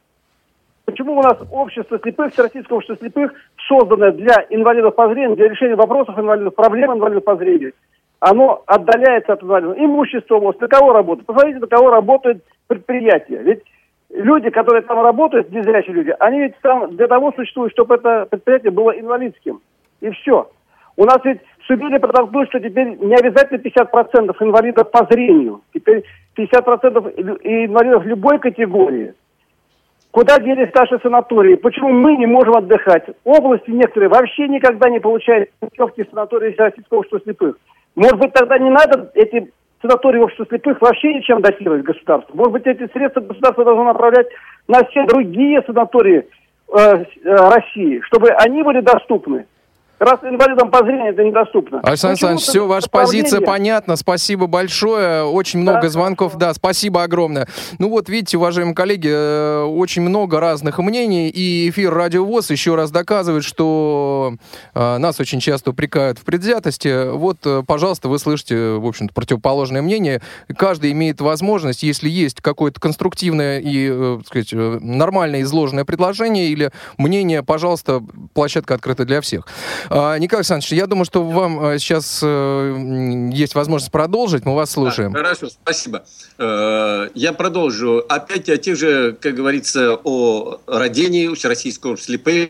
[0.86, 3.32] Почему у нас общество слепых, Всероссийское общество слепых,
[3.68, 7.74] созданное для инвалидов по зрению, для решения вопросов инвалидов, проблем инвалидов по зрению,
[8.24, 9.78] оно отдаляется от инвалидов.
[9.78, 11.28] Имущество у на кого работает?
[11.28, 13.40] Посмотрите, на кого работает предприятие.
[13.44, 13.64] Ведь
[14.12, 18.72] люди, которые там работают, незрячие люди, они ведь там для того существуют, чтобы это предприятие
[18.72, 19.60] было инвалидским.
[20.00, 20.50] И все.
[20.96, 25.60] У нас ведь сумели протолкнуть, что теперь не обязательно 50% инвалидов по зрению.
[25.74, 26.06] Теперь
[26.38, 29.16] 50% инвалидов любой категории.
[30.12, 31.56] Куда делись наши санатории?
[31.56, 33.04] Почему мы не можем отдыхать?
[33.26, 37.58] Области некоторые вообще никогда не получают путевки в санатории Российского общества слепых.
[37.96, 39.52] Может быть, тогда не надо эти
[39.82, 42.36] санатории общества слепых вообще ничем датировать государство?
[42.36, 44.28] Может быть, эти средства государство должно направлять
[44.68, 46.26] на все другие санатории э,
[46.76, 49.46] э, России, чтобы они были доступны?
[50.00, 51.80] Раз инвалидам по зрению это недоступно.
[51.80, 53.96] Александр Александрович, все, ваша позиция понятна.
[53.96, 55.24] Спасибо большое.
[55.24, 56.36] Очень много да, звонков.
[56.36, 57.48] Да, спасибо огромное.
[57.80, 61.30] Ну вот, видите, уважаемые коллеги, э, очень много разных мнений.
[61.30, 64.34] И эфир Радио ВОЗ еще раз доказывает, что
[64.74, 67.12] э, нас очень часто упрекают в предвзятости.
[67.12, 70.22] Вот, э, пожалуйста, вы слышите, в общем-то, противоположное мнение.
[70.58, 77.44] Каждый имеет возможность, если есть какое-то конструктивное и, так сказать, нормально изложенное предложение или мнение,
[77.44, 78.02] пожалуйста,
[78.34, 79.48] площадка открыта для всех.
[79.90, 84.46] А, Николай Александрович, я думаю, что вам э, сейчас э, есть возможность продолжить.
[84.46, 85.12] Мы вас слушаем.
[85.14, 86.04] Да, хорошо, спасибо.
[86.38, 88.04] Э, я продолжу.
[88.10, 92.50] Опять о тех же, как говорится, о родении Всероссийского слепых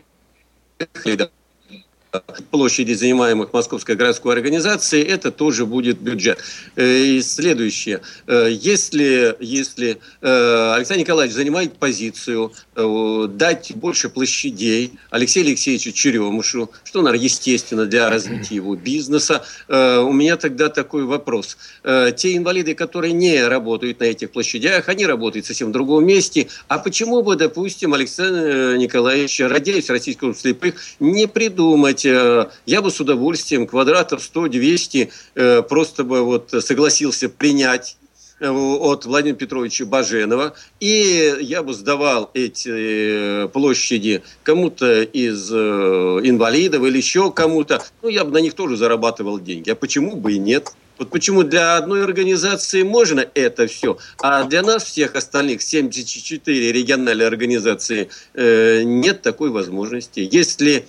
[2.50, 6.38] площади, занимаемых Московской городской организацией, это тоже будет бюджет.
[6.76, 8.00] Э, и следующее.
[8.26, 17.02] Э, если, если э, Александр Николаевич занимает позицию дать больше площадей Алексею Алексеевичу Черемушу, что,
[17.02, 21.56] наверное, естественно для развития его бизнеса, у меня тогда такой вопрос.
[21.84, 26.48] Те инвалиды, которые не работают на этих площадях, они работают совсем в другом месте.
[26.66, 33.66] А почему бы, допустим, Александр Николаевич, радеясь российского слепых, не придумать я бы с удовольствием
[33.66, 37.96] квадратов 100-200 э, просто бы вот согласился принять
[38.40, 46.96] э, от Владимира Петровича Баженова, и я бы сдавал эти площади кому-то из инвалидов или
[46.96, 49.70] еще кому-то, ну, я бы на них тоже зарабатывал деньги.
[49.70, 50.72] А почему бы и нет?
[50.98, 57.26] Вот почему для одной организации можно это все, а для нас всех остальных 74 региональные
[57.26, 60.28] организации э, нет такой возможности.
[60.30, 60.82] Если э,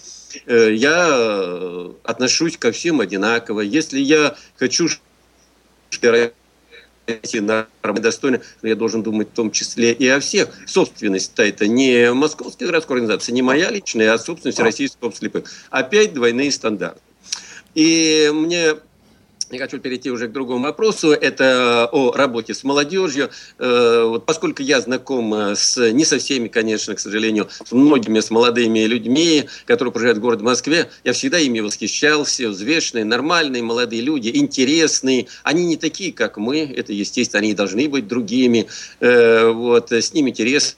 [0.45, 4.87] я э, отношусь ко всем одинаково, если я хочу
[8.01, 10.49] достойно, но я должен думать в том числе и о всех.
[10.65, 15.51] Собственность-то это не Московская городская организация, не моя личная, а собственность Российского слепых.
[15.69, 16.99] Опять двойные стандарты.
[17.75, 18.75] И мне
[19.55, 21.11] я хочу перейти уже к другому вопросу.
[21.11, 23.29] Это о работе с молодежью.
[23.57, 28.19] Э, вот поскольку я знаком э, с, не со всеми, конечно, к сожалению, с многими,
[28.19, 32.49] с молодыми людьми, которые проживают в городе Москве, я всегда ими восхищался.
[32.49, 35.27] Взвешенные, нормальные молодые люди, интересные.
[35.43, 36.59] Они не такие, как мы.
[36.75, 38.67] Это, естественно, они должны быть другими.
[38.99, 40.77] Э, вот, с ними интересно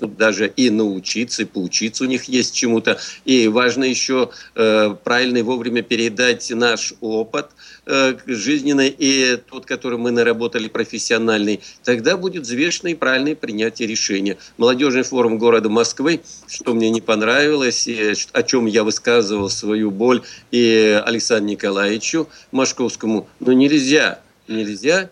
[0.00, 2.98] даже и научиться, и поучиться у них есть чему-то.
[3.24, 7.50] И важно еще э, правильно и вовремя передать наш опыт
[7.86, 11.60] э, жизненный и тот, который мы наработали профессиональный.
[11.84, 14.36] Тогда будет взвешенное и правильное принятие решения.
[14.58, 20.22] Молодежный форум города Москвы, что мне не понравилось, и о чем я высказывал свою боль
[20.50, 25.10] и Александру Николаевичу Машковскому, но нельзя, нельзя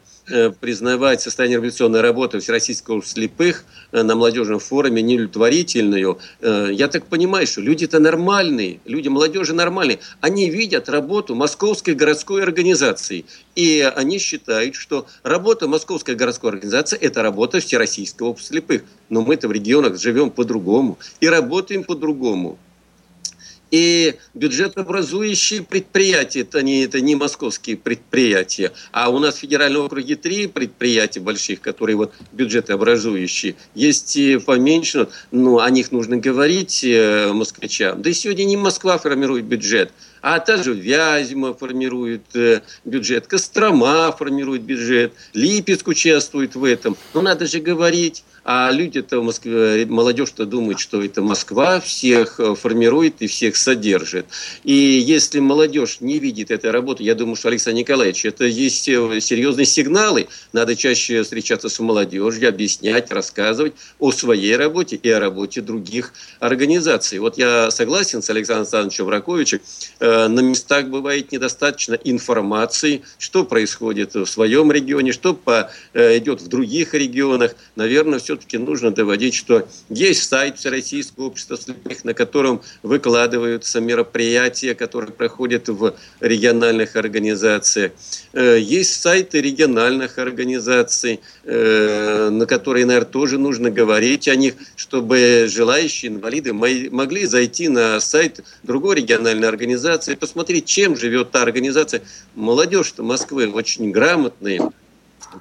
[0.61, 6.19] признавать состояние революционной работы Всероссийского слепых э, на молодежном форуме неудовлетворительную.
[6.41, 9.99] Э, я так понимаю, что люди-то нормальные, люди молодежи нормальные.
[10.21, 13.27] Они видят работу Московской городской организации.
[13.55, 18.83] И они считают, что работа Московской городской организации– это работа Всероссийского слепых.
[19.11, 22.59] Но мы-то в регионах живем по-другому и работаем по-другому.
[23.75, 30.15] И бюджетообразующие предприятия, это не, это не московские предприятия, а у нас в федеральном округе
[30.15, 33.57] три предприятия больших, которые вот бюджетообразующие.
[33.75, 38.01] Есть и поменьше, но о них нужно говорить э, москвичам.
[38.01, 39.91] Да и сегодня не Москва формирует бюджет,
[40.23, 46.97] а также Вязьма формирует э, бюджет, Кострома формирует бюджет, Липецк участвует в этом.
[47.13, 52.55] Но надо же говорить а люди-то в Москве, молодежь-то думает, что это Москва всех э,
[52.55, 54.27] формирует и всех содержит.
[54.65, 59.21] И если молодежь не видит этой работы, я думаю, что Александр Николаевич, это есть э,
[59.21, 60.29] серьезные сигналы.
[60.53, 67.21] Надо чаще встречаться с молодежью, объяснять, рассказывать о своей работе и о работе других организаций.
[67.21, 69.61] Вот я согласен с Александром Александровичем Раковичем,
[70.01, 75.35] э, на местах бывает недостаточно информации, что происходит в своем регионе, что
[75.95, 77.55] идет в других регионах.
[77.77, 84.75] Наверное, все все-таки нужно доводить, что есть сайт Всероссийского общества слепых, на котором выкладываются мероприятия,
[84.75, 87.93] которые проходят в региональных организациях.
[88.33, 95.47] Э, есть сайты региональных организаций, э, на которые, наверное, тоже нужно говорить о них, чтобы
[95.49, 102.03] желающие инвалиды могли зайти на сайт другой региональной организации, посмотреть, чем живет та организация.
[102.35, 104.61] Молодежь-то Москвы очень грамотные,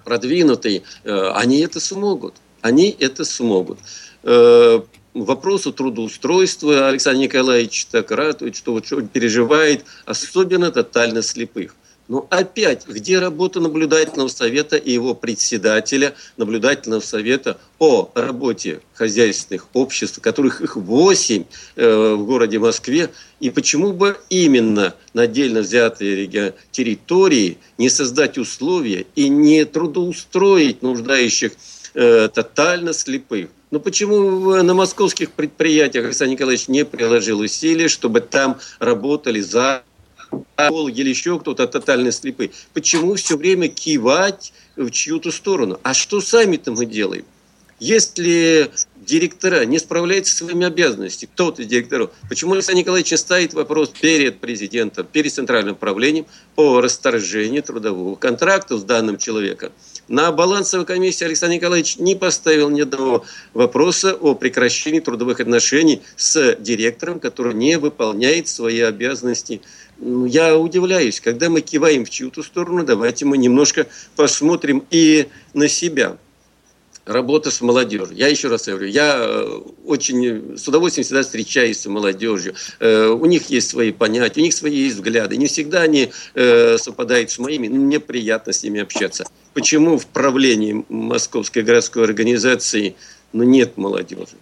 [0.04, 3.78] продвинутые, э, они это смогут они это смогут.
[4.24, 4.82] Э,
[5.14, 11.76] вопросу трудоустройства Александр Николаевич так радует, что вот он переживает, особенно тотально слепых.
[12.08, 20.22] Но опять, где работа наблюдательного совета и его председателя наблюдательного совета о работе хозяйственных обществ,
[20.22, 21.44] которых их восемь
[21.76, 23.10] э, в городе Москве,
[23.40, 31.54] и почему бы именно на отдельно взятые территории не создать условия и не трудоустроить нуждающих
[31.94, 33.50] э, тотально слепых.
[33.72, 39.84] Но почему на московских предприятиях Александр Николаевич не приложил усилий, чтобы там работали за
[40.60, 42.52] или еще кто-то тотально слепый?
[42.74, 45.80] Почему все время кивать в чью-то сторону?
[45.84, 47.26] А что сами-то мы делаем?
[47.80, 54.40] Если директора не справляются со своими обязанностями, кто-то директоров, почему Александр Николаевич ставит вопрос перед
[54.40, 56.26] президентом, перед центральным правлением
[56.56, 59.72] о расторжении трудового контракта с данным человеком?
[60.10, 63.24] На балансовой комиссии Александр Николаевич не поставил ни одного
[63.54, 69.62] вопроса о прекращении трудовых отношений с директором, который не выполняет свои обязанности.
[70.00, 75.70] Ну, я удивляюсь, когда мы киваем в чью-то сторону, давайте мы немножко посмотрим и на
[75.70, 76.18] себя
[77.06, 78.16] работа с молодежью.
[78.16, 82.56] Я еще раз говорю, я э, очень с удовольствием всегда встречаюсь с молодежью.
[82.80, 85.38] Э, у них есть свои понятия, у них свои взгляды.
[85.38, 89.26] Не всегда они э, совпадают с моими, но мне приятно с ними общаться.
[89.54, 92.96] Почему в правлении Московской городской организации
[93.34, 94.36] ну, нет молодежи?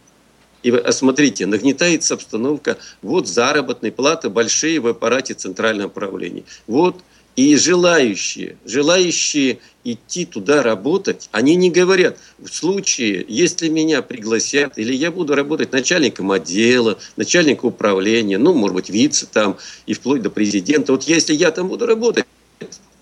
[0.64, 6.44] И вы смотрите, нагнетается обстановка, вот заработные платы большие в аппарате центрального правления.
[6.68, 7.02] Вот
[7.36, 14.94] и желающие, желающие идти туда работать, они не говорят, в случае, если меня пригласят, или
[14.94, 19.58] я буду работать начальником отдела, начальником управления, ну, может быть, вице там,
[19.88, 22.26] и вплоть до президента, вот если я там буду работать,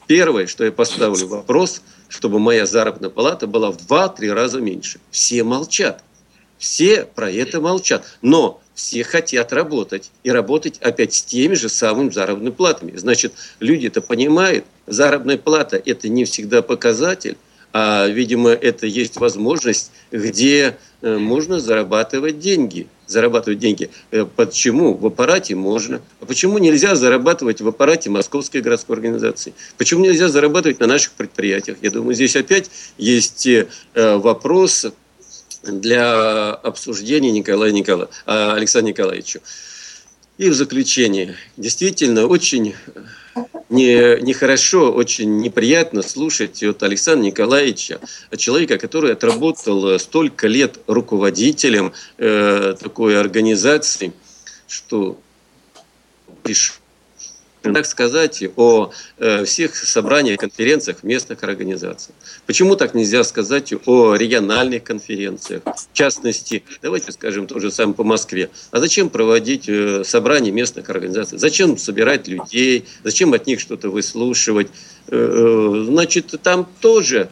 [0.09, 4.99] Первое, что я поставлю вопрос, чтобы моя заработная плата была в 2-3 раза меньше.
[5.11, 6.03] Все молчат.
[6.57, 8.03] Все про это молчат.
[8.21, 10.11] Но все хотят работать.
[10.23, 12.97] И работать опять с теми же самыми заработными платами.
[12.97, 14.65] Значит, люди это понимают.
[14.87, 17.37] Заработная плата– это не всегда показатель,
[17.71, 22.87] а, видимо, это есть возможность, где э, можно зарабатывать деньги.
[23.05, 23.89] Зарабатывать деньги.
[24.11, 24.95] Э, почему?
[24.95, 26.01] В аппарате можно.
[26.19, 29.53] А почему нельзя зарабатывать в аппарате Московской городской организации?
[29.77, 31.77] Почему нельзя зарабатывать на наших предприятиях?
[31.81, 34.87] Я думаю, здесь опять есть э, вопрос
[35.63, 38.09] для обсуждения Николая Никола...
[38.25, 39.41] А, Александра Николаевича.
[40.37, 42.73] И в заключение, действительно, очень
[43.69, 47.99] не, нехорошо, очень неприятно слушать от Александра Николаевича,
[48.35, 54.13] человека, который отработал столько лет руководителем э, такой организации,
[54.67, 55.19] что
[56.43, 56.75] пришел
[57.61, 62.13] так сказать, о э, всех собраниях, конференциях местных организаций.
[62.45, 65.63] Почему так нельзя сказать о региональных конференциях?
[65.65, 68.49] В частности, давайте скажем то же самое по Москве.
[68.71, 71.37] А зачем проводить э, собрания местных организаций?
[71.37, 72.85] Зачем собирать людей?
[73.03, 74.67] Зачем от них что-то выслушивать?
[75.07, 77.29] Э, значит, там тоже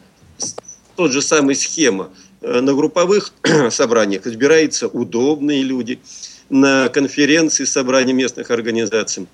[0.96, 2.10] тот же самый схема.
[2.42, 3.34] На групповых
[3.72, 6.00] собраниях избираются удобные люди,
[6.50, 9.28] на конференции собрания местных организаций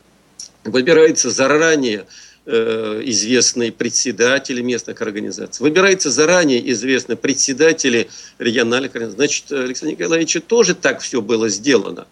[0.64, 2.06] выбирается заранее
[2.46, 8.10] э, известные председатели местных организаций, выбираются заранее известные председатели
[8.40, 9.16] региональных организаций.
[9.16, 12.08] Значит, Александр Николаевич тоже так все было сделано.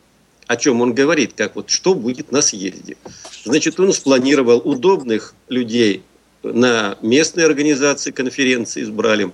[0.47, 2.97] О чем он говорит, как вот что будет на съезде.
[3.45, 6.03] Значит, он спланировал удобных людей
[6.43, 9.31] на местные организации, конференции избрали,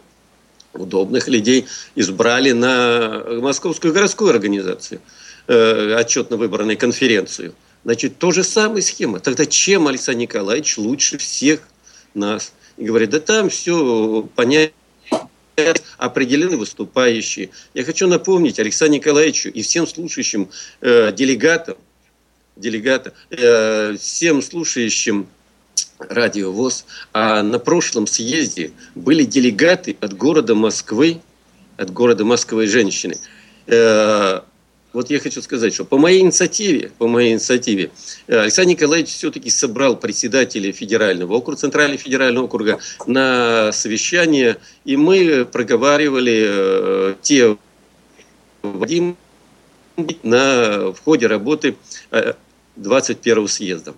[0.73, 1.65] удобных людей
[1.95, 5.02] избрали на Московскую городскую организацию,
[5.48, 9.19] э, отчетно выбранную конференцию– Значит, то же самая схема.
[9.19, 11.61] Тогда чем Александр Николаевич лучше всех
[12.13, 12.53] нас?
[12.77, 14.73] И говорит, да там все понятно
[15.97, 17.49] определены выступающие.
[17.73, 20.49] Я хочу напомнить Александру Николаевичу и всем слушающим
[20.81, 21.77] э, делегатам,
[22.55, 25.27] делегатам э, всем слушающим
[25.99, 31.21] радио ВОЗ, а на прошлом съезде были делегаты от города Москвы,
[31.75, 33.17] от города Москвы женщины.
[33.65, 34.41] Э,
[34.93, 37.91] вот я хочу сказать, что по моей инициативе, по моей инициативе,
[38.27, 45.45] э, Александр Николаевич все-таки собрал председателей федерального округа, центрального федерального округа на совещание, и мы
[45.45, 47.57] проговаривали э, те
[50.23, 51.76] на в ходе работы
[52.76, 53.93] 21 э, съезда.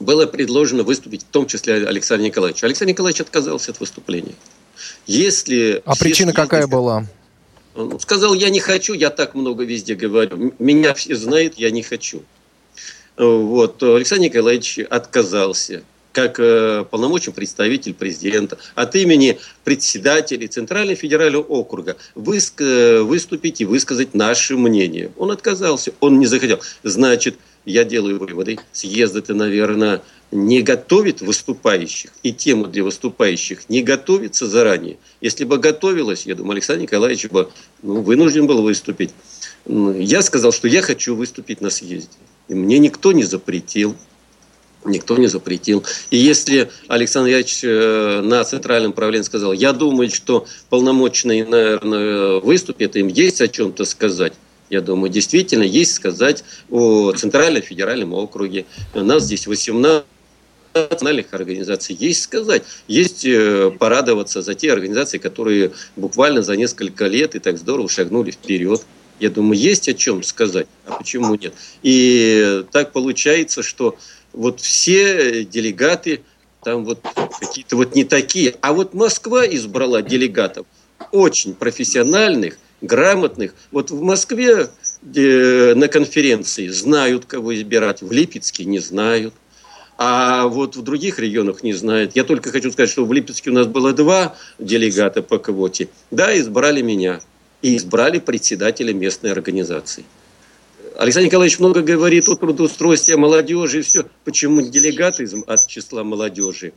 [0.00, 2.64] Было предложено выступить в том числе Александр Николаевич.
[2.64, 4.34] Александр Николаевич отказался от выступления.
[5.06, 7.06] Если а причина какая была?
[7.74, 10.52] Он сказал, я не хочу, я так много везде говорю.
[10.58, 12.22] Меня все знают, я не хочу.
[13.16, 13.82] Вот.
[13.82, 15.82] Александр Николаевич отказался
[16.12, 24.14] как э, полномочный представитель президента от имени председателей Центрального федерального округа выск- выступить и высказать
[24.14, 25.10] наше мнение.
[25.16, 26.60] Он отказался, он не захотел.
[26.82, 28.58] Значит, я делаю выводы.
[28.72, 34.96] Съезд это, наверное, не готовит выступающих, и тему для выступающих не готовится заранее.
[35.20, 37.50] Если бы готовилась, я думаю, Александр Николаевич бы
[37.82, 39.10] ну, вынужден был выступить.
[39.66, 42.16] Я сказал, что я хочу выступить на съезде.
[42.48, 43.94] И мне никто не запретил.
[44.84, 45.84] Никто не запретил.
[46.10, 52.96] И если Александр Яковлевич э, на центральном правлении сказал, я думаю, что полномочный, наверное, выступит,
[52.96, 54.32] им есть о чем-то сказать,
[54.70, 58.64] я думаю, действительно есть сказать о Центральном федеральном округе.
[58.94, 60.02] У нас здесь 18
[60.74, 67.34] национальных организаций есть сказать, есть э, порадоваться за те организации, которые буквально за несколько лет
[67.34, 68.82] и так здорово шагнули вперед.
[69.20, 71.54] Я думаю, есть о чем сказать, а почему нет?
[71.82, 73.96] И так получается, что
[74.32, 76.22] вот все делегаты
[76.62, 77.00] там вот
[77.40, 78.54] какие-то вот не такие.
[78.60, 80.66] А вот Москва избрала делегатов
[81.10, 83.54] очень профессиональных, грамотных.
[83.70, 84.68] Вот в Москве
[85.14, 89.34] э, на конференции знают, кого избирать, в Липецке не знают
[90.04, 92.16] а вот в других регионах не знают.
[92.16, 95.90] Я только хочу сказать, что в Липецке у нас было два делегата по квоте.
[96.10, 97.20] Да, избрали меня.
[97.62, 100.04] И избрали председателя местной организации.
[100.98, 104.04] Александр Николаевич много говорит о трудоустройстве молодежи и все.
[104.24, 106.72] Почему делегаты от числа молодежи,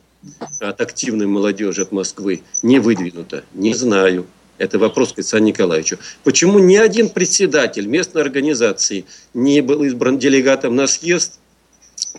[0.60, 3.42] от активной молодежи от Москвы не выдвинуто?
[3.54, 4.26] Не знаю.
[4.58, 5.98] Это вопрос к Александру Николаевичу.
[6.22, 9.04] Почему ни один председатель местной организации
[9.34, 11.40] не был избран делегатом на съезд–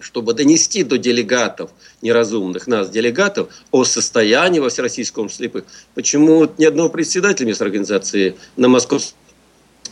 [0.01, 1.71] чтобы донести до делегатов,
[2.01, 5.65] неразумных нас делегатов, о состоянии во Всероссийском слепых.
[5.95, 9.13] Почему ни одного председателя местной организации на московской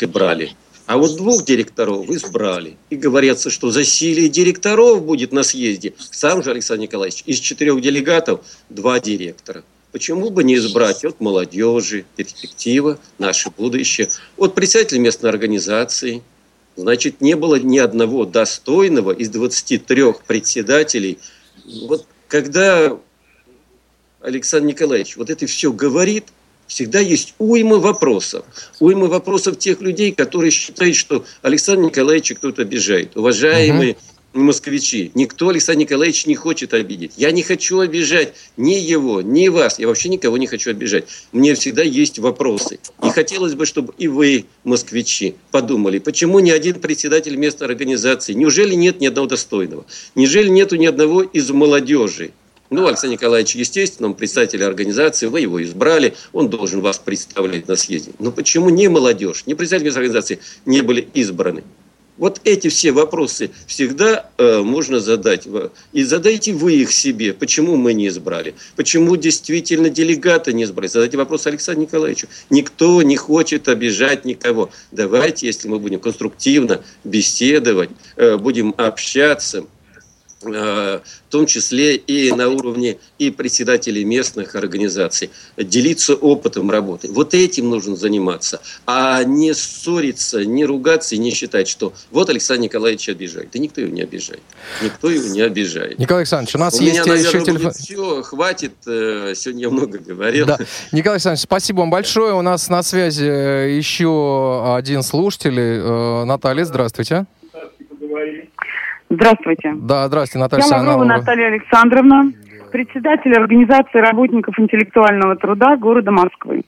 [0.07, 0.55] брали?
[0.85, 2.77] А вот двух директоров избрали.
[2.91, 5.93] И говорится, что засилие директоров будет на съезде.
[6.11, 9.63] Сам же Александр Николаевич из четырех делегатов два директора.
[9.91, 16.21] Почему бы не избрать от молодежи, перспектива, наше будущее, от председателя местной организации.
[16.75, 21.19] Значит, не было ни одного достойного из 23 председателей.
[21.87, 22.97] Вот когда
[24.21, 26.25] Александр Николаевич вот это все говорит,
[26.67, 28.45] всегда есть уйма вопросов.
[28.79, 33.15] Уйма вопросов тех людей, которые считают, что Александр Николаевич кто-то обижает.
[33.15, 33.99] Уважаемые угу.
[34.35, 37.13] Москвичи, никто Александр Николаевич не хочет обидеть.
[37.17, 39.79] Я не хочу обижать ни его, ни вас.
[39.79, 41.05] Я вообще никого не хочу обижать.
[41.31, 42.79] Мне всегда есть вопросы.
[43.03, 48.75] И хотелось бы, чтобы и вы, москвичи, подумали, почему ни один председатель местной организации, неужели
[48.75, 49.85] нет ни одного достойного?
[50.15, 52.31] Неужели нету ни одного из молодежи?
[52.71, 57.75] Ну, Александр Николаевич, естественно, он представитель организации, вы его избрали, он должен вас представлять на
[57.75, 58.11] съезде.
[58.17, 61.63] Но почему не молодежь, не представители организации не были избраны?
[62.17, 65.47] Вот эти все вопросы всегда э, можно задать.
[65.91, 67.33] И задайте вы их себе.
[67.33, 68.55] Почему мы не избрали?
[68.77, 70.87] Почему действительно делегаты не избрали?
[70.87, 72.27] Задайте вопрос Александру Николаевичу.
[72.49, 74.69] Никто не хочет обижать никого.
[74.91, 79.65] Давайте, если мы будем конструктивно беседовать, э, будем общаться,
[80.53, 87.11] в том числе и на уровне и председателей местных организаций, делиться опытом работы.
[87.11, 92.63] Вот этим нужно заниматься, а не ссориться, не ругаться и не считать, что вот Александр
[92.63, 93.49] Николаевич обижает.
[93.51, 94.41] Да никто его не обижает.
[94.81, 95.99] Никто его не обижает.
[95.99, 97.73] Николай Александрович, у нас у есть меня, наверное, еще телефон.
[97.73, 98.73] Все, хватит.
[98.87, 100.45] Э, сегодня я много говорил.
[100.45, 100.57] Да.
[100.91, 102.33] Николай Александрович, спасибо вам большое.
[102.33, 105.57] У нас на связи еще один слушатель.
[105.57, 107.25] Э, Наталья, здравствуйте.
[109.09, 109.73] Здравствуйте.
[109.75, 112.31] Да, здравствуйте, Наталья Я Лаврова Наталья Александровна,
[112.71, 116.63] председатель Организации работников интеллектуального труда города Москвы.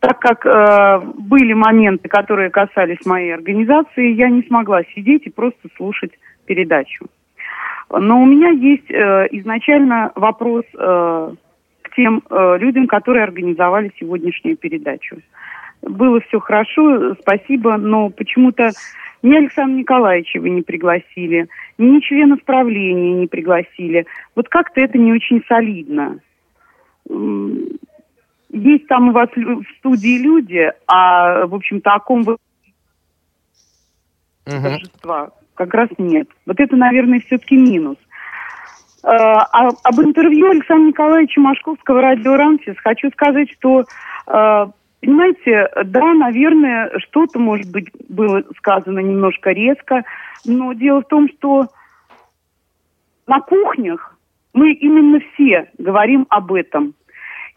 [0.00, 5.68] Так как э, были моменты, которые касались моей организации, я не смогла сидеть и просто
[5.76, 6.12] слушать
[6.44, 7.06] передачу.
[7.90, 11.32] Но у меня есть э, изначально вопрос э,
[11.82, 15.18] к тем э, людям, которые организовали сегодняшнюю передачу.
[15.82, 18.70] Было все хорошо, спасибо, но почему-то
[19.24, 21.48] ни Александра Николаевича вы не пригласили,
[21.78, 24.06] ни членов правления не пригласили.
[24.36, 26.20] Вот как-то это не очень солидно.
[28.50, 32.40] Есть там у вас в студии люди, а, в общем-то, о ком вы угу.
[34.46, 36.28] торжества как раз нет.
[36.46, 37.96] Вот это, наверное, все-таки минус.
[39.02, 43.84] А, а, об интервью Александра Николаевича Машковского радио «Рамсис» хочу сказать, что
[44.26, 44.70] а,
[45.04, 50.02] Понимаете, да, наверное, что-то, может быть, было сказано немножко резко,
[50.46, 51.66] но дело в том, что
[53.26, 54.16] на кухнях
[54.54, 56.94] мы именно все говорим об этом.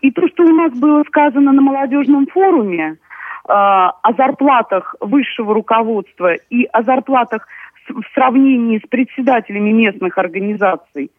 [0.01, 2.97] И то, что у нас было сказано на молодежном форуме э,
[3.47, 7.47] о зарплатах высшего руководства и о зарплатах
[7.87, 11.11] в сравнении с председателями местных организаций–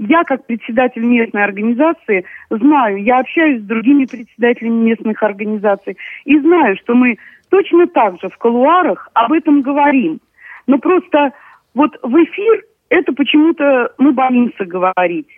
[0.00, 6.76] я, как председатель местной организации, знаю, я общаюсь с другими председателями местных организаций и знаю,
[6.78, 7.18] что мы
[7.50, 10.20] точно так же в колуарах об этом говорим.
[10.66, 11.32] Но просто
[11.74, 15.28] вот в эфир это почему-то мы боимся говорить.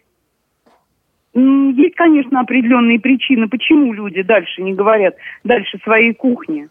[1.34, 6.68] Есть, конечно, определенные причины, почему люди дальше не говорят, дальше своей кухни.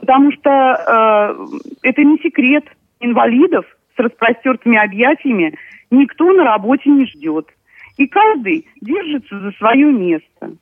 [0.00, 2.64] Потому что э, это не секрет
[2.98, 3.64] инвалидов
[3.94, 5.54] с распростертыми объятиями
[5.90, 7.48] никто на работе не ждет.
[7.96, 10.56] И каждый держится за свое место.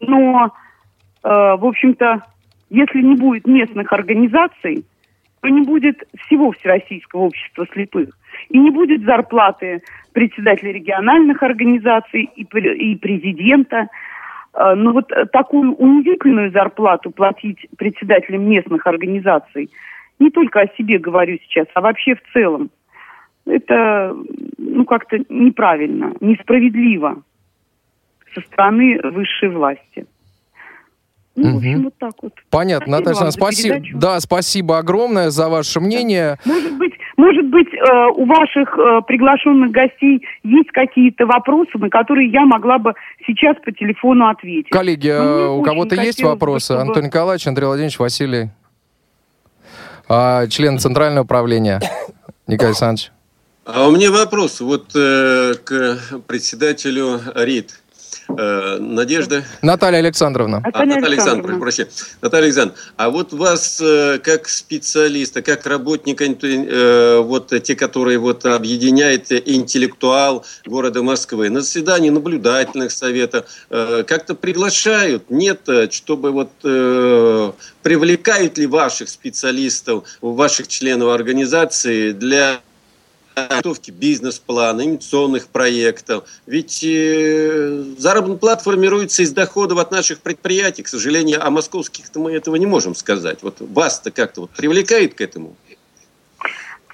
[0.00, 2.22] Но, э, в общем-то,
[2.70, 4.84] если не будет местных организаций,
[5.40, 8.18] то не будет всего Всероссийского общества слепых.
[8.48, 13.88] И не будет зарплаты председателя региональных организаций и, и президента.
[14.54, 19.70] Э, но вот такую унизительную зарплату платить председателям местных организаций,
[20.18, 22.70] не только о себе говорю сейчас, а вообще в целом,
[23.46, 24.14] это
[24.58, 27.22] ну как-то неправильно, несправедливо
[28.34, 30.06] со стороны высшей власти.
[31.36, 31.54] Ну, угу.
[31.54, 32.32] в общем, вот так вот.
[32.50, 33.76] Понятно, спасибо Наталья спасибо.
[33.94, 36.38] Да, спасибо огромное за ваше мнение.
[36.46, 42.30] Может быть, может быть, э, у ваших э, приглашенных гостей есть какие-то вопросы, на которые
[42.30, 42.94] я могла бы
[43.26, 44.70] сейчас по телефону ответить.
[44.70, 46.74] Коллеги, э, у кого-то есть вопросы?
[46.74, 46.82] Чтобы...
[46.82, 48.48] Антон Николаевич, Андрей Владимирович, Василий,
[50.08, 51.80] а, член Центрального управления
[52.46, 53.12] Николай Александрович.
[53.66, 55.98] А у меня вопрос вот э, к
[56.28, 57.80] председателю РИД.
[58.28, 59.44] Э, Надежда?
[59.60, 60.58] Наталья Александровна.
[60.58, 61.82] А, Наталья Александровна, прошу
[62.22, 68.46] Наталья Александровна, а вот вас э, как специалиста, как работника, э, вот те, которые вот
[68.46, 75.28] объединяет интеллектуал города Москвы, на заседании наблюдательных советов как-то приглашают?
[75.28, 76.50] Нет, чтобы вот
[77.82, 82.60] привлекают ли ваших специалистов, ваших членов организации для
[83.36, 86.24] подготовки бизнес-плана, инвестиционных проектов.
[86.46, 90.82] Ведь э, заработная плата формируется из доходов от наших предприятий.
[90.82, 93.42] К сожалению, о московских-то мы этого не можем сказать.
[93.42, 95.54] Вот вас-то как-то вот привлекает к этому?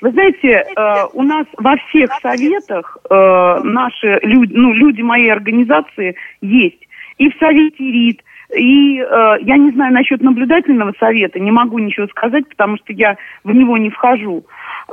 [0.00, 6.16] Вы знаете, э, у нас во всех советах э, наши люди, ну, люди моей организации
[6.40, 6.88] есть.
[7.18, 8.20] И в совете РИД,
[8.56, 13.16] и э, я не знаю насчет наблюдательного совета, не могу ничего сказать, потому что я
[13.44, 14.44] в него не вхожу.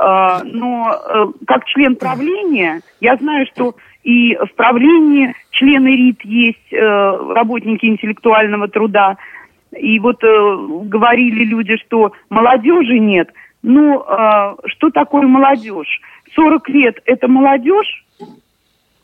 [0.01, 6.77] Но э, как член правления, я знаю, что и в правлении члены РИТ есть э,
[6.77, 9.17] работники интеллектуального труда.
[9.77, 13.29] И вот э, говорили люди, что молодежи нет.
[13.61, 16.01] Ну, э, что такое молодежь?
[16.33, 18.05] 40 лет– это молодежь?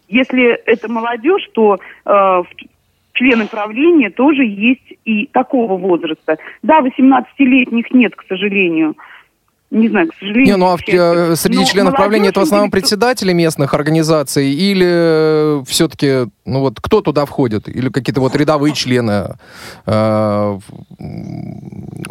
[0.07, 2.43] Если это молодежь, то э,
[3.13, 6.37] члены правления тоже есть и такого возраста.
[6.61, 8.95] Да, 18-летних нет, к сожалению.
[9.75, 10.45] Не знаю, к сожалению.
[10.45, 14.49] Не, ну а в, э, среди Но членов правления это в основном председатели местных организаций
[14.49, 17.67] или э, все-таки, ну вот, кто туда входит?
[17.67, 19.35] Или какие-то вот рядовые члены
[19.85, 20.59] э,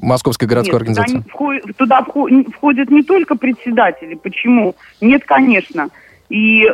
[0.02, 1.16] Московской городской Нет, организации?
[1.16, 2.06] Туда, входят, туда
[2.52, 4.14] входят не только председатели.
[4.14, 4.74] Почему?
[5.00, 5.88] Нет, конечно.
[6.28, 6.72] И э,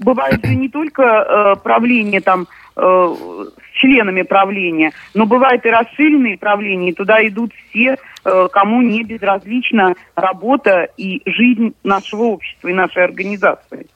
[0.00, 2.46] бывает же не только э, правление там
[2.80, 8.82] э, с членами правления, но бывает и расширенные правления, и туда идут все, э, кому
[8.82, 13.86] не безразлична работа и жизнь нашего общества и нашей организации.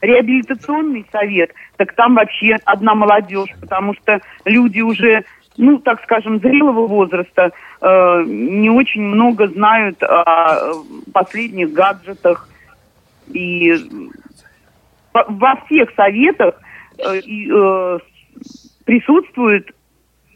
[0.00, 5.24] Реабилитационный совет, так там вообще одна молодежь, потому что люди уже
[5.56, 10.82] ну, так скажем, зрелого возраста э, не очень много знают о
[11.12, 12.48] последних гаджетах
[13.28, 13.72] и
[15.12, 16.60] во всех советах
[16.98, 17.98] э, э,
[18.84, 19.70] присутствуют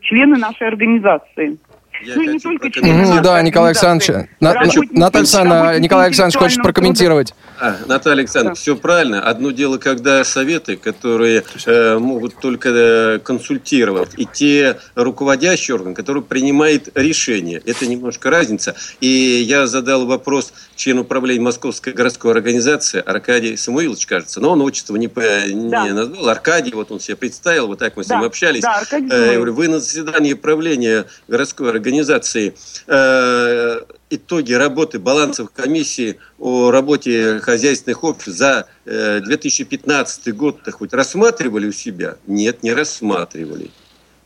[0.00, 1.58] члены нашей организации.
[2.02, 4.28] Я ну, не только члены Да, Николай Александрович.
[4.40, 7.34] Наталья Александровна, Николай Александрович хочет прокомментировать.
[7.60, 8.60] А, Наталья Александровна, да.
[8.60, 9.20] все правильно.
[9.20, 16.22] Одно дело, когда советы, которые э, могут только э, консультировать, и те руководящие органы, которые
[16.22, 17.60] принимают решения.
[17.66, 18.76] Это немножко разница.
[19.00, 24.40] И я задал вопрос члену управления Московской городской организации Аркадий Самуилович, кажется.
[24.40, 25.84] Но он отчество не, не да.
[25.86, 26.28] назвал.
[26.28, 28.62] Аркадий, вот он себя представил, вот так мы с ним общались.
[28.62, 32.54] Да, Аркадий э, вы на заседании правления городской организации организации
[32.86, 41.66] э, итоги работы балансовых комиссий о работе хозяйственных обществ за э, 2015 год-то хоть рассматривали
[41.68, 42.16] у себя?
[42.26, 43.70] Нет, не рассматривали.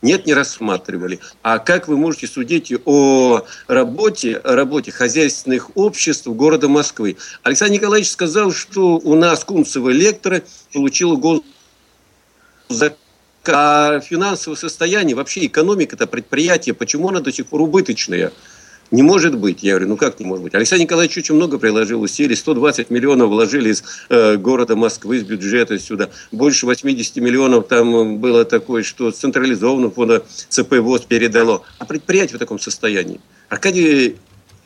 [0.01, 1.19] Нет, не рассматривали.
[1.41, 7.15] А как вы можете судить о работе, о работе хозяйственных обществ города Москвы?
[7.43, 11.41] Александр Николаевич сказал, что у нас Кунцева Электро получила гос
[12.69, 12.73] а
[13.45, 18.31] финансовое состояние, вообще экономика это предприятие, почему она до сих пор убыточная?
[18.91, 19.63] Не может быть.
[19.63, 20.53] Я говорю, ну как не может быть?
[20.53, 22.35] Александр Николаевич очень много приложил усилий.
[22.35, 26.11] 120 миллионов вложили из э, города Москвы, из бюджета сюда.
[26.31, 31.63] Больше 80 миллионов там было такое, что централизованно фонда ЦП ВОЗ передало.
[31.79, 33.19] А предприятие в таком состоянии.
[33.49, 34.17] Аркадий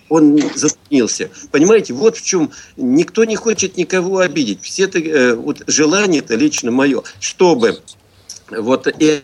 [0.10, 1.30] он затруднился.
[1.52, 4.62] Понимаете, вот в чем никто не хочет никого обидеть.
[4.62, 7.80] Все это, э, вот желание-то лично мое, чтобы
[8.50, 9.22] вот и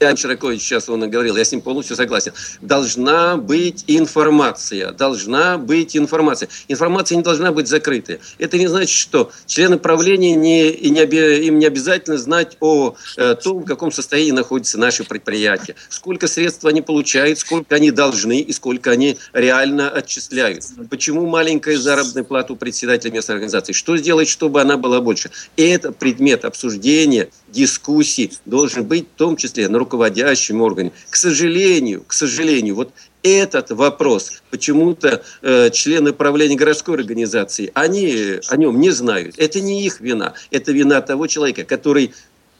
[0.00, 2.32] Илья Широкович сейчас он говорил, я с ним полностью согласен.
[2.60, 6.48] Должна быть информация, должна быть информация.
[6.68, 8.20] Информация не должна быть закрытой.
[8.38, 11.02] Это не значит, что члены правления не, и не,
[11.46, 16.64] им не обязательно знать о э, том, в каком состоянии находится наше предприятие, сколько средств
[16.64, 20.64] они получают, сколько они должны и сколько они реально отчисляют.
[20.90, 23.72] Почему маленькая заработная плата у председателя местной организации?
[23.72, 25.32] Что сделать, чтобы она была больше?
[25.56, 30.92] И это предмет обсуждения, дискуссий должен быть в том числе на руководящем органе.
[31.10, 32.92] К сожалению, к сожалению, вот
[33.22, 39.34] этот вопрос почему-то э, члены правления городской организации, они о нем не знают.
[39.38, 42.12] Это не их вина, это вина того человека, который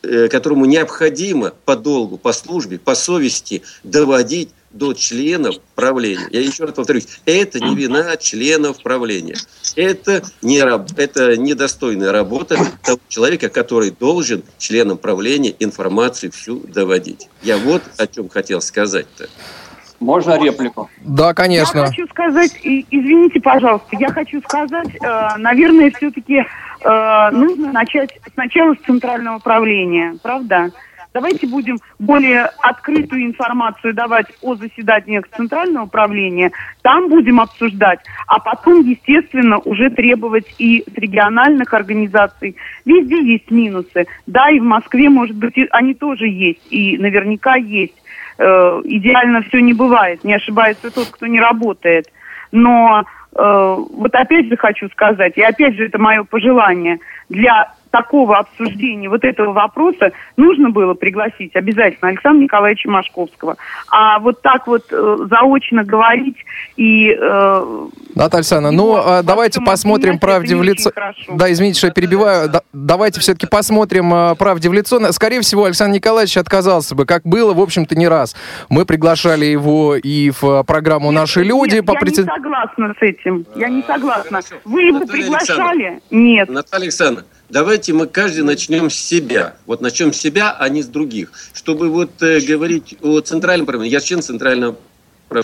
[0.03, 6.29] э, которому необходимо по долгу, по службе, по совести доводить до членов правления.
[6.31, 9.37] Я еще раз повторюсь, это не вина членов правления.
[9.77, 17.29] Это, не, это недостойная работа того человека, который должен членам правления информацию всю доводить.
[17.43, 19.29] Я вот о чем хотел сказать-то.
[20.01, 20.89] Можно реплику?
[21.01, 21.79] Да, конечно.
[21.79, 28.75] Я хочу сказать, извините, пожалуйста, я хочу сказать, э, наверное, все-таки э, нужно начать сначала
[28.75, 30.71] с центрального управления, правда?
[31.15, 36.53] Давайте будем более открытую информацию давать о заседаниях Центрального управления.
[36.83, 42.57] Там будем обсуждать, а потом, естественно, уже требовать и с региональных организаций.
[42.85, 44.07] Везде есть минусы.
[44.27, 47.95] Да, и в Москве, может быть, они тоже есть, и наверняка есть.
[48.39, 52.07] Э, идеально все не бывает, не ошибается тот, кто не работает.
[52.53, 53.03] Но
[53.35, 56.99] э, вот опять же хочу сказать, и опять же это мое пожелание,
[57.29, 63.57] для такого обсуждения вот этого вопроса нужно было пригласить обязательно Александра Николаевича Машковского.
[63.91, 66.37] А вот так вот э, заочно говорить
[66.77, 67.17] и...
[67.19, 70.91] Э, Наталья Александровна, ну а давайте посмотрим правде в лицо.
[71.29, 72.49] Да, извините, что я перебиваю.
[72.49, 75.01] Да, давайте все-таки посмотрим э, правде в лицо.
[75.13, 78.35] Скорее всего, Александр Николаевич отказался бы, как было, в общем-то, не раз.
[78.69, 81.75] Мы приглашали его и в программу «Наши нет, люди».
[81.77, 82.27] Нет, по я прецед...
[82.27, 83.47] не согласна с этим.
[83.55, 84.41] Я не согласна.
[84.65, 86.01] Вы его Наталья приглашали?
[86.11, 86.49] Нет.
[86.49, 89.57] Наталья Александровна, давайте мы каждый начнем с себя.
[89.67, 91.33] Вот начнем с себя, а не с других.
[91.53, 93.91] Чтобы вот э, говорить о центральном проблеме.
[93.91, 94.77] Я член центрального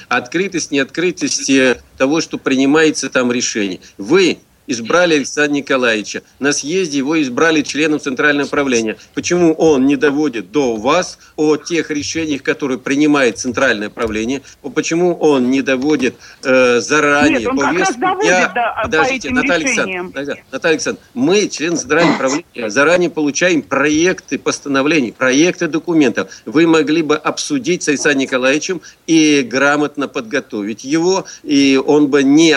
[0.09, 1.51] открытость, неоткрытость
[1.99, 3.81] того, что принимается там решение.
[3.99, 6.23] Вы избрали Александра Николаевича.
[6.39, 8.97] На съезде его избрали членом Центрального правления.
[9.15, 14.43] Почему он не доводит до вас о тех решениях, которые принимает Центральное правление?
[14.75, 18.53] Почему он не доводит э, заранее Нет, он повестку доводит, дня?
[18.55, 25.69] Да, Подождите, Наталья Александровна, Наталья Александровна, мы, члены Центрального правления, заранее получаем проекты постановлений, проекты
[25.69, 26.31] документов.
[26.45, 32.57] Вы могли бы обсудить с Александром Николаевичем и грамотно подготовить его, и он бы не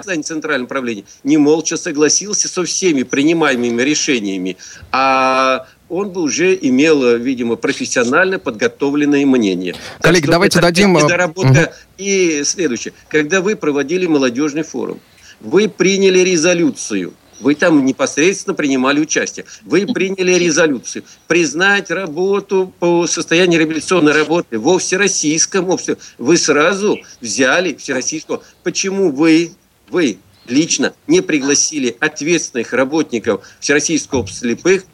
[0.00, 4.56] Казань Центральное управление не молча согласился со всеми принимаемыми решениями,
[4.90, 9.74] а он бы уже имел, видимо, профессионально подготовленное мнение.
[10.00, 10.94] Коллеги, давайте дадим...
[10.94, 11.60] Недоработка.
[11.60, 11.72] Угу.
[11.98, 12.94] И следующее.
[13.08, 15.00] Когда вы проводили молодежный форум,
[15.40, 19.44] вы приняли резолюцию, вы там непосредственно принимали участие.
[19.62, 21.04] Вы приняли резолюцию.
[21.26, 25.98] Признать работу по состоянию реабилитационной работы во всероссийском обществе.
[26.18, 28.42] Вы сразу взяли всероссийского.
[28.62, 29.52] Почему вы
[29.90, 34.84] вы лично не пригласили ответственных работников Всероссийского общества слепых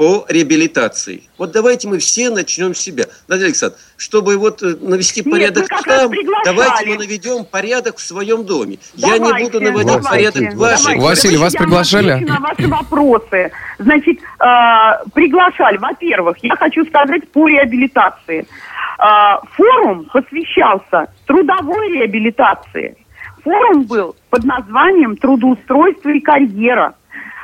[0.00, 1.24] по реабилитации.
[1.36, 3.04] Вот давайте мы все начнем с себя.
[3.28, 6.10] Надя Александровна, чтобы вот э, навести порядок Нет, там,
[6.46, 8.78] давайте мы наведем порядок в своем доме.
[8.94, 11.00] Давайте, Я не буду наводить давайте, порядок в вашем.
[11.00, 12.24] Василий, вас приглашали?
[12.24, 13.52] на ваши вопросы.
[13.78, 15.76] Значит, э, приглашали.
[15.76, 18.46] Во-первых, я хочу сказать по реабилитации.
[18.98, 22.96] Э, форум посвящался трудовой реабилитации.
[23.44, 26.94] Форум был под названием «Трудоустройство и карьера».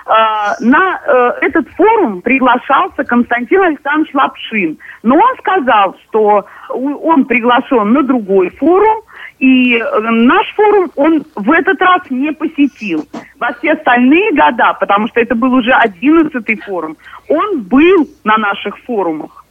[0.09, 4.78] А, на э, этот форум приглашался Константин Александрович Лапшин.
[5.02, 9.02] Но он сказал, что он приглашен на другой форум,
[9.40, 13.05] и э, наш форум он в этот раз не посетил.
[13.40, 16.97] Во все остальные года, потому что это был уже одиннадцатый форум,
[17.28, 19.45] он был на наших форумах.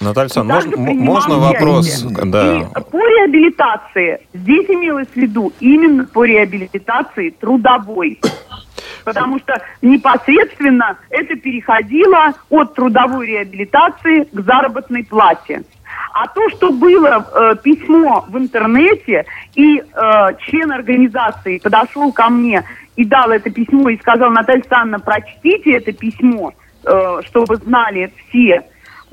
[0.00, 2.02] Наталья Александровна, можно, можно вопрос?
[2.02, 2.56] Да.
[2.56, 8.20] И по реабилитации, здесь имелось в виду именно по реабилитации трудовой.
[9.04, 15.62] Потому что непосредственно это переходило от трудовой реабилитации к заработной плате.
[16.12, 19.82] А то, что было э, письмо в интернете, и э,
[20.40, 22.64] член организации подошел ко мне
[22.96, 26.52] и дал это письмо и сказал, Наталья Александровна, прочтите это письмо,
[26.84, 28.64] э, чтобы знали все,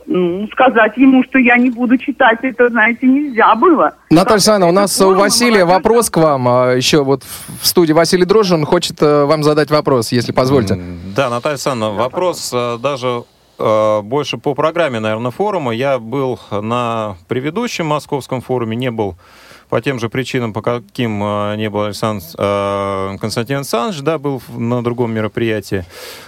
[0.08, 3.94] ну, сказать ему, что я не буду читать, это, знаете, нельзя было.
[4.10, 6.48] Наталья Александровна, у нас у Василия вопрос к вам.
[6.48, 7.24] А, Еще вот
[7.62, 10.80] в студии Василий Дрожжин хочет э, вам задать вопрос, если позволите.
[11.16, 13.24] Да, Наталья Александровна, вопрос э, даже
[13.58, 15.74] э, больше по программе, наверное, форума.
[15.74, 19.16] Я был на предыдущем московском форуме, не был
[19.70, 24.42] по тем же причинам, по каким э, не был Александр э, Константин Александрович, да, был
[24.50, 25.86] на другом мероприятии.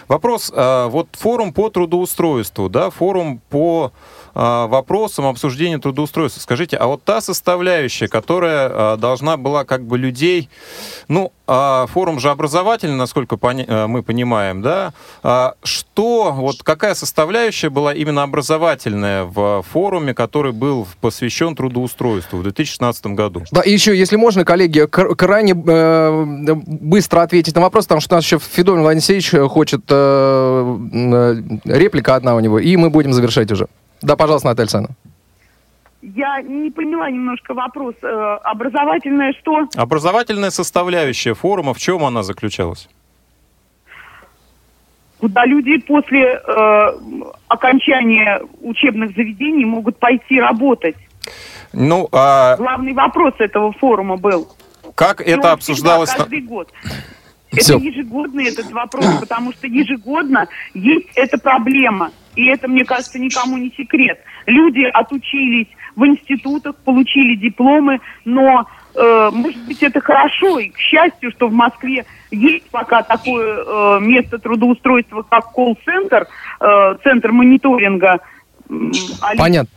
[0.07, 3.91] Вопрос, э, вот форум по трудоустройству, да, форум по
[4.39, 6.39] а, вопросом обсуждения трудоустройства.
[6.39, 10.47] Скажите, а вот та составляющая, которая а, должна была как бы людей,
[11.07, 13.35] ну, а, форум же образовательный, насколько
[13.87, 14.93] мы понимаем, да,
[15.63, 23.07] что, вот какая составляющая была именно образовательная в форуме, который был посвящен трудоустройству в 2016
[23.07, 23.43] году?
[23.51, 28.17] Да, и еще, если можно, коллеги, крайне э, быстро ответить на вопрос, потому что у
[28.17, 31.35] нас еще Федор Владимирович хочет э, э,
[31.65, 33.67] реплика одна у него, и мы будем завершать уже.
[34.01, 34.95] Да, пожалуйста, Наталья Александровна.
[36.01, 37.95] Я не поняла немножко вопрос.
[38.01, 39.67] Э, образовательная что?
[39.75, 42.87] Образовательная составляющая форума, в чем она заключалась?
[45.19, 46.91] Куда люди после э,
[47.47, 50.95] окончания учебных заведений могут пойти работать.
[51.73, 52.55] Ну, а...
[52.57, 54.47] Главный вопрос этого форума был.
[54.93, 56.11] Как И это обсуждалось?
[56.11, 56.71] Каждый год.
[57.51, 57.77] Все.
[57.77, 63.57] Это ежегодный этот вопрос, потому что ежегодно есть эта проблема– и это, мне кажется, никому
[63.57, 64.19] не секрет.
[64.45, 71.31] Люди отучились в институтах, получили дипломы, но, э, может быть, это хорошо, и к счастью,
[71.31, 76.27] что в Москве есть пока такое э, место трудоустройства, как колл-центр,
[76.59, 78.19] э, центр мониторинга
[79.37, 79.69] Понятно.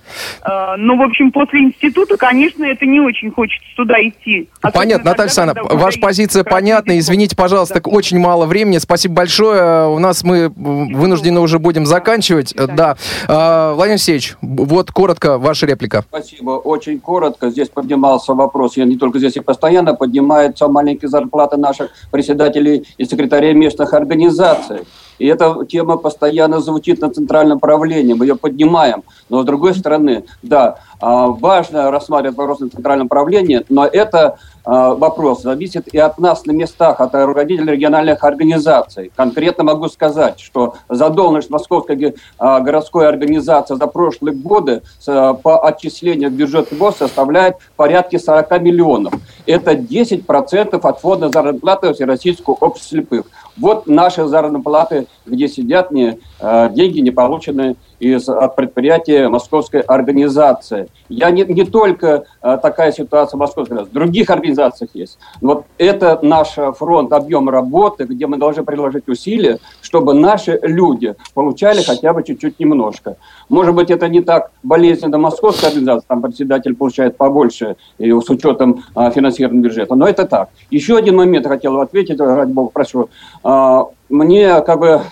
[0.43, 4.49] Э, но, в общем, после института, конечно, это не очень хочется туда идти.
[4.61, 6.99] Особенно Понятно, Наталья Александровна, ваша позиция понятна.
[6.99, 8.79] Извините, пожалуйста, так очень мало времени.
[8.79, 9.89] Спасибо большое.
[9.89, 12.55] У нас мы вынуждены уже будем заканчивать.
[12.55, 12.97] Да.
[13.27, 13.73] да.
[13.75, 16.05] Владимир Алексеевич, вот коротко ваша реплика.
[16.09, 16.53] Спасибо.
[16.53, 17.51] Очень коротко.
[17.51, 23.05] Здесь поднимался вопрос, я не только здесь и постоянно поднимается маленькие зарплаты наших председателей и
[23.05, 24.81] секретарей местных организаций.
[25.21, 29.05] И эта тема постоянно звучит на центральном правлении, мы ее поднимаем.
[29.29, 34.39] Но с другой стороны, да, а, важно рассматривать вопрос на центральном правлении, но это
[34.71, 39.11] вопрос зависит и от нас на местах, от руководителей региональных организаций.
[39.17, 46.35] Конкретно могу сказать, что задолженность Московской а, городской организации за прошлые годы по отчислению в
[46.35, 49.15] бюджет ВОЗ составляет порядка 40 миллионов.
[49.47, 53.27] Это 10% от фонда заработной платы Всероссийского общества слепых.
[53.57, 60.89] Вот наши заработные платы, где сидят не, деньги, не полученные из, от предприятия московской организации.
[61.09, 65.19] Я не, не только а, такая ситуация в московской, в других организациях есть.
[65.41, 71.83] Вот это наш фронт, объем работы, где мы должны приложить усилия, чтобы наши люди получали
[71.83, 73.17] хотя бы чуть-чуть немножко.
[73.49, 78.85] Может быть, это не так болезненно московской организации, там председатель получает побольше и с учетом
[78.95, 80.49] а, финансирования бюджета, но это так.
[80.71, 83.11] Еще один момент хотел ответить, ради бога, прошу.
[83.45, 85.03] А, мне как бы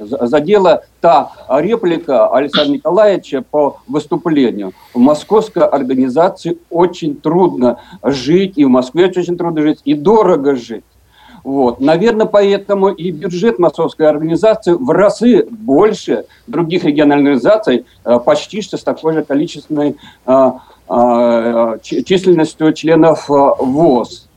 [0.00, 4.72] задела та реплика Александра Николаевича по выступлению.
[4.94, 10.84] В московской организации очень трудно жить, и в Москве очень трудно жить, и дорого жить.
[11.44, 11.80] Вот.
[11.80, 18.76] Наверное, поэтому и бюджет московской организации в разы больше других региональных организаций, э, почти что
[18.76, 19.96] с такой же количественной
[20.26, 20.50] э,
[20.90, 24.28] э, численностью членов ВОЗ.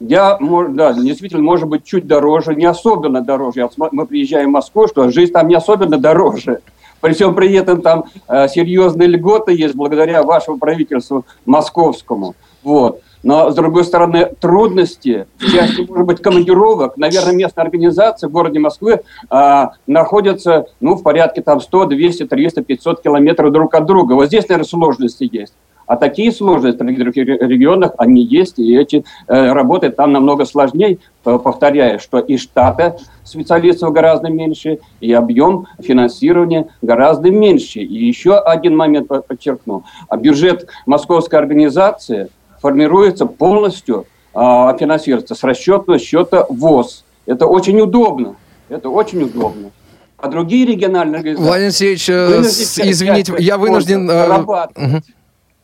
[0.00, 3.68] Я, да, действительно, может быть, чуть дороже, не особенно дороже.
[3.76, 6.60] Мы приезжаем в Москву, что жизнь там не особенно дороже.
[7.00, 12.34] При всем при этом там э, серьезные льготы есть благодаря вашему правительству московскому.
[12.62, 13.02] Вот.
[13.24, 18.58] Но, с другой стороны, трудности в части, может быть, командировок, наверное, местные организации в городе
[18.58, 19.00] Москвы
[19.30, 24.12] а, находятся ну, в порядке там 100, 200, 300, 500 километров друг от друга.
[24.12, 25.54] Вот здесь, наверное, сложности есть.
[25.86, 30.98] А такие сложности в других регионах, они есть, и эти э, работы там намного сложнее,
[31.22, 32.94] повторяю, что и штаты
[33.24, 37.80] специалистов гораздо меньше, и объем финансирования гораздо меньше.
[37.80, 39.84] И еще один момент подчеркну.
[40.08, 42.28] А бюджет московской организации
[42.60, 44.38] формируется полностью, э,
[44.78, 47.04] финансируется с расчетного счета ВОЗ.
[47.26, 48.36] Это очень удобно.
[48.68, 49.70] Это очень удобно.
[50.16, 51.46] А другие региональные организации...
[51.46, 52.40] Владимир Алексеевич, э,
[52.90, 54.10] извините, я вынужден...
[54.10, 54.60] Э,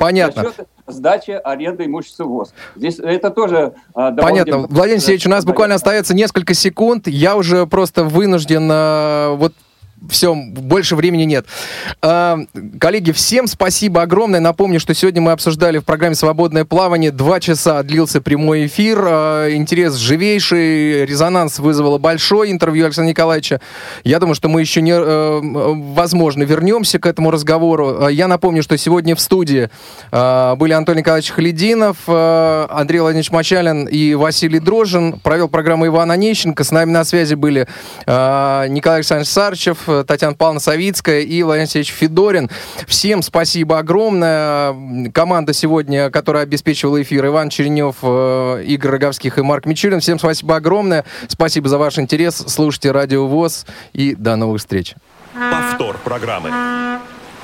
[0.01, 0.51] Понятно.
[0.87, 2.55] сдачи аренды имущества ВОЗ.
[2.75, 3.75] Здесь это тоже...
[3.95, 4.61] А, Понятно.
[4.61, 7.07] Владимир Алексеевич, у нас буквально остается несколько секунд.
[7.07, 9.53] Я уже просто вынужден а, вот
[10.09, 11.47] все, больше времени нет.
[12.01, 12.39] А,
[12.81, 14.41] коллеги, всем спасибо огромное.
[14.41, 17.11] Напомню, что сегодня мы обсуждали в программе «Свободное плавание».
[17.11, 19.05] Два часа длился прямой эфир.
[19.07, 23.61] А, интерес живейший, резонанс вызвало большой интервью Александра Николаевича.
[24.05, 25.41] Я думаю, что мы еще, не, э,
[25.95, 28.05] возможно, вернемся к этому разговору.
[28.05, 29.69] А, я напомню, что сегодня в студии
[30.11, 35.19] были Антон Николаевич Халидинов, Андрей Владимирович Мачалин и Василий Дрожин.
[35.21, 36.65] Провел программу Иван Онищенко.
[36.65, 37.67] С нами на связи были
[38.07, 42.51] Николай Александрович Сарчев, Татьяна Павловна Савицкая и Владимир Алексеевич Федорин.
[42.87, 45.11] Всем спасибо огромное.
[45.13, 50.01] Команда сегодня, которая обеспечивала эфир, Иван Черенев, э, Игорь Роговских и Марк Мичурин.
[50.01, 51.05] Всем спасибо огромное.
[51.29, 52.45] Спасибо за ваш интерес.
[52.47, 54.95] Слушайте Радио ВОЗ и до новых встреч.
[55.35, 56.51] Повтор программы.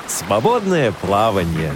[0.06, 1.72] Свободное плавание.